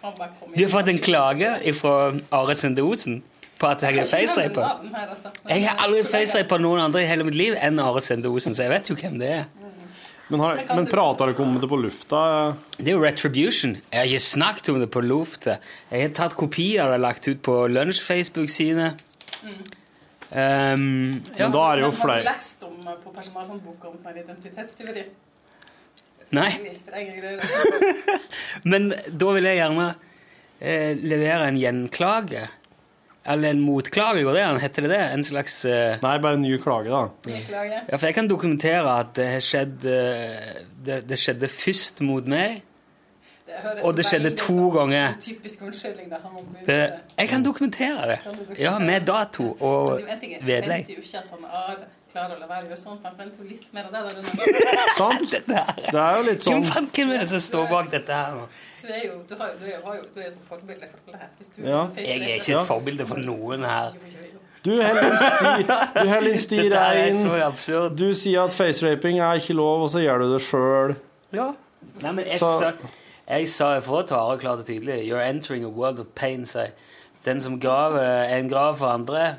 Kan 0.00 0.12
bare 0.18 0.30
komme 0.40 0.56
Du 0.56 0.62
har 0.64 0.70
fått 0.72 0.88
en 0.92 1.00
klage 1.02 1.50
fra 1.76 1.94
Are 2.38 2.54
Sende 2.56 2.82
Osen 2.86 3.18
på 3.60 3.66
at 3.68 3.82
jeg 3.82 3.98
er 3.98 4.06
FaceRip. 4.08 4.56
altså. 4.58 5.28
Jeg 5.48 5.68
har 5.68 5.76
aldri 5.84 6.02
FaceRip 6.08 6.48
på 6.50 6.58
noen 6.62 6.80
andre 6.86 7.02
i 7.04 7.08
hele 7.08 7.24
mitt 7.26 7.36
liv 7.38 7.52
enn 7.60 7.78
Are 7.82 8.00
Sende 8.02 8.28
Osen, 8.32 8.54
så 8.56 8.62
jeg 8.66 8.72
vet 8.72 8.90
jo 8.90 8.94
hvem 8.98 9.18
det 9.20 9.30
er. 9.40 9.44
Men, 10.28 10.40
har, 10.40 10.56
Men 10.56 10.76
men 10.76 10.86
prater 10.88 11.28
dere 11.28 11.42
om 11.44 11.58
det 11.60 11.68
på 11.68 11.76
lufta? 11.76 12.18
Det 12.78 12.88
er 12.88 12.94
jo 12.96 13.02
retribution. 13.02 13.74
Jeg 13.90 13.98
har 13.98 14.06
ikke 14.08 14.24
snakket 14.24 14.70
om 14.72 14.78
det 14.80 14.88
på 14.92 15.02
lufta. 15.04 15.58
Jeg 15.90 16.06
har 16.06 16.14
tatt 16.16 16.36
kopier 16.38 16.94
og 16.94 17.02
lagt 17.04 17.28
ut 17.28 17.42
på 17.44 17.58
Lunsj 17.68 18.00
Facebook-side. 18.06 18.94
Um, 19.44 21.20
ja. 21.36 21.44
Men 21.44 21.52
da 21.54 21.66
er 21.68 21.76
det 21.76 21.84
jo 21.84 21.90
Men 21.92 22.00
Har 22.00 22.16
du 22.16 22.26
lest 22.26 22.64
om 22.66 22.74
eh, 22.80 22.96
på 23.04 23.12
personalhåndboka 23.14 23.92
om 23.92 24.00
sånn 24.00 24.18
identitetstyveri? 24.24 25.04
Nei, 26.34 26.50
men 28.70 28.82
da 28.90 29.28
vil 29.36 29.46
jeg 29.46 29.60
gjerne 29.60 29.88
eh, 30.58 30.96
levere 31.04 31.52
en 31.52 31.60
gjenklage. 31.60 32.48
Eller 33.26 33.54
en 33.54 33.60
motklage, 33.64 34.20
går 34.24 34.36
det 34.36 34.42
an? 34.44 34.58
Heter 34.60 34.84
det 34.84 34.90
det? 34.92 35.00
En 35.14 35.24
slags 35.24 35.54
uh... 35.64 35.94
Nei, 36.02 36.18
bare 36.20 36.36
en 36.36 36.42
ny 36.44 36.58
klage, 36.60 36.90
da. 36.92 37.06
Klage. 37.48 37.78
Ja, 37.88 37.96
for 37.96 38.06
jeg 38.10 38.16
kan 38.18 38.28
dokumentere 38.28 38.98
at 39.00 39.14
det 39.16 39.28
har 39.30 39.44
skjedd 39.44 39.86
uh, 39.88 40.60
det, 40.84 40.98
det 41.08 41.18
skjedde 41.22 41.48
først 41.48 42.02
mot 42.04 42.28
meg. 42.28 42.60
Det 43.48 43.80
Og 43.84 43.96
det 43.96 44.04
skjedde 44.08 44.28
veldig 44.28 44.38
to 44.42 44.56
sånn- 44.58 44.76
ganger. 44.76 45.16
Typisk 45.24 45.64
unnskyldning. 45.64 46.10
da 46.12 46.20
han 46.20 46.36
må 46.36 46.44
Det, 46.66 46.78
jeg 47.18 47.28
kan 47.32 47.44
dokumentere 47.44 48.06
det. 48.12 48.18
Kan 48.24 48.38
dokumentere? 48.38 48.64
Ja, 48.64 48.78
med 48.78 49.08
dato 49.08 49.50
og 49.60 49.98
det 50.00 50.08
en 50.10 50.20
ting, 50.20 50.32
Jeg 50.32 50.46
vedlegg. 50.48 50.88
jo 50.88 51.00
ikke 51.00 51.18
at 51.18 51.30
han 51.32 51.44
Are 51.44 51.76
klarer 52.14 52.36
å 52.36 52.40
la 52.44 52.46
være 52.46 52.68
å 52.68 52.70
gjøre 52.70 52.78
sånt. 52.78 53.02
Han 53.08 53.16
venter 53.18 53.48
litt 53.48 53.72
mer 53.74 53.88
av 53.90 54.06
det. 54.06 54.22
Sant? 55.00 55.32
Det 55.48 55.98
er 55.98 56.20
jo 56.20 56.22
litt 56.28 56.46
sånn 56.46 56.62
hvem 56.62 57.10
er 57.10 57.24
det 57.24 57.28
som 57.32 57.42
står 57.42 57.66
bak 57.72 57.90
dette 57.90 58.20
her 58.20 58.36
nå? 58.38 58.46
Du 58.84 58.88
er 58.92 59.06
jo, 59.06 59.12
du 59.28 59.34
har, 59.40 59.48
jo- 59.48 59.58
du 59.60 59.64
er 59.64 59.94
jo, 59.96 60.04
du 60.14 60.20
er 60.20 60.30
som 60.30 60.40
forbilde 60.48 60.86
for 60.92 61.14
alle 61.14 61.20
her. 61.22 61.28
Ja. 61.64 61.86
Jeg 61.96 62.20
er 62.20 62.34
ikke 62.34 62.52
et 62.60 62.66
forbilde 62.68 63.06
for 63.08 63.16
noen 63.24 63.64
her. 63.64 63.94
Du 64.64 64.70
holder 64.80 66.32
en 66.32 66.38
sti, 66.38 66.56
du 66.56 66.64
inn. 66.64 66.72
er. 66.72 67.88
Du 67.96 68.04
sier 68.16 68.42
at 68.44 68.52
faceraping 68.56 69.20
er 69.20 69.40
ikke 69.40 69.56
lov, 69.56 69.82
og 69.86 69.90
så 69.92 70.00
gjør 70.04 70.18
du 70.24 70.26
det 70.34 70.40
sjøl. 70.44 70.94
Ja. 71.32 71.50
Nei, 72.02 72.12
men 72.12 72.24
jeg 72.26 72.38
Så- 72.38 72.58
sa, 72.60 72.72
jeg 73.28 73.48
sa 73.48 73.70
å 73.80 74.02
ta 74.06 74.20
det 74.32 74.40
klart 74.40 74.58
og 74.58 74.66
tydelig 74.66 75.04
You're 75.08 75.24
entering 75.28 75.64
a 75.64 75.68
world 75.68 75.98
of 76.00 76.06
pain, 76.14 76.44
sa 76.44 76.60
jeg. 76.66 76.72
Den 77.24 77.40
som 77.40 77.58
graver, 77.60 78.00
er 78.00 78.36
en 78.38 78.48
grav 78.48 78.76
for 78.76 78.86
andre, 78.86 79.36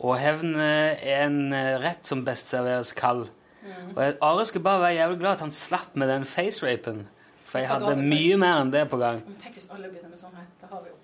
og 0.00 0.16
hevn 0.18 0.56
er 0.58 0.96
en 1.24 1.52
eh, 1.52 1.76
rett 1.78 2.06
som 2.06 2.24
best 2.24 2.48
serveres 2.50 2.92
kald. 2.92 3.28
Mm. 3.62 3.96
Og 3.96 4.14
Are 4.22 4.44
skal 4.44 4.60
bare 4.60 4.80
være 4.80 4.94
jævlig 4.96 5.18
glad 5.20 5.32
at 5.32 5.40
han 5.40 5.50
slapp 5.50 5.94
med 5.94 6.08
den 6.08 6.24
facerapen. 6.24 7.08
For 7.48 7.62
jeg 7.62 7.70
hadde 7.70 7.96
mye 7.98 8.38
mer 8.40 8.62
enn 8.62 8.72
det 8.74 8.84
på 8.92 8.98
gang. 9.00 9.20
Men 9.24 9.36
tenk 9.42 9.56
hvis 9.56 9.68
alle 9.72 9.88
begynner 9.88 10.12
med 10.12 10.20
sånn 10.20 10.34
her. 10.36 10.48
Da 10.60 10.70
har 10.72 10.82
vi 10.84 10.92
jo 10.92 10.96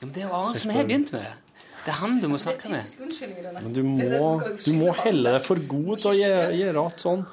Ja, 0.00 0.06
Men 0.06 0.12
det 0.14 0.22
er 0.22 0.28
jo 0.28 0.34
Are 0.38 0.58
som 0.62 0.70
har 0.72 0.84
begynt 0.88 1.10
med 1.12 1.24
det. 1.26 1.32
Det 1.80 1.92
er 1.92 1.96
han 1.98 2.18
du 2.20 2.26
må 2.28 2.38
snakke 2.40 2.70
med. 2.72 2.92
Men 3.56 3.72
du 3.72 3.80
må, 3.82 4.28
du 4.64 4.72
må 4.76 4.92
helle 5.00 5.32
deg 5.36 5.44
for 5.44 5.60
god 5.68 6.02
til 6.02 6.10
å 6.10 6.14
gjøre, 6.16 6.84
alt 6.84 7.02
sånn. 7.02 7.24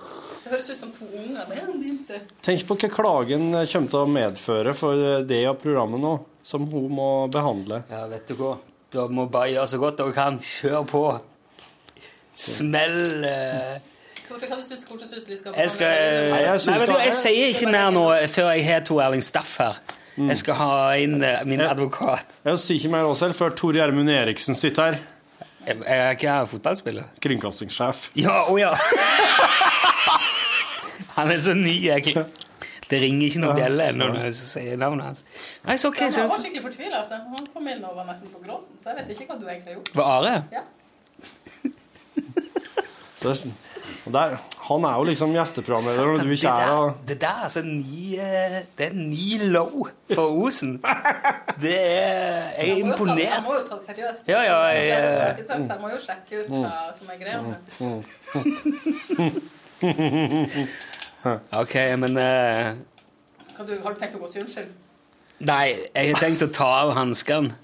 Det 0.43 0.53
høres 0.53 0.69
ut 0.71 0.79
som 0.79 0.91
to 0.95 1.07
unger. 1.11 1.43
Det 1.49 1.57
er 1.57 1.65
han 1.65 1.79
begynte. 1.81 2.19
Tenk 2.47 2.63
på 2.69 2.77
hva 2.79 2.89
klagen 2.95 3.49
kommer 3.51 3.91
til 3.91 3.99
å 3.99 4.05
medføre 4.07 4.73
for 4.79 5.03
det 5.27 5.41
og 5.51 5.59
programmet 5.63 6.03
nå, 6.03 6.13
som 6.47 6.67
hun 6.71 6.87
må 6.95 7.09
behandle. 7.31 7.81
Ja, 7.91 8.05
vet 8.07 8.31
du 8.31 8.37
hva? 8.39 8.53
Da 8.95 9.03
må 9.11 9.27
bare 9.31 9.51
gjøre 9.51 9.67
så 9.73 9.81
godt 9.83 9.99
dere 9.99 10.15
kan. 10.15 10.39
Kjør 10.39 10.87
på. 10.87 11.03
Smell 12.37 12.99
hvordan 14.27 14.63
syns 14.63 15.25
du 15.25 15.31
vi 15.31 15.37
skal 15.39 15.55
Jeg 15.57 15.69
skal 15.73 15.91
Nei, 16.31 16.39
jeg 16.43 16.61
Nei, 16.67 16.79
vet 16.81 16.91
du, 16.91 16.97
jeg 17.01 17.13
sier 17.15 17.53
ikke 17.53 17.69
mer 17.71 17.91
nå 17.95 18.05
før 18.33 18.49
jeg 18.53 18.65
har 18.67 18.83
Tor 18.87 19.03
Erling 19.05 19.23
Staff 19.23 19.57
her. 19.63 19.79
Jeg 20.17 20.37
skal 20.41 20.57
ha 20.57 20.71
inn 20.97 21.21
eh, 21.21 21.43
min 21.45 21.61
advokat. 21.61 22.39
Jeg 22.47 22.59
sier 22.63 22.79
ikke 22.79 22.93
mer 22.95 23.05
også 23.05 23.27
selv, 23.27 23.37
før 23.37 23.53
Tor 23.57 23.77
Gjermund 23.77 24.09
Eriksen 24.09 24.57
sitter 24.57 24.89
her. 24.89 24.97
Jeg 25.67 25.77
jeg 25.83 25.99
er 25.99 26.15
ikke 26.15 26.35
fotballspiller. 26.53 27.05
Kringkastingssjef. 27.21 28.07
Ja, 28.17 28.39
å 28.49 28.57
ja! 28.57 28.71
Han 31.17 31.31
er 31.33 31.39
så 31.43 31.53
ny. 31.57 31.75
Jeg. 31.85 32.15
Det 32.87 33.01
ringer 33.03 33.27
ikke 33.27 33.41
noen 33.43 33.57
bjelle 33.59 33.89
ennå 33.91 34.05
når 34.13 34.29
jeg 34.29 34.35
sier 34.39 34.79
navnet 34.79 35.09
hans. 35.09 35.21
Nei, 35.67 35.75
så 35.81 35.91
ok, 35.91 35.99
Han 36.05 36.13
så 36.15 36.23
var 36.31 36.39
skikkelig 36.39 36.63
fortvila. 36.69 37.01
Altså. 37.01 37.19
Han 37.35 37.45
kom 37.51 37.67
inn 37.67 37.83
og 37.83 37.97
var 37.99 38.07
nesten 38.07 38.31
på 38.31 38.39
gråten, 38.45 38.73
så 38.79 38.93
jeg 38.93 38.97
vet 39.01 39.07
ikke 39.17 39.33
hva 39.33 39.39
du 39.41 39.45
egentlig 39.49 39.73
har 39.73 39.77
gjort. 39.81 39.91
Var 39.97 40.05
Are? 40.15 40.35
Ja. 40.55 40.63
Der, 44.13 44.37
han 44.67 44.83
er 44.83 44.95
jo 44.97 45.03
liksom 45.03 45.31
gjesteprogramleder, 45.35 46.09
og 46.11 46.19
du 46.19 46.29
det, 46.29 46.43
er 46.43 46.55
der, 46.55 46.93
det 47.07 47.21
der 47.21 47.27
er 47.27 47.43
altså 47.43 47.61
ny 47.61 48.13
eh, 48.19 48.57
Det 48.77 48.85
er 48.85 48.91
en 48.91 49.09
ny 49.09 49.51
low 49.51 49.87
for 50.13 50.27
Osen. 50.45 50.83
Det 51.61 51.75
er 51.75 52.49
Jeg 52.57 52.69
er 52.69 52.75
imponert. 52.75 53.33
Han 53.33 53.43
må 53.43 53.53
jo 53.53 53.63
ta 53.69 53.75
det 53.75 53.83
seriøst. 53.85 54.27
Ja, 54.27 54.41
ja, 54.41 54.57
jeg, 54.65 54.81
Det 55.37 55.45
eh, 55.55 55.67
jeg 55.69 55.77
må 55.81 55.89
jo 55.89 55.99
sjekke 56.07 56.43
ut 56.43 56.49
hva 56.55 56.93
som 56.97 57.07
er 57.13 57.17
greia. 57.21 57.39
OK, 61.61 61.75
men 61.97 62.17
uh, 62.17 62.75
du, 63.67 63.73
har 63.83 63.93
du 63.93 63.99
tenkt 63.99 64.15
å 64.15 64.19
gå 64.21 64.29
til 64.31 64.41
unnskyld? 64.45 64.69
Nei, 65.47 65.67
jeg 65.93 66.13
har 66.13 66.21
tenkt 66.21 66.41
å 66.45 66.49
ta 66.53 66.69
av 66.81 66.95
hanskene. 66.97 67.55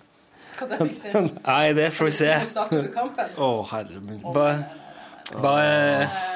Det? 0.59 0.77
Nei, 1.47 1.73
det 1.73 1.89
får 1.95 2.05
vi 2.05 2.13
se. 2.15 2.29
Å, 3.41 3.49
herre 3.71 3.99
min. 4.03 4.21
Bare, 4.35 4.55
bare 5.41 6.32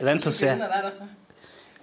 Vent 0.00 0.26
og 0.26 0.32
se. 0.32 0.46
Der, 0.46 0.76
altså. 0.84 1.08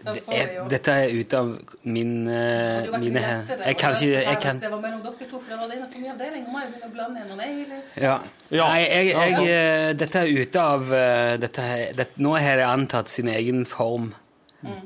Jeg, 0.08 0.50
dette 0.70 0.94
er 0.94 1.10
ute 1.18 1.40
av 1.40 1.48
min, 1.90 2.12
uh, 2.30 3.00
mine 3.02 3.20
hender. 3.24 3.64
Jeg 3.66 3.78
kan 3.82 3.96
ikke 3.98 4.12
det 4.14 4.22
jeg 4.22 4.38
kan, 4.44 4.60
det 4.62 4.70
var 4.72 4.80
mellom 4.84 5.02
dere 5.04 5.26
to, 5.28 5.40
for 5.42 5.50
det 5.50 5.58
var 5.58 5.72
det 5.72 5.80
innenfor 5.80 6.04
min 6.04 6.12
avdeling. 6.14 6.44
Nå 6.46 6.54
må 6.54 6.62
jeg 6.62 6.70
begynne 6.76 6.88
å 6.88 6.94
blande 6.94 7.48
Eilif. 7.48 7.98
ja. 7.98 8.14
Ja, 8.54 8.68
Nei, 8.70 8.84
jeg, 8.86 9.08
jeg, 9.10 9.34
sant. 9.36 9.50
eh, 9.52 9.90
dette 10.00 10.22
er 10.22 10.30
ute 10.38 10.62
av 10.76 10.94
eh, 10.96 11.34
dette, 11.42 11.66
det, 11.98 12.06
Nå 12.24 12.36
har 12.38 12.62
det 12.62 12.68
antatt 12.70 13.12
sin 13.12 13.28
egen 13.34 13.66
form. 13.68 14.14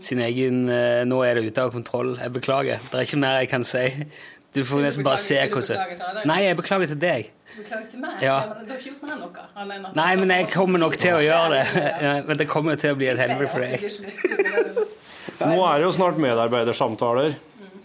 Sin 0.03 0.19
egen 0.21 0.63
Nå 1.07 1.19
er 1.25 1.37
det 1.37 1.51
ute 1.51 1.63
av 1.63 1.71
kontroll. 1.75 2.15
Jeg 2.19 2.33
beklager. 2.35 2.81
Det 2.91 2.97
er 2.97 3.05
ikke 3.05 3.21
mer 3.21 3.37
jeg 3.43 3.49
kan 3.51 3.63
si. 3.67 3.85
Du 4.51 4.63
får 4.67 4.81
nesten 4.83 5.03
bare 5.07 5.17
se 5.21 5.37
hvordan 5.39 5.53
beklage 5.61 5.95
til 5.95 6.15
deg? 6.17 6.25
Nei, 6.27 6.39
jeg 6.43 6.57
beklager 6.59 6.87
til 6.91 6.99
deg. 6.99 7.29
Beklager 7.55 7.85
til 7.91 7.99
meg. 8.03 8.17
Ja. 8.23 8.37
men 8.49 8.65
Du 8.65 8.71
har 8.73 8.79
ikke 8.79 8.89
gjort 8.89 9.03
meg 9.07 9.17
noe. 9.21 9.29
at- 9.85 9.95
Nei, 9.95 10.15
men 10.19 10.29
jeg 10.35 10.49
kommer 10.51 10.79
nok 10.79 10.97
til 10.99 11.13
å 11.15 11.21
gjøre 11.23 11.49
det. 11.55 11.65
Ja, 12.05 12.11
Men 12.27 12.37
det 12.37 12.47
kommer 12.51 12.75
til 12.75 12.91
å 12.91 12.95
bli 12.99 13.07
et 13.07 13.19
helvete 13.21 13.51
for 13.51 13.59
deg. 13.63 13.79
Nå 15.51 15.57
er 15.65 15.73
det 15.79 15.85
jo 15.87 15.91
snart 15.95 16.17
medarbeidersamtaler. 16.21 17.35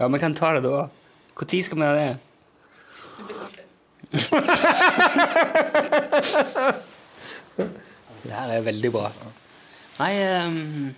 Ja, 0.00 0.08
vi 0.12 0.18
kan 0.18 0.34
ta 0.34 0.52
det 0.58 0.62
da. 0.66 0.88
Når 1.36 1.62
skal 1.62 1.78
vi 1.78 1.84
ha 1.86 1.92
det? 1.94 2.16
Du 3.16 3.22
blir 3.24 3.36
artig. 3.46 3.64
Det 8.26 8.34
her 8.34 8.50
er 8.56 8.60
veldig 8.66 8.90
bra. 8.92 9.10
Nei 10.00 10.12
um... 10.44 10.94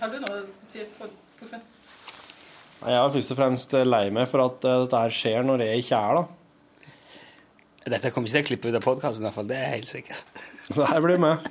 Har 0.00 0.08
du 0.12 0.16
noe 0.22 0.38
å 0.38 0.42
si 0.66 0.82
på 0.98 1.06
Torfinn? 1.38 1.62
Jeg 2.78 2.94
er 2.94 3.14
først 3.14 3.34
og 3.34 3.38
fremst 3.40 3.74
lei 3.88 4.04
meg 4.14 4.28
for 4.30 4.44
at 4.44 4.66
eh, 4.68 4.82
dette 4.84 5.02
her 5.02 5.14
skjer 5.14 5.46
når 5.46 5.64
jeg 5.66 5.84
ikke 5.84 5.98
er, 5.98 6.20
da. 6.20 6.24
Dette 7.88 8.12
kommer 8.12 8.28
ikke 8.28 8.36
til 8.36 8.44
å 8.44 8.48
klippe 8.50 8.70
ut 8.70 8.78
av 8.78 8.84
podkasten, 8.84 9.24
i 9.24 9.28
hvert 9.28 9.38
fall. 9.38 9.48
Det 9.48 9.56
er 9.56 9.66
jeg 9.66 9.76
helt 9.78 9.90
sikker. 9.90 10.22
Nei, 10.78 10.94
blir 11.04 11.20
med. 11.22 11.46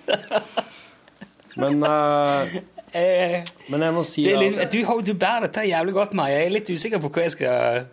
Men, 1.57 1.81
uh, 1.81 2.59
Eh, 2.95 3.41
men 3.67 3.83
jeg 3.83 3.93
må 3.93 4.01
si 4.07 4.23
det 4.23 4.37
litt, 4.39 4.57
at 4.63 4.71
du, 4.71 4.79
du 5.03 5.11
bærer 5.19 5.47
dette 5.47 5.65
jævlig 5.67 5.93
godt, 5.97 6.13
Maja. 6.15 6.37
Jeg 6.39 6.47
er 6.47 6.53
litt 6.55 6.69
usikker 6.71 7.01
på 7.03 7.11
hva 7.11 7.25
jeg 7.25 7.33
skal 7.35 7.87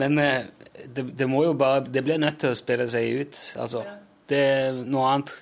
Men 0.00 0.18
uh, 0.18 0.40
det, 0.90 1.04
det 1.20 1.28
må 1.30 1.44
jo 1.44 1.52
bare 1.54 1.84
Det 1.86 2.02
blir 2.02 2.18
nødt 2.18 2.40
til 2.42 2.50
å 2.50 2.58
spille 2.58 2.88
seg 2.90 3.20
ut. 3.22 3.42
Altså. 3.62 3.84
Det 4.28 4.40
er 4.40 4.80
noe 4.82 5.12
annet. 5.12 5.36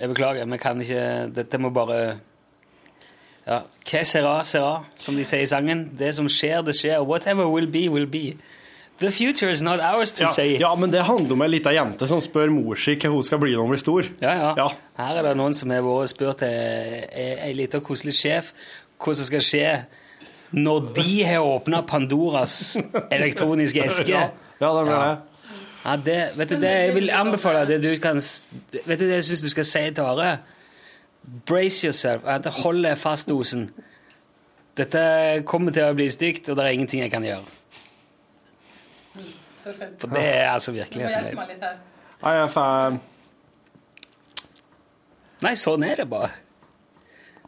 Jeg 0.00 0.12
beklager, 0.12 0.48
vi 0.48 0.60
kan 0.60 0.80
ikke 0.80 1.04
Dette 1.36 1.60
må 1.60 1.72
bare 1.74 2.00
ja. 3.46 3.60
Que 3.84 4.04
sera, 4.04 4.40
sera, 4.44 4.84
som 4.98 5.16
de 5.16 5.24
sier 5.24 5.44
i 5.44 5.46
sangen. 5.50 5.84
Det 5.98 6.12
som 6.16 6.28
skjer, 6.28 6.62
det 6.66 6.74
skjer. 6.78 7.00
Whatever 7.06 7.46
will 7.52 7.68
be, 7.70 7.86
will 7.92 8.06
be. 8.10 8.32
The 8.98 9.10
future 9.12 9.50
is 9.52 9.60
not 9.62 9.78
ours 9.78 10.10
to 10.16 10.22
ja, 10.24 10.30
say. 10.32 10.56
ja, 10.58 10.70
men 10.74 10.90
det 10.90 11.02
handler 11.04 11.34
om 11.36 11.42
ei 11.44 11.50
lita 11.52 11.68
jente 11.76 12.06
som 12.08 12.20
spør 12.24 12.48
mor 12.48 12.78
si 12.80 12.94
hva 12.96 13.10
hun 13.12 13.22
skal 13.26 13.38
bli 13.42 13.52
når 13.52 13.66
hun 13.66 13.74
blir 13.74 13.82
stor. 13.82 14.08
Ja, 14.24 14.32
ja. 14.40 14.52
Ja. 14.56 14.68
Her 14.96 15.18
er 15.20 15.26
det 15.28 15.34
noen 15.36 15.52
som 15.54 15.70
har 15.74 15.84
vært 15.84 16.06
og 16.06 16.10
spurt 16.14 16.42
ei 16.48 17.52
lita 17.58 17.82
koselig 17.84 18.14
sjef 18.16 18.48
hva 18.96 19.12
som 19.18 19.28
skal 19.28 19.44
skje 19.44 19.66
når 20.56 20.88
de 20.96 21.12
har 21.28 21.44
åpna 21.44 21.82
Pandoras 21.84 22.76
elektroniske 23.12 23.84
eske. 23.90 24.08
Ja, 24.14 24.30
ja 24.62 24.72
det 24.78 24.84
blir 24.88 24.94
Ja. 24.96 25.06
det. 25.12 25.32
Ja, 25.86 25.96
det, 26.08 26.18
vet 26.40 26.48
du 26.50 26.56
det 26.64 26.70
jeg 26.72 26.94
vil 26.96 27.12
anbefale 27.14 27.66
det 27.68 27.76
du 27.84 27.92
kan 28.02 28.16
Vet 28.18 28.98
du 28.98 29.04
det 29.04 29.20
jeg 29.20 29.26
syns 29.28 29.44
du 29.44 29.50
skal 29.52 29.68
si 29.68 29.82
til 29.94 30.02
Are? 30.08 30.32
Brace 31.26 31.86
yourself. 31.86 32.22
Hold 32.62 32.84
deg 32.86 32.98
fast, 32.98 33.30
Osen. 33.34 33.70
Dette 34.76 35.02
kommer 35.48 35.72
til 35.74 35.88
å 35.88 35.94
bli 35.96 36.06
stygt, 36.12 36.50
og 36.52 36.58
det 36.58 36.64
er 36.66 36.76
ingenting 36.76 37.00
jeg 37.02 37.10
kan 37.10 37.24
gjøre. 37.24 37.44
For 39.66 40.12
det 40.12 40.22
er 40.22 40.52
altså 40.52 40.70
Du 40.70 40.76
må 40.78 41.08
hjelpe 41.10 41.34
meg 41.34 41.48
litt 41.50 41.62
her. 41.64 41.78
Nei, 42.22 42.34
får 42.54 42.98
Nei, 45.44 45.52
sånn 45.60 45.82
er 45.84 46.00
det 46.00 46.06
bare. 46.08 46.30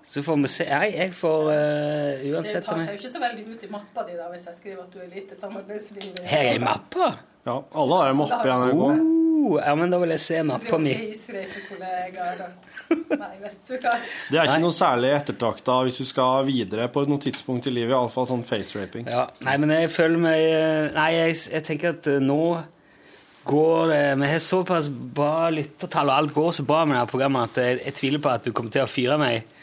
Så 0.09 0.22
får 0.24 0.41
vi 0.43 0.51
se. 0.51 0.64
Nei, 0.72 0.89
jeg 0.97 1.12
får 1.16 1.51
uansett 1.53 2.64
Det 2.64 2.68
tar 2.68 2.83
seg 2.83 2.97
jo 2.97 3.01
ikke 3.03 3.12
så 3.12 3.22
veldig 3.22 3.45
ut 3.53 3.64
i 3.64 3.70
mappa 3.72 4.05
di 4.09 4.16
da, 4.16 4.26
hvis 4.33 4.49
jeg 4.49 4.59
skriver 4.59 4.83
at 4.83 4.93
du 4.93 5.01
er 5.05 5.09
lite 5.12 5.37
samarbeidsvillig. 5.39 6.26
Her 6.29 6.53
er 6.55 6.62
mappa? 6.64 7.12
Ja, 7.47 7.57
alle 7.83 8.03
har 8.03 8.12
en 8.12 8.20
mappe 8.24 8.43
i 8.45 8.53
NRK. 8.64 9.28
Oh, 9.49 9.57
ja, 9.57 9.74
men 9.78 9.92
da 9.92 9.99
vil 10.03 10.12
jeg 10.12 10.20
se 10.20 10.42
mappa 10.44 10.78
mi. 10.82 10.92
Det 14.28 14.36
er 14.36 14.44
ikke 14.44 14.61
noe 14.61 14.74
særlig 14.76 15.12
ettertrakta 15.16 15.76
hvis 15.86 15.99
du 16.01 16.07
skal 16.09 16.44
videre 16.49 16.88
på 16.92 17.05
noe 17.09 17.20
tidspunkt 17.22 17.68
i 17.70 17.72
livet. 17.72 17.94
Iallfall 17.96 18.28
sånn 18.28 18.44
faceraping. 18.49 19.09
Ja, 19.09 19.28
nei, 19.46 19.57
men 19.62 19.72
jeg 19.72 19.92
føler 19.94 20.20
meg 20.20 20.42
eh, 20.44 20.88
Nei, 20.96 21.09
jeg, 21.16 21.38
jeg 21.55 21.66
tenker 21.68 21.96
at 21.96 22.09
eh, 22.12 22.20
nå 22.20 22.42
går 23.49 23.88
det 23.88 24.03
Vi 24.20 24.28
har 24.28 24.42
såpass 24.44 24.90
bra 24.92 25.49
lyttertall, 25.55 26.11
og 26.11 26.16
alt 26.20 26.34
går 26.36 26.51
så 26.59 26.64
bra 26.68 26.82
med 26.84 26.99
det 26.99 27.01
her 27.01 27.12
programmet 27.12 27.49
at 27.49 27.62
jeg, 27.64 27.80
jeg 27.86 27.96
tviler 28.03 28.24
på 28.24 28.34
at 28.34 28.44
du 28.44 28.53
kommer 28.53 28.74
til 28.74 28.84
å 28.84 28.90
fyre 28.90 29.16
meg 29.20 29.55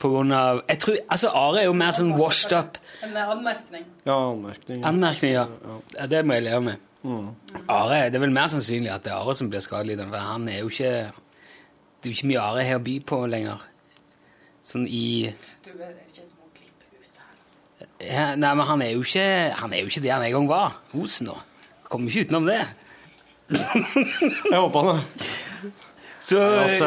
på 0.00 0.10
grunn 0.12 0.32
av 0.36 0.62
jeg 0.66 0.80
tror, 0.82 0.96
altså 1.08 1.30
Are 1.36 1.62
er 1.62 1.68
jo 1.68 1.76
mer 1.76 1.92
sånn 1.96 2.12
washed 2.16 2.52
up. 2.56 2.76
En 3.04 3.16
anmerkning. 3.16 3.84
Ja, 4.04 4.16
anmerkning. 4.32 4.82
Anmerkning, 4.84 5.32
ja. 5.36 5.46
ja. 5.96 6.08
Det 6.12 6.20
må 6.24 6.36
jeg 6.36 6.48
leve 6.48 6.60
med. 6.70 6.82
Are, 7.68 8.10
Det 8.10 8.16
er 8.18 8.22
vel 8.22 8.34
mer 8.34 8.48
sannsynlig 8.52 8.90
at 8.92 9.04
det 9.06 9.12
er 9.12 9.18
Are 9.20 9.34
som 9.36 9.50
blir 9.52 9.62
skadelidende, 9.64 10.10
for 10.12 10.20
han 10.32 10.42
er 10.50 10.58
jo 10.62 10.68
ikke 10.72 10.92
Det 10.92 12.08
er 12.08 12.12
jo 12.12 12.16
ikke 12.16 12.30
mye 12.32 12.42
Are 12.42 12.62
her 12.66 12.80
å 12.80 12.86
by 12.86 12.96
på 13.06 13.16
lenger. 13.30 13.58
Sånn 14.66 14.86
i 14.90 15.04
Du, 15.64 15.70
er 15.70 15.74
ikke 16.02 16.24
noe 16.26 16.50
klipp 16.56 16.80
ut 16.90 17.20
her, 17.20 17.30
altså. 17.38 17.58
Ja, 18.02 18.26
nei, 18.34 18.52
men 18.58 18.66
han 18.66 18.82
er 18.82 18.90
jo 18.96 19.02
ikke 19.06 19.28
han 19.60 19.70
er 19.72 19.78
jo 19.84 19.88
ikke 19.92 20.04
det 20.04 20.12
han 20.14 20.26
en 20.26 20.36
gang 20.38 20.48
var. 20.50 20.70
Osen, 20.98 21.24
nå. 21.30 21.36
Kommer 21.86 22.06
ikke 22.10 22.26
utenom 22.26 22.44
det. 22.50 22.64
Jeg 24.50 24.58
håper 24.58 24.82
det. 24.90 24.98
Så, 26.26 26.40
Altså, 26.42 26.86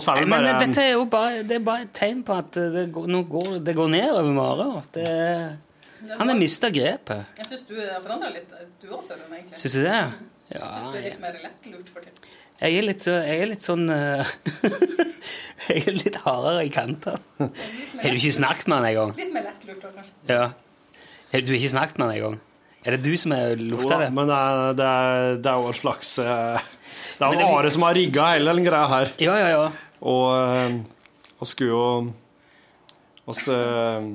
så 0.00 0.12
er 0.14 0.20
det 0.20 0.28
Men 0.28 0.44
bare 0.46 0.60
dette 0.62 0.82
er 0.84 0.92
jo 0.94 1.04
bare, 1.10 1.42
det 1.42 1.56
er 1.58 1.64
bare 1.66 1.82
et 1.84 1.90
tegn 1.92 2.22
på 2.24 2.32
at 2.38 2.54
det 2.54 2.92
går, 2.94 3.08
nå 3.10 3.24
går, 3.28 3.58
det 3.66 3.74
går 3.76 3.88
nedover 3.90 4.32
Mare. 4.36 4.82
Det, 4.94 5.06
han 6.18 6.28
har 6.32 6.38
mista 6.38 6.70
grepet. 6.72 7.26
Jeg 7.38 7.46
syns 7.50 7.64
du 7.68 7.74
har 7.80 8.00
forandra 8.04 8.30
litt, 8.34 8.50
du 8.82 8.88
òg, 8.88 9.00
Rune, 9.04 9.36
egentlig. 9.38 9.58
Syns 9.60 9.74
du 9.76 9.82
det? 9.84 9.98
Jeg 10.50 10.60
Ja, 10.60 10.68
syns 10.74 10.90
du 10.92 10.98
er 10.98 11.04
litt 11.08 11.20
mer 11.22 11.36
lettlurt 11.44 11.88
for 11.94 12.00
tiden. 12.00 12.30
jeg 12.60 12.78
er 12.78 12.82
litt, 12.88 13.04
jeg 13.06 13.40
er 13.42 13.46
litt 13.52 13.62
sånn 13.66 13.84
eh, 13.90 14.32
Jeg 15.70 15.84
er 15.86 15.92
litt 15.94 16.16
hardere 16.24 16.64
i 16.66 16.70
kantene. 16.74 17.20
Har 18.00 18.10
du 18.10 18.16
ikke 18.18 18.32
snakket 18.34 18.66
med 18.72 18.80
han 18.80 18.86
en 18.88 18.96
gang? 18.96 19.12
Litt 19.20 19.32
mer 19.36 19.44
lettlurt, 19.46 19.82
kanskje. 19.84 20.14
Ja. 20.32 20.46
Har 21.30 21.44
du 21.46 21.52
ikke 21.54 21.70
snakket 21.76 21.98
med 22.00 22.08
han 22.08 22.16
en 22.16 22.24
gang? 22.24 22.38
Er 22.80 22.96
det 22.96 23.02
du 23.04 23.12
som 23.20 23.34
har 23.36 23.52
Jo 23.60 23.68
lufta 23.76 23.98
det? 24.00 24.08
men 24.16 24.26
det 24.30 24.36
er, 24.40 24.72
det, 24.80 24.86
er, 24.88 25.34
det 25.44 25.50
er 25.52 25.60
jo 25.60 25.68
en 25.68 25.76
slags 25.78 26.14
eh, 26.18 26.68
Det 27.20 27.26
er 27.26 27.26
jo 27.28 27.36
blir- 27.36 27.58
Are 27.60 27.70
som 27.70 27.82
har 27.84 27.94
rigga 27.94 28.30
hele 28.32 28.54
den 28.56 28.64
greia 28.66 28.86
her. 28.88 29.12
Ja, 29.20 29.34
ja, 29.36 29.48
ja. 29.52 29.66
Og, 30.00 30.80
vi 31.40 31.46
skulle 31.50 31.70
jo 31.70 32.12
eh, 33.28 34.08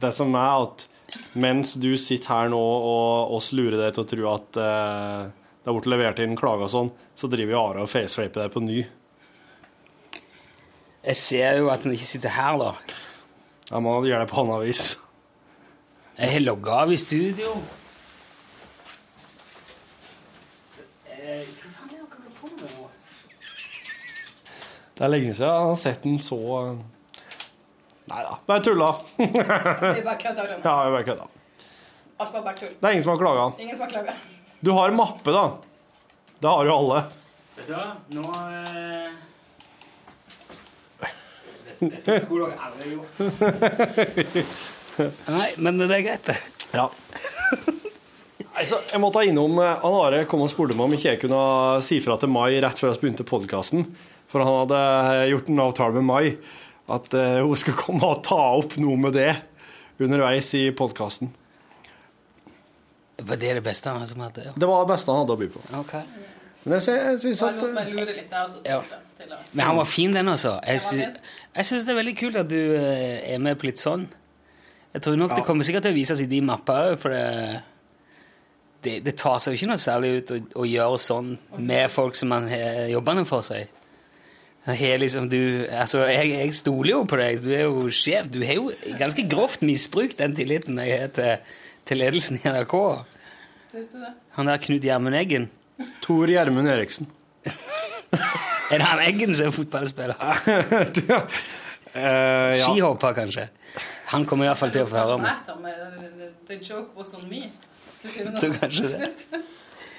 Det 0.00 0.12
som 0.14 0.34
er 0.36 0.62
at 0.66 0.86
mens 1.32 1.74
du 1.80 1.92
sitter 1.98 2.32
her 2.32 2.50
nå 2.52 2.60
og 2.60 3.34
oss 3.36 3.50
lurer 3.56 3.78
deg 3.80 3.94
til 3.96 4.04
å 4.04 4.10
tro 4.10 4.30
at 4.32 4.60
eh, 4.62 5.26
det 5.60 5.68
har 5.68 5.76
blitt 5.76 5.90
levert 5.92 6.22
inn 6.24 6.38
klager 6.38 6.66
og 6.68 6.72
sånn, 6.72 6.90
så 7.14 7.28
driver 7.30 7.58
Are 7.60 7.84
og 7.84 7.92
faceraper 7.92 8.46
deg 8.46 8.54
på 8.54 8.62
ny. 8.64 8.78
Jeg 11.00 11.16
ser 11.16 11.60
jo 11.60 11.70
at 11.72 11.84
han 11.84 11.94
ikke 11.96 12.08
sitter 12.08 12.32
her, 12.34 12.60
da. 12.60 12.72
Jeg 13.70 13.84
må 13.84 13.92
gjøre 14.04 14.24
det 14.24 14.30
på 14.32 14.40
annet 14.42 14.64
vis. 14.66 14.86
Jeg 16.16 16.34
har 16.34 16.42
logga 16.44 16.80
av 16.84 16.92
i 16.92 16.98
studio. 17.00 17.54
Det 25.00 25.06
er 25.06 25.12
lenge 25.14 25.32
siden 25.32 25.46
jeg 25.48 25.68
har 25.70 25.78
sett 25.80 26.02
den 26.04 26.18
så 26.20 26.36
eh, 26.58 26.80
Nei 28.10 28.22
da, 28.26 28.38
bare 28.46 28.60
tulla. 28.60 28.96
Vi 29.16 29.26
bare 30.02 30.16
kødda, 30.18 30.46
Rune. 30.46 30.60
Ja, 30.64 30.84
jeg 30.84 30.92
bare 30.96 31.04
kødda. 31.04 31.26
Alt 32.20 32.32
var 32.34 32.42
bare 32.42 32.56
tull. 32.58 32.72
Det 32.80 32.88
er 32.88 32.92
ingen 32.96 33.04
som 33.04 33.12
har 33.14 33.20
klaga. 33.22 33.44
Ingen 33.58 33.76
som 33.76 33.84
har 33.86 33.90
klaga. 33.92 34.14
Du 34.60 34.70
har 34.74 34.90
mappe, 34.90 35.30
da. 35.32 35.44
Det 36.40 36.48
har 36.48 36.66
jo 36.66 36.74
alle. 36.74 37.02
Vet 37.56 37.66
du 37.68 37.74
hva, 37.76 37.86
nå 38.16 38.24
eh... 38.50 39.10
Dette 41.80 42.16
skulle 42.26 42.50
dere 42.50 42.60
aldri 42.66 42.86
gjort. 42.92 43.14
Nei, 45.30 45.48
men 45.64 45.80
det 45.80 45.94
er 45.96 46.02
greit, 46.04 46.26
det. 46.26 46.36
Ja. 46.74 46.90
Altså, 48.50 48.82
jeg 48.90 49.00
måtte 49.00 49.22
innom 49.24 49.56
eh, 49.62 49.78
Han 49.80 49.94
Are 50.02 50.24
kom 50.28 50.42
og 50.44 50.50
spurte 50.52 50.74
meg 50.76 50.84
om 50.88 50.94
ikke 50.96 51.14
jeg 51.14 51.20
kunne 51.22 51.44
si 51.86 52.00
fra 52.04 52.18
til 52.20 52.30
Mai 52.32 52.58
rett 52.60 52.82
før 52.82 52.92
vi 52.92 53.06
begynte 53.06 53.24
podkasten. 53.28 53.86
For 54.30 54.42
han 54.44 54.58
hadde 54.64 54.80
eh, 55.14 55.30
gjort 55.30 55.48
en 55.48 55.62
avtale 55.64 55.94
med 55.96 56.08
Mai 56.10 56.24
at 56.90 57.14
eh, 57.14 57.38
hun 57.44 57.56
skulle 57.58 57.78
komme 57.80 58.06
og 58.06 58.22
ta 58.26 58.38
opp 58.58 58.76
noe 58.82 58.98
med 59.00 59.16
det 59.18 59.32
underveis 60.00 60.48
i 60.56 60.70
podkasten. 60.76 61.30
Var 63.20 63.36
det 63.36 63.54
det 63.58 63.62
beste 63.64 63.92
han 63.92 64.00
hadde? 64.00 64.46
Ja. 64.46 64.52
Det 64.56 64.68
var 64.68 64.84
det 64.86 64.92
beste 64.94 65.12
han 65.12 65.22
hadde 65.22 65.34
å 65.36 65.40
by 65.40 65.48
på. 65.52 65.62
Okay. 65.82 66.04
Men 66.64 66.76
jeg, 66.76 66.96
jeg 66.96 67.18
synes 67.24 67.42
at 67.42 67.60
eh. 67.64 68.68
Ja. 68.68 68.80
Men 69.52 69.66
han 69.66 69.76
var 69.76 69.88
fin, 69.88 70.14
den, 70.16 70.28
altså. 70.28 70.54
Jeg, 70.66 70.80
sy 70.84 71.00
jeg 71.00 71.66
syns 71.68 71.84
det 71.84 71.92
er 71.92 71.98
veldig 72.00 72.16
kult 72.16 72.38
at 72.40 72.48
du 72.48 72.58
eh, 72.76 73.20
er 73.34 73.42
med 73.42 73.58
på 73.60 73.68
litt 73.68 73.80
sånn. 73.80 74.06
Jeg 74.94 75.04
tror 75.04 75.18
nok 75.20 75.34
Ja. 75.34 75.40
det 75.40 75.44
kommer 75.46 75.66
sikkert 75.68 75.86
til 75.86 75.94
å 75.94 75.98
vise 76.00 76.16
seg 76.16 76.26
i 76.28 76.32
de 76.34 76.40
mapper 76.44 76.94
òg, 76.94 76.96
for 77.02 77.12
det, 77.14 77.60
det, 78.84 78.94
det 79.06 79.14
tar 79.20 79.38
seg 79.38 79.54
jo 79.54 79.60
ikke 79.60 79.70
noe 79.70 79.82
særlig 79.82 80.14
ut 80.16 80.32
å, 80.34 80.38
å 80.64 80.68
gjøre 80.68 81.02
sånn 81.04 81.34
med 81.60 81.92
folk 81.92 82.16
som 82.18 82.32
man 82.32 82.48
har 82.50 82.88
jobbene 82.90 83.26
for 83.28 83.44
seg. 83.46 83.68
Jeg, 84.66 84.98
liksom, 85.00 85.30
du, 85.32 85.64
altså, 85.72 86.02
jeg, 86.04 86.34
jeg 86.36 86.54
stoler 86.54 86.90
jo 86.90 87.04
på 87.08 87.16
deg, 87.16 87.38
du 87.40 87.52
er 87.56 87.64
jo 87.64 87.86
sjef. 87.94 88.28
Du 88.28 88.42
har 88.44 88.58
jo 88.58 88.68
ganske 89.00 89.24
grovt 89.30 89.64
misbrukt 89.64 90.18
den 90.20 90.36
tilliten 90.36 90.78
jeg 90.84 90.98
har 91.00 91.14
til, 91.16 91.56
til 91.88 92.02
ledelsen 92.02 92.36
i 92.36 92.44
NRK. 92.44 92.76
Syns 93.72 93.88
du 93.94 94.02
det? 94.02 94.12
Han 94.36 94.50
der 94.50 94.60
Knut 94.60 94.84
Gjermund 94.84 95.16
Eggen. 95.16 95.48
Tor 96.04 96.28
Gjermund 96.28 96.68
Eriksen. 96.68 97.08
Er 98.70 98.78
det 98.78 98.86
han 98.86 99.00
Eggen 99.02 99.34
som 99.34 99.48
er 99.48 99.54
fotballspiller? 99.54 100.14
uh, 100.20 101.06
ja. 101.96 102.52
Skihopper, 102.60 103.16
kanskje. 103.16 103.48
Han 104.12 104.26
kommer 104.28 104.46
iallfall 104.46 104.70
til 104.74 104.84
å 104.84 104.90
få 104.90 105.00
høre 105.00 105.16
om 105.16 105.24
det. 105.26 105.32
Kanskje 105.34 105.56
meg 105.64 105.74
som 105.80 105.96
eh, 106.20 106.28
The 106.46 106.58
joke 106.62 106.94
was 106.98 107.16
on 107.18 107.24
me. 107.32 107.48
Til 108.02 108.14
syvende 108.14 108.36
Det 108.38 108.46
er 108.46 108.54
og 108.54 108.60
kanskje 108.62 108.92
sist. 108.92 109.26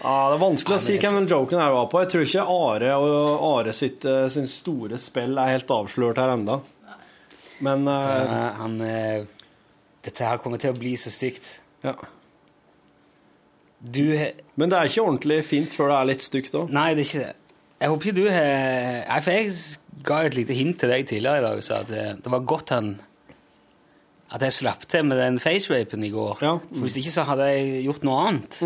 Ja, 0.02 0.14
det 0.32 0.38
er 0.38 0.42
vanskelig 0.42 0.78
å 0.80 0.82
si 0.82 0.96
hvem 0.98 1.20
den 1.20 1.28
joken 1.30 1.62
her 1.62 1.74
var 1.76 1.90
på. 1.92 2.00
Jeg 2.02 2.10
tror 2.14 2.24
ikke 2.26 2.46
Are 2.56 2.94
og 2.98 3.44
Are 3.52 3.74
sitt, 3.78 4.06
eh, 4.10 4.26
sin 4.34 4.48
store 4.50 4.98
spill 5.02 5.38
er 5.38 5.54
helt 5.56 5.74
avslørt 5.74 6.22
her 6.22 6.34
enda. 6.34 6.62
Men 7.62 7.86
uh, 7.86 7.94
Ja, 7.94 8.40
han 8.58 8.80
eh, 8.82 9.28
Dette 10.02 10.26
her 10.26 10.40
kommer 10.42 10.58
til 10.58 10.74
å 10.74 10.80
bli 10.80 10.96
så 10.98 11.14
stygt. 11.14 11.60
ja. 11.86 11.94
Du 13.82 14.14
Men 14.56 14.70
det 14.70 14.78
er 14.78 14.90
ikke 14.90 15.02
ordentlig 15.02 15.40
fint 15.46 15.74
før 15.74 15.88
det 15.90 15.96
er 15.98 16.10
litt 16.12 16.22
stygt 16.22 16.54
òg. 16.54 16.70
Nei, 16.70 16.92
det 16.94 17.02
er 17.02 17.08
ikke 17.08 17.22
det. 17.24 17.36
Jeg 17.82 17.90
håper 17.90 18.10
ikke 18.10 18.18
du 18.20 18.28
har 18.30 19.08
Nei, 19.08 19.22
for 19.26 19.32
jeg 19.34 19.54
ga 20.06 20.20
et 20.26 20.38
lite 20.38 20.54
hint 20.58 20.78
til 20.82 20.92
deg 20.94 21.08
tidligere 21.10 21.42
i 21.42 21.46
dag 21.48 21.62
og 21.62 21.66
sa 21.66 21.80
at 21.82 21.90
det, 21.90 22.04
det 22.22 22.34
var 22.34 22.44
godt 22.46 22.74
han 22.76 22.92
At 24.30 24.46
jeg 24.46 24.54
slapp 24.60 24.86
til 24.90 25.08
med 25.10 25.18
den 25.18 25.40
facerapen 25.42 26.06
i 26.06 26.12
går. 26.14 26.44
Ja. 26.46 26.54
For 26.62 26.86
Hvis 26.86 27.00
ikke 27.02 27.16
så 27.18 27.26
hadde 27.28 27.50
jeg 27.50 27.82
gjort 27.88 28.06
noe 28.06 28.20
annet. 28.28 28.62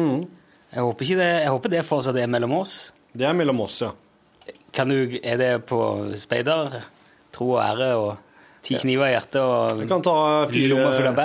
Jeg, 0.76 0.84
håper 0.84 1.08
det, 1.16 1.28
jeg 1.46 1.52
håper 1.54 1.72
det 1.72 1.86
fortsatt 1.88 2.18
er 2.20 2.28
mellom 2.28 2.58
oss. 2.58 2.74
Det 3.16 3.24
er 3.24 3.36
mellom 3.38 3.62
oss, 3.64 3.78
ja. 3.86 3.94
Kan 4.76 4.92
du, 4.92 5.20
Er 5.24 5.38
det 5.40 5.52
på 5.70 5.80
speider? 6.20 6.82
Tro 7.32 7.54
og 7.56 7.62
ære 7.64 7.88
og 7.96 8.18
ti 8.66 8.76
kniver 8.82 9.08
i 9.08 9.14
hjertet 9.14 9.40
og 9.40 9.80
Jeg 9.80 9.88
kan 9.88 10.04
ta, 10.04 10.18
fire, 10.52 10.82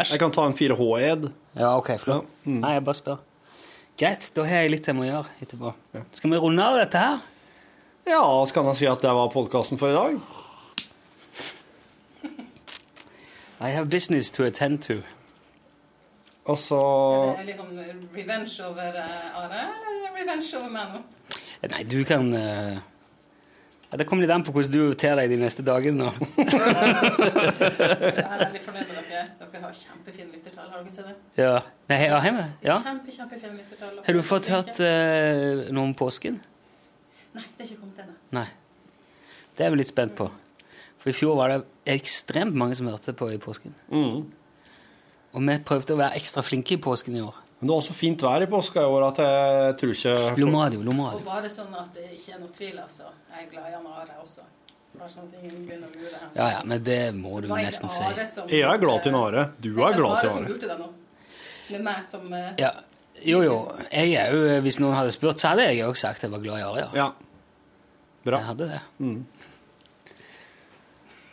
jeg 0.07 0.22
kan 0.22 0.30
ta 0.34 0.46
en 0.46 0.55
4H-ed. 0.55 1.26
Ja, 1.59 1.72
ok, 1.80 1.90
flott. 1.98 2.30
Ja, 2.30 2.46
mm. 2.46 2.61
Nei, 2.62 2.72
jeg 2.76 2.84
bare 2.86 2.98
spør. 3.01 3.20
Greit, 3.98 4.30
da 4.36 4.46
har 4.46 4.62
jeg 4.62 4.74
litt 4.76 4.86
jeg 4.86 4.96
må 4.96 5.09
gjøre 5.09 5.26
etterpå. 5.42 5.74
Skal 6.14 6.30
vi 6.30 6.42
runde 6.46 6.66
av 6.66 6.78
dette 6.78 7.03
her? 7.03 7.18
Ja, 8.07 8.22
så 8.22 8.55
kan 8.55 8.70
jeg 8.70 8.78
si 8.78 8.86
at 8.90 9.03
det 9.03 9.11
var 9.18 9.34
podkasten 9.34 9.82
for 9.82 9.90
i 9.90 9.98
dag. 9.98 10.20
I 13.61 13.74
have 13.74 13.90
business 13.90 14.30
to 14.30 14.46
attend 14.46 14.82
to. 14.86 15.03
Og 16.49 16.57
så 16.59 16.78
Er 16.80 17.43
det 17.43 17.47
liksom 17.53 17.74
revenge 18.16 18.64
over 18.66 18.95
eh, 18.97 19.41
Are, 19.43 19.64
eller 19.91 20.14
revenge 20.16 20.57
over 20.59 20.70
meg 20.72 20.95
nå? 20.95 21.03
Nei, 21.70 21.82
du 21.84 21.99
kan 22.09 22.30
eh, 22.34 22.78
ja, 23.91 23.99
Det 24.01 24.07
kommer 24.09 24.24
litt 24.24 24.32
an 24.32 24.45
på 24.47 24.55
hvordan 24.55 24.72
du 24.72 24.95
ter 24.99 25.18
deg 25.20 25.28
de 25.34 25.36
neste 25.43 25.62
dagene. 25.66 26.07
nå. 26.07 26.11
Jeg 26.41 26.47
er 28.24 28.38
veldig 28.45 28.62
fornøyd 28.64 28.86
med 28.86 29.01
dere. 29.11 29.24
Dere 29.41 29.62
har 29.66 29.74
kjempefine 29.76 30.30
lyttertall. 30.32 30.68
Har 30.70 30.78
dere 30.84 30.95
sett 30.95 31.11
det? 31.11 31.16
ja. 31.43 31.57
Nei, 31.91 31.99
ja, 32.07 32.20
hjemme. 32.24 32.45
Ja. 32.64 32.76
Kjempe, 32.86 33.12
kjempefine 33.14 33.55
lyttertall. 33.59 33.99
Har 34.07 34.12
du 34.16 34.22
fått 34.26 34.47
hørt 34.53 34.78
uh, 34.80 35.66
noe 35.74 35.88
om 35.91 35.95
påsken? 35.99 36.38
Nei, 37.34 37.45
det 37.59 37.66
er 37.66 37.68
ikke 37.68 37.80
kommet 37.82 37.99
ennå. 38.07 38.14
Nei. 38.38 38.47
Det 39.59 39.66
er 39.66 39.74
vi 39.74 39.82
litt 39.82 39.91
spent 39.91 40.14
på. 40.18 40.30
For 41.01 41.11
i 41.12 41.16
fjor 41.16 41.34
var 41.38 41.53
det 41.53 41.61
ekstremt 41.99 42.55
mange 42.59 42.78
som 42.78 42.88
hørte 42.91 43.12
på 43.16 43.28
i 43.34 43.41
påsken. 43.43 43.74
mm. 43.93 44.20
Og 45.35 45.45
vi 45.47 45.57
prøvde 45.66 45.95
å 45.95 46.01
være 46.01 46.18
ekstra 46.18 46.43
flinke 46.43 46.74
i 46.74 46.81
påsken 46.83 47.16
i 47.16 47.22
år. 47.22 47.37
Men 47.61 47.68
det 47.68 47.74
var 47.76 47.83
så 47.85 47.95
fint 47.95 48.22
vær 48.24 48.43
i 48.43 48.47
påska 48.49 48.81
i 48.81 48.89
år 48.89 49.05
at 49.11 49.18
jeg 49.20 49.74
tror 49.83 49.91
ikke 49.93 50.14
Lomadio, 50.41 50.81
Og 50.81 51.26
var 51.26 51.43
det 51.45 51.51
sånn 51.53 51.74
at 51.76 51.91
det 51.95 52.07
ikke 52.16 52.33
er 52.35 52.41
noe 52.41 52.55
tvil, 52.57 52.78
altså. 52.81 53.11
Jeg 53.35 53.47
er 53.47 53.51
glad 53.53 53.68
i 53.68 53.74
Amara 53.76 54.16
også. 54.22 54.47
Sånn 55.01 55.28
at. 55.28 55.99
Ja, 56.35 56.47
ja, 56.57 56.61
men 56.64 56.83
det 56.85 57.14
må 57.16 57.41
du 57.41 57.49
det 57.49 57.61
nesten 57.66 57.89
si. 57.93 58.03
Jeg 58.51 58.64
er 58.64 58.81
glad 58.81 59.05
til 59.05 59.12
Nare. 59.14 59.47
Du 59.61 59.70
er 59.76 59.95
glad 59.97 60.20
til 60.20 60.28
Are 60.28 60.33
som 60.35 60.43
Are. 60.43 60.51
lurte 60.51 60.68
deg 60.68 60.81
nå. 60.81 60.89
Med 61.70 61.85
meg 61.87 62.07
som 62.09 62.33
eh, 62.35 62.51
Ja. 62.59 62.72
Jo, 63.20 63.43
jo. 63.45 63.57
Jeg 63.93 64.14
er 64.16 64.33
jo, 64.33 64.61
hvis 64.64 64.81
noen 64.81 64.97
hadde 64.97 65.12
spurt, 65.12 65.41
så 65.41 65.53
hadde 65.53 65.68
jeg 65.68 65.85
òg 65.85 65.97
sagt 66.01 66.24
jeg 66.24 66.33
var 66.33 66.41
glad 66.43 66.61
i 66.61 66.66
Are. 66.66 66.81
Ja. 66.81 66.89
Ja. 66.97 67.09
Bra. 68.24 68.41
Jeg 68.41 68.49
hadde 68.51 68.68
det. 68.72 68.81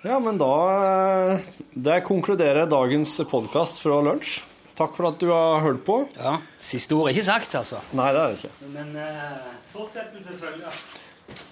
Ja, 0.08 0.20
men 0.20 0.38
da 0.38 1.32
eh, 1.32 1.39
Det 1.74 2.01
konkluderer 2.01 2.66
dagens 2.66 3.18
podkast 3.28 3.82
fra 3.84 3.97
lunsj. 4.01 4.39
Takk 4.78 4.93
for 4.95 5.10
at 5.10 5.20
du 5.20 5.28
har 5.34 5.60
hørt 5.66 5.82
på. 5.84 5.97
Ja, 6.16 6.38
Siste 6.62 6.95
ord 6.95 7.10
er 7.10 7.18
ikke 7.18 7.26
sagt, 7.28 7.55
altså. 7.60 7.82
Nei, 7.97 8.05
det 8.16 8.22
er 8.22 8.32
det 8.32 8.38
ikke. 8.39 8.70
Men 8.76 8.93
uh, 8.95 9.49
fortsettelse 9.74 10.38
følger. 10.39 10.80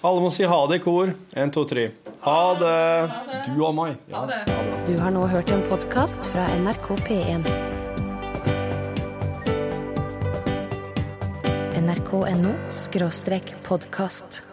Alle 0.06 0.24
må 0.24 0.30
si 0.32 0.46
ha 0.48 0.60
det 0.70 0.80
i 0.80 0.84
kor. 0.86 1.12
Én, 1.36 1.52
to, 1.52 1.66
tre. 1.68 1.88
Ha 2.24 2.38
det. 2.62 2.72
Du 3.50 3.60
og 3.66 3.74
meg. 3.76 3.98
Ha 4.14 4.24
det. 4.30 4.40
Du 4.86 4.94
har 5.02 5.12
nå 5.12 5.26
hørt 5.28 5.52
en 5.52 5.66
podkast 5.68 6.24
fra 6.32 6.48
NRK 6.56 6.92
P1. 7.10 7.50
NRK.no 11.82 12.56
skråstrek 12.72 13.52
podkast. 13.66 14.46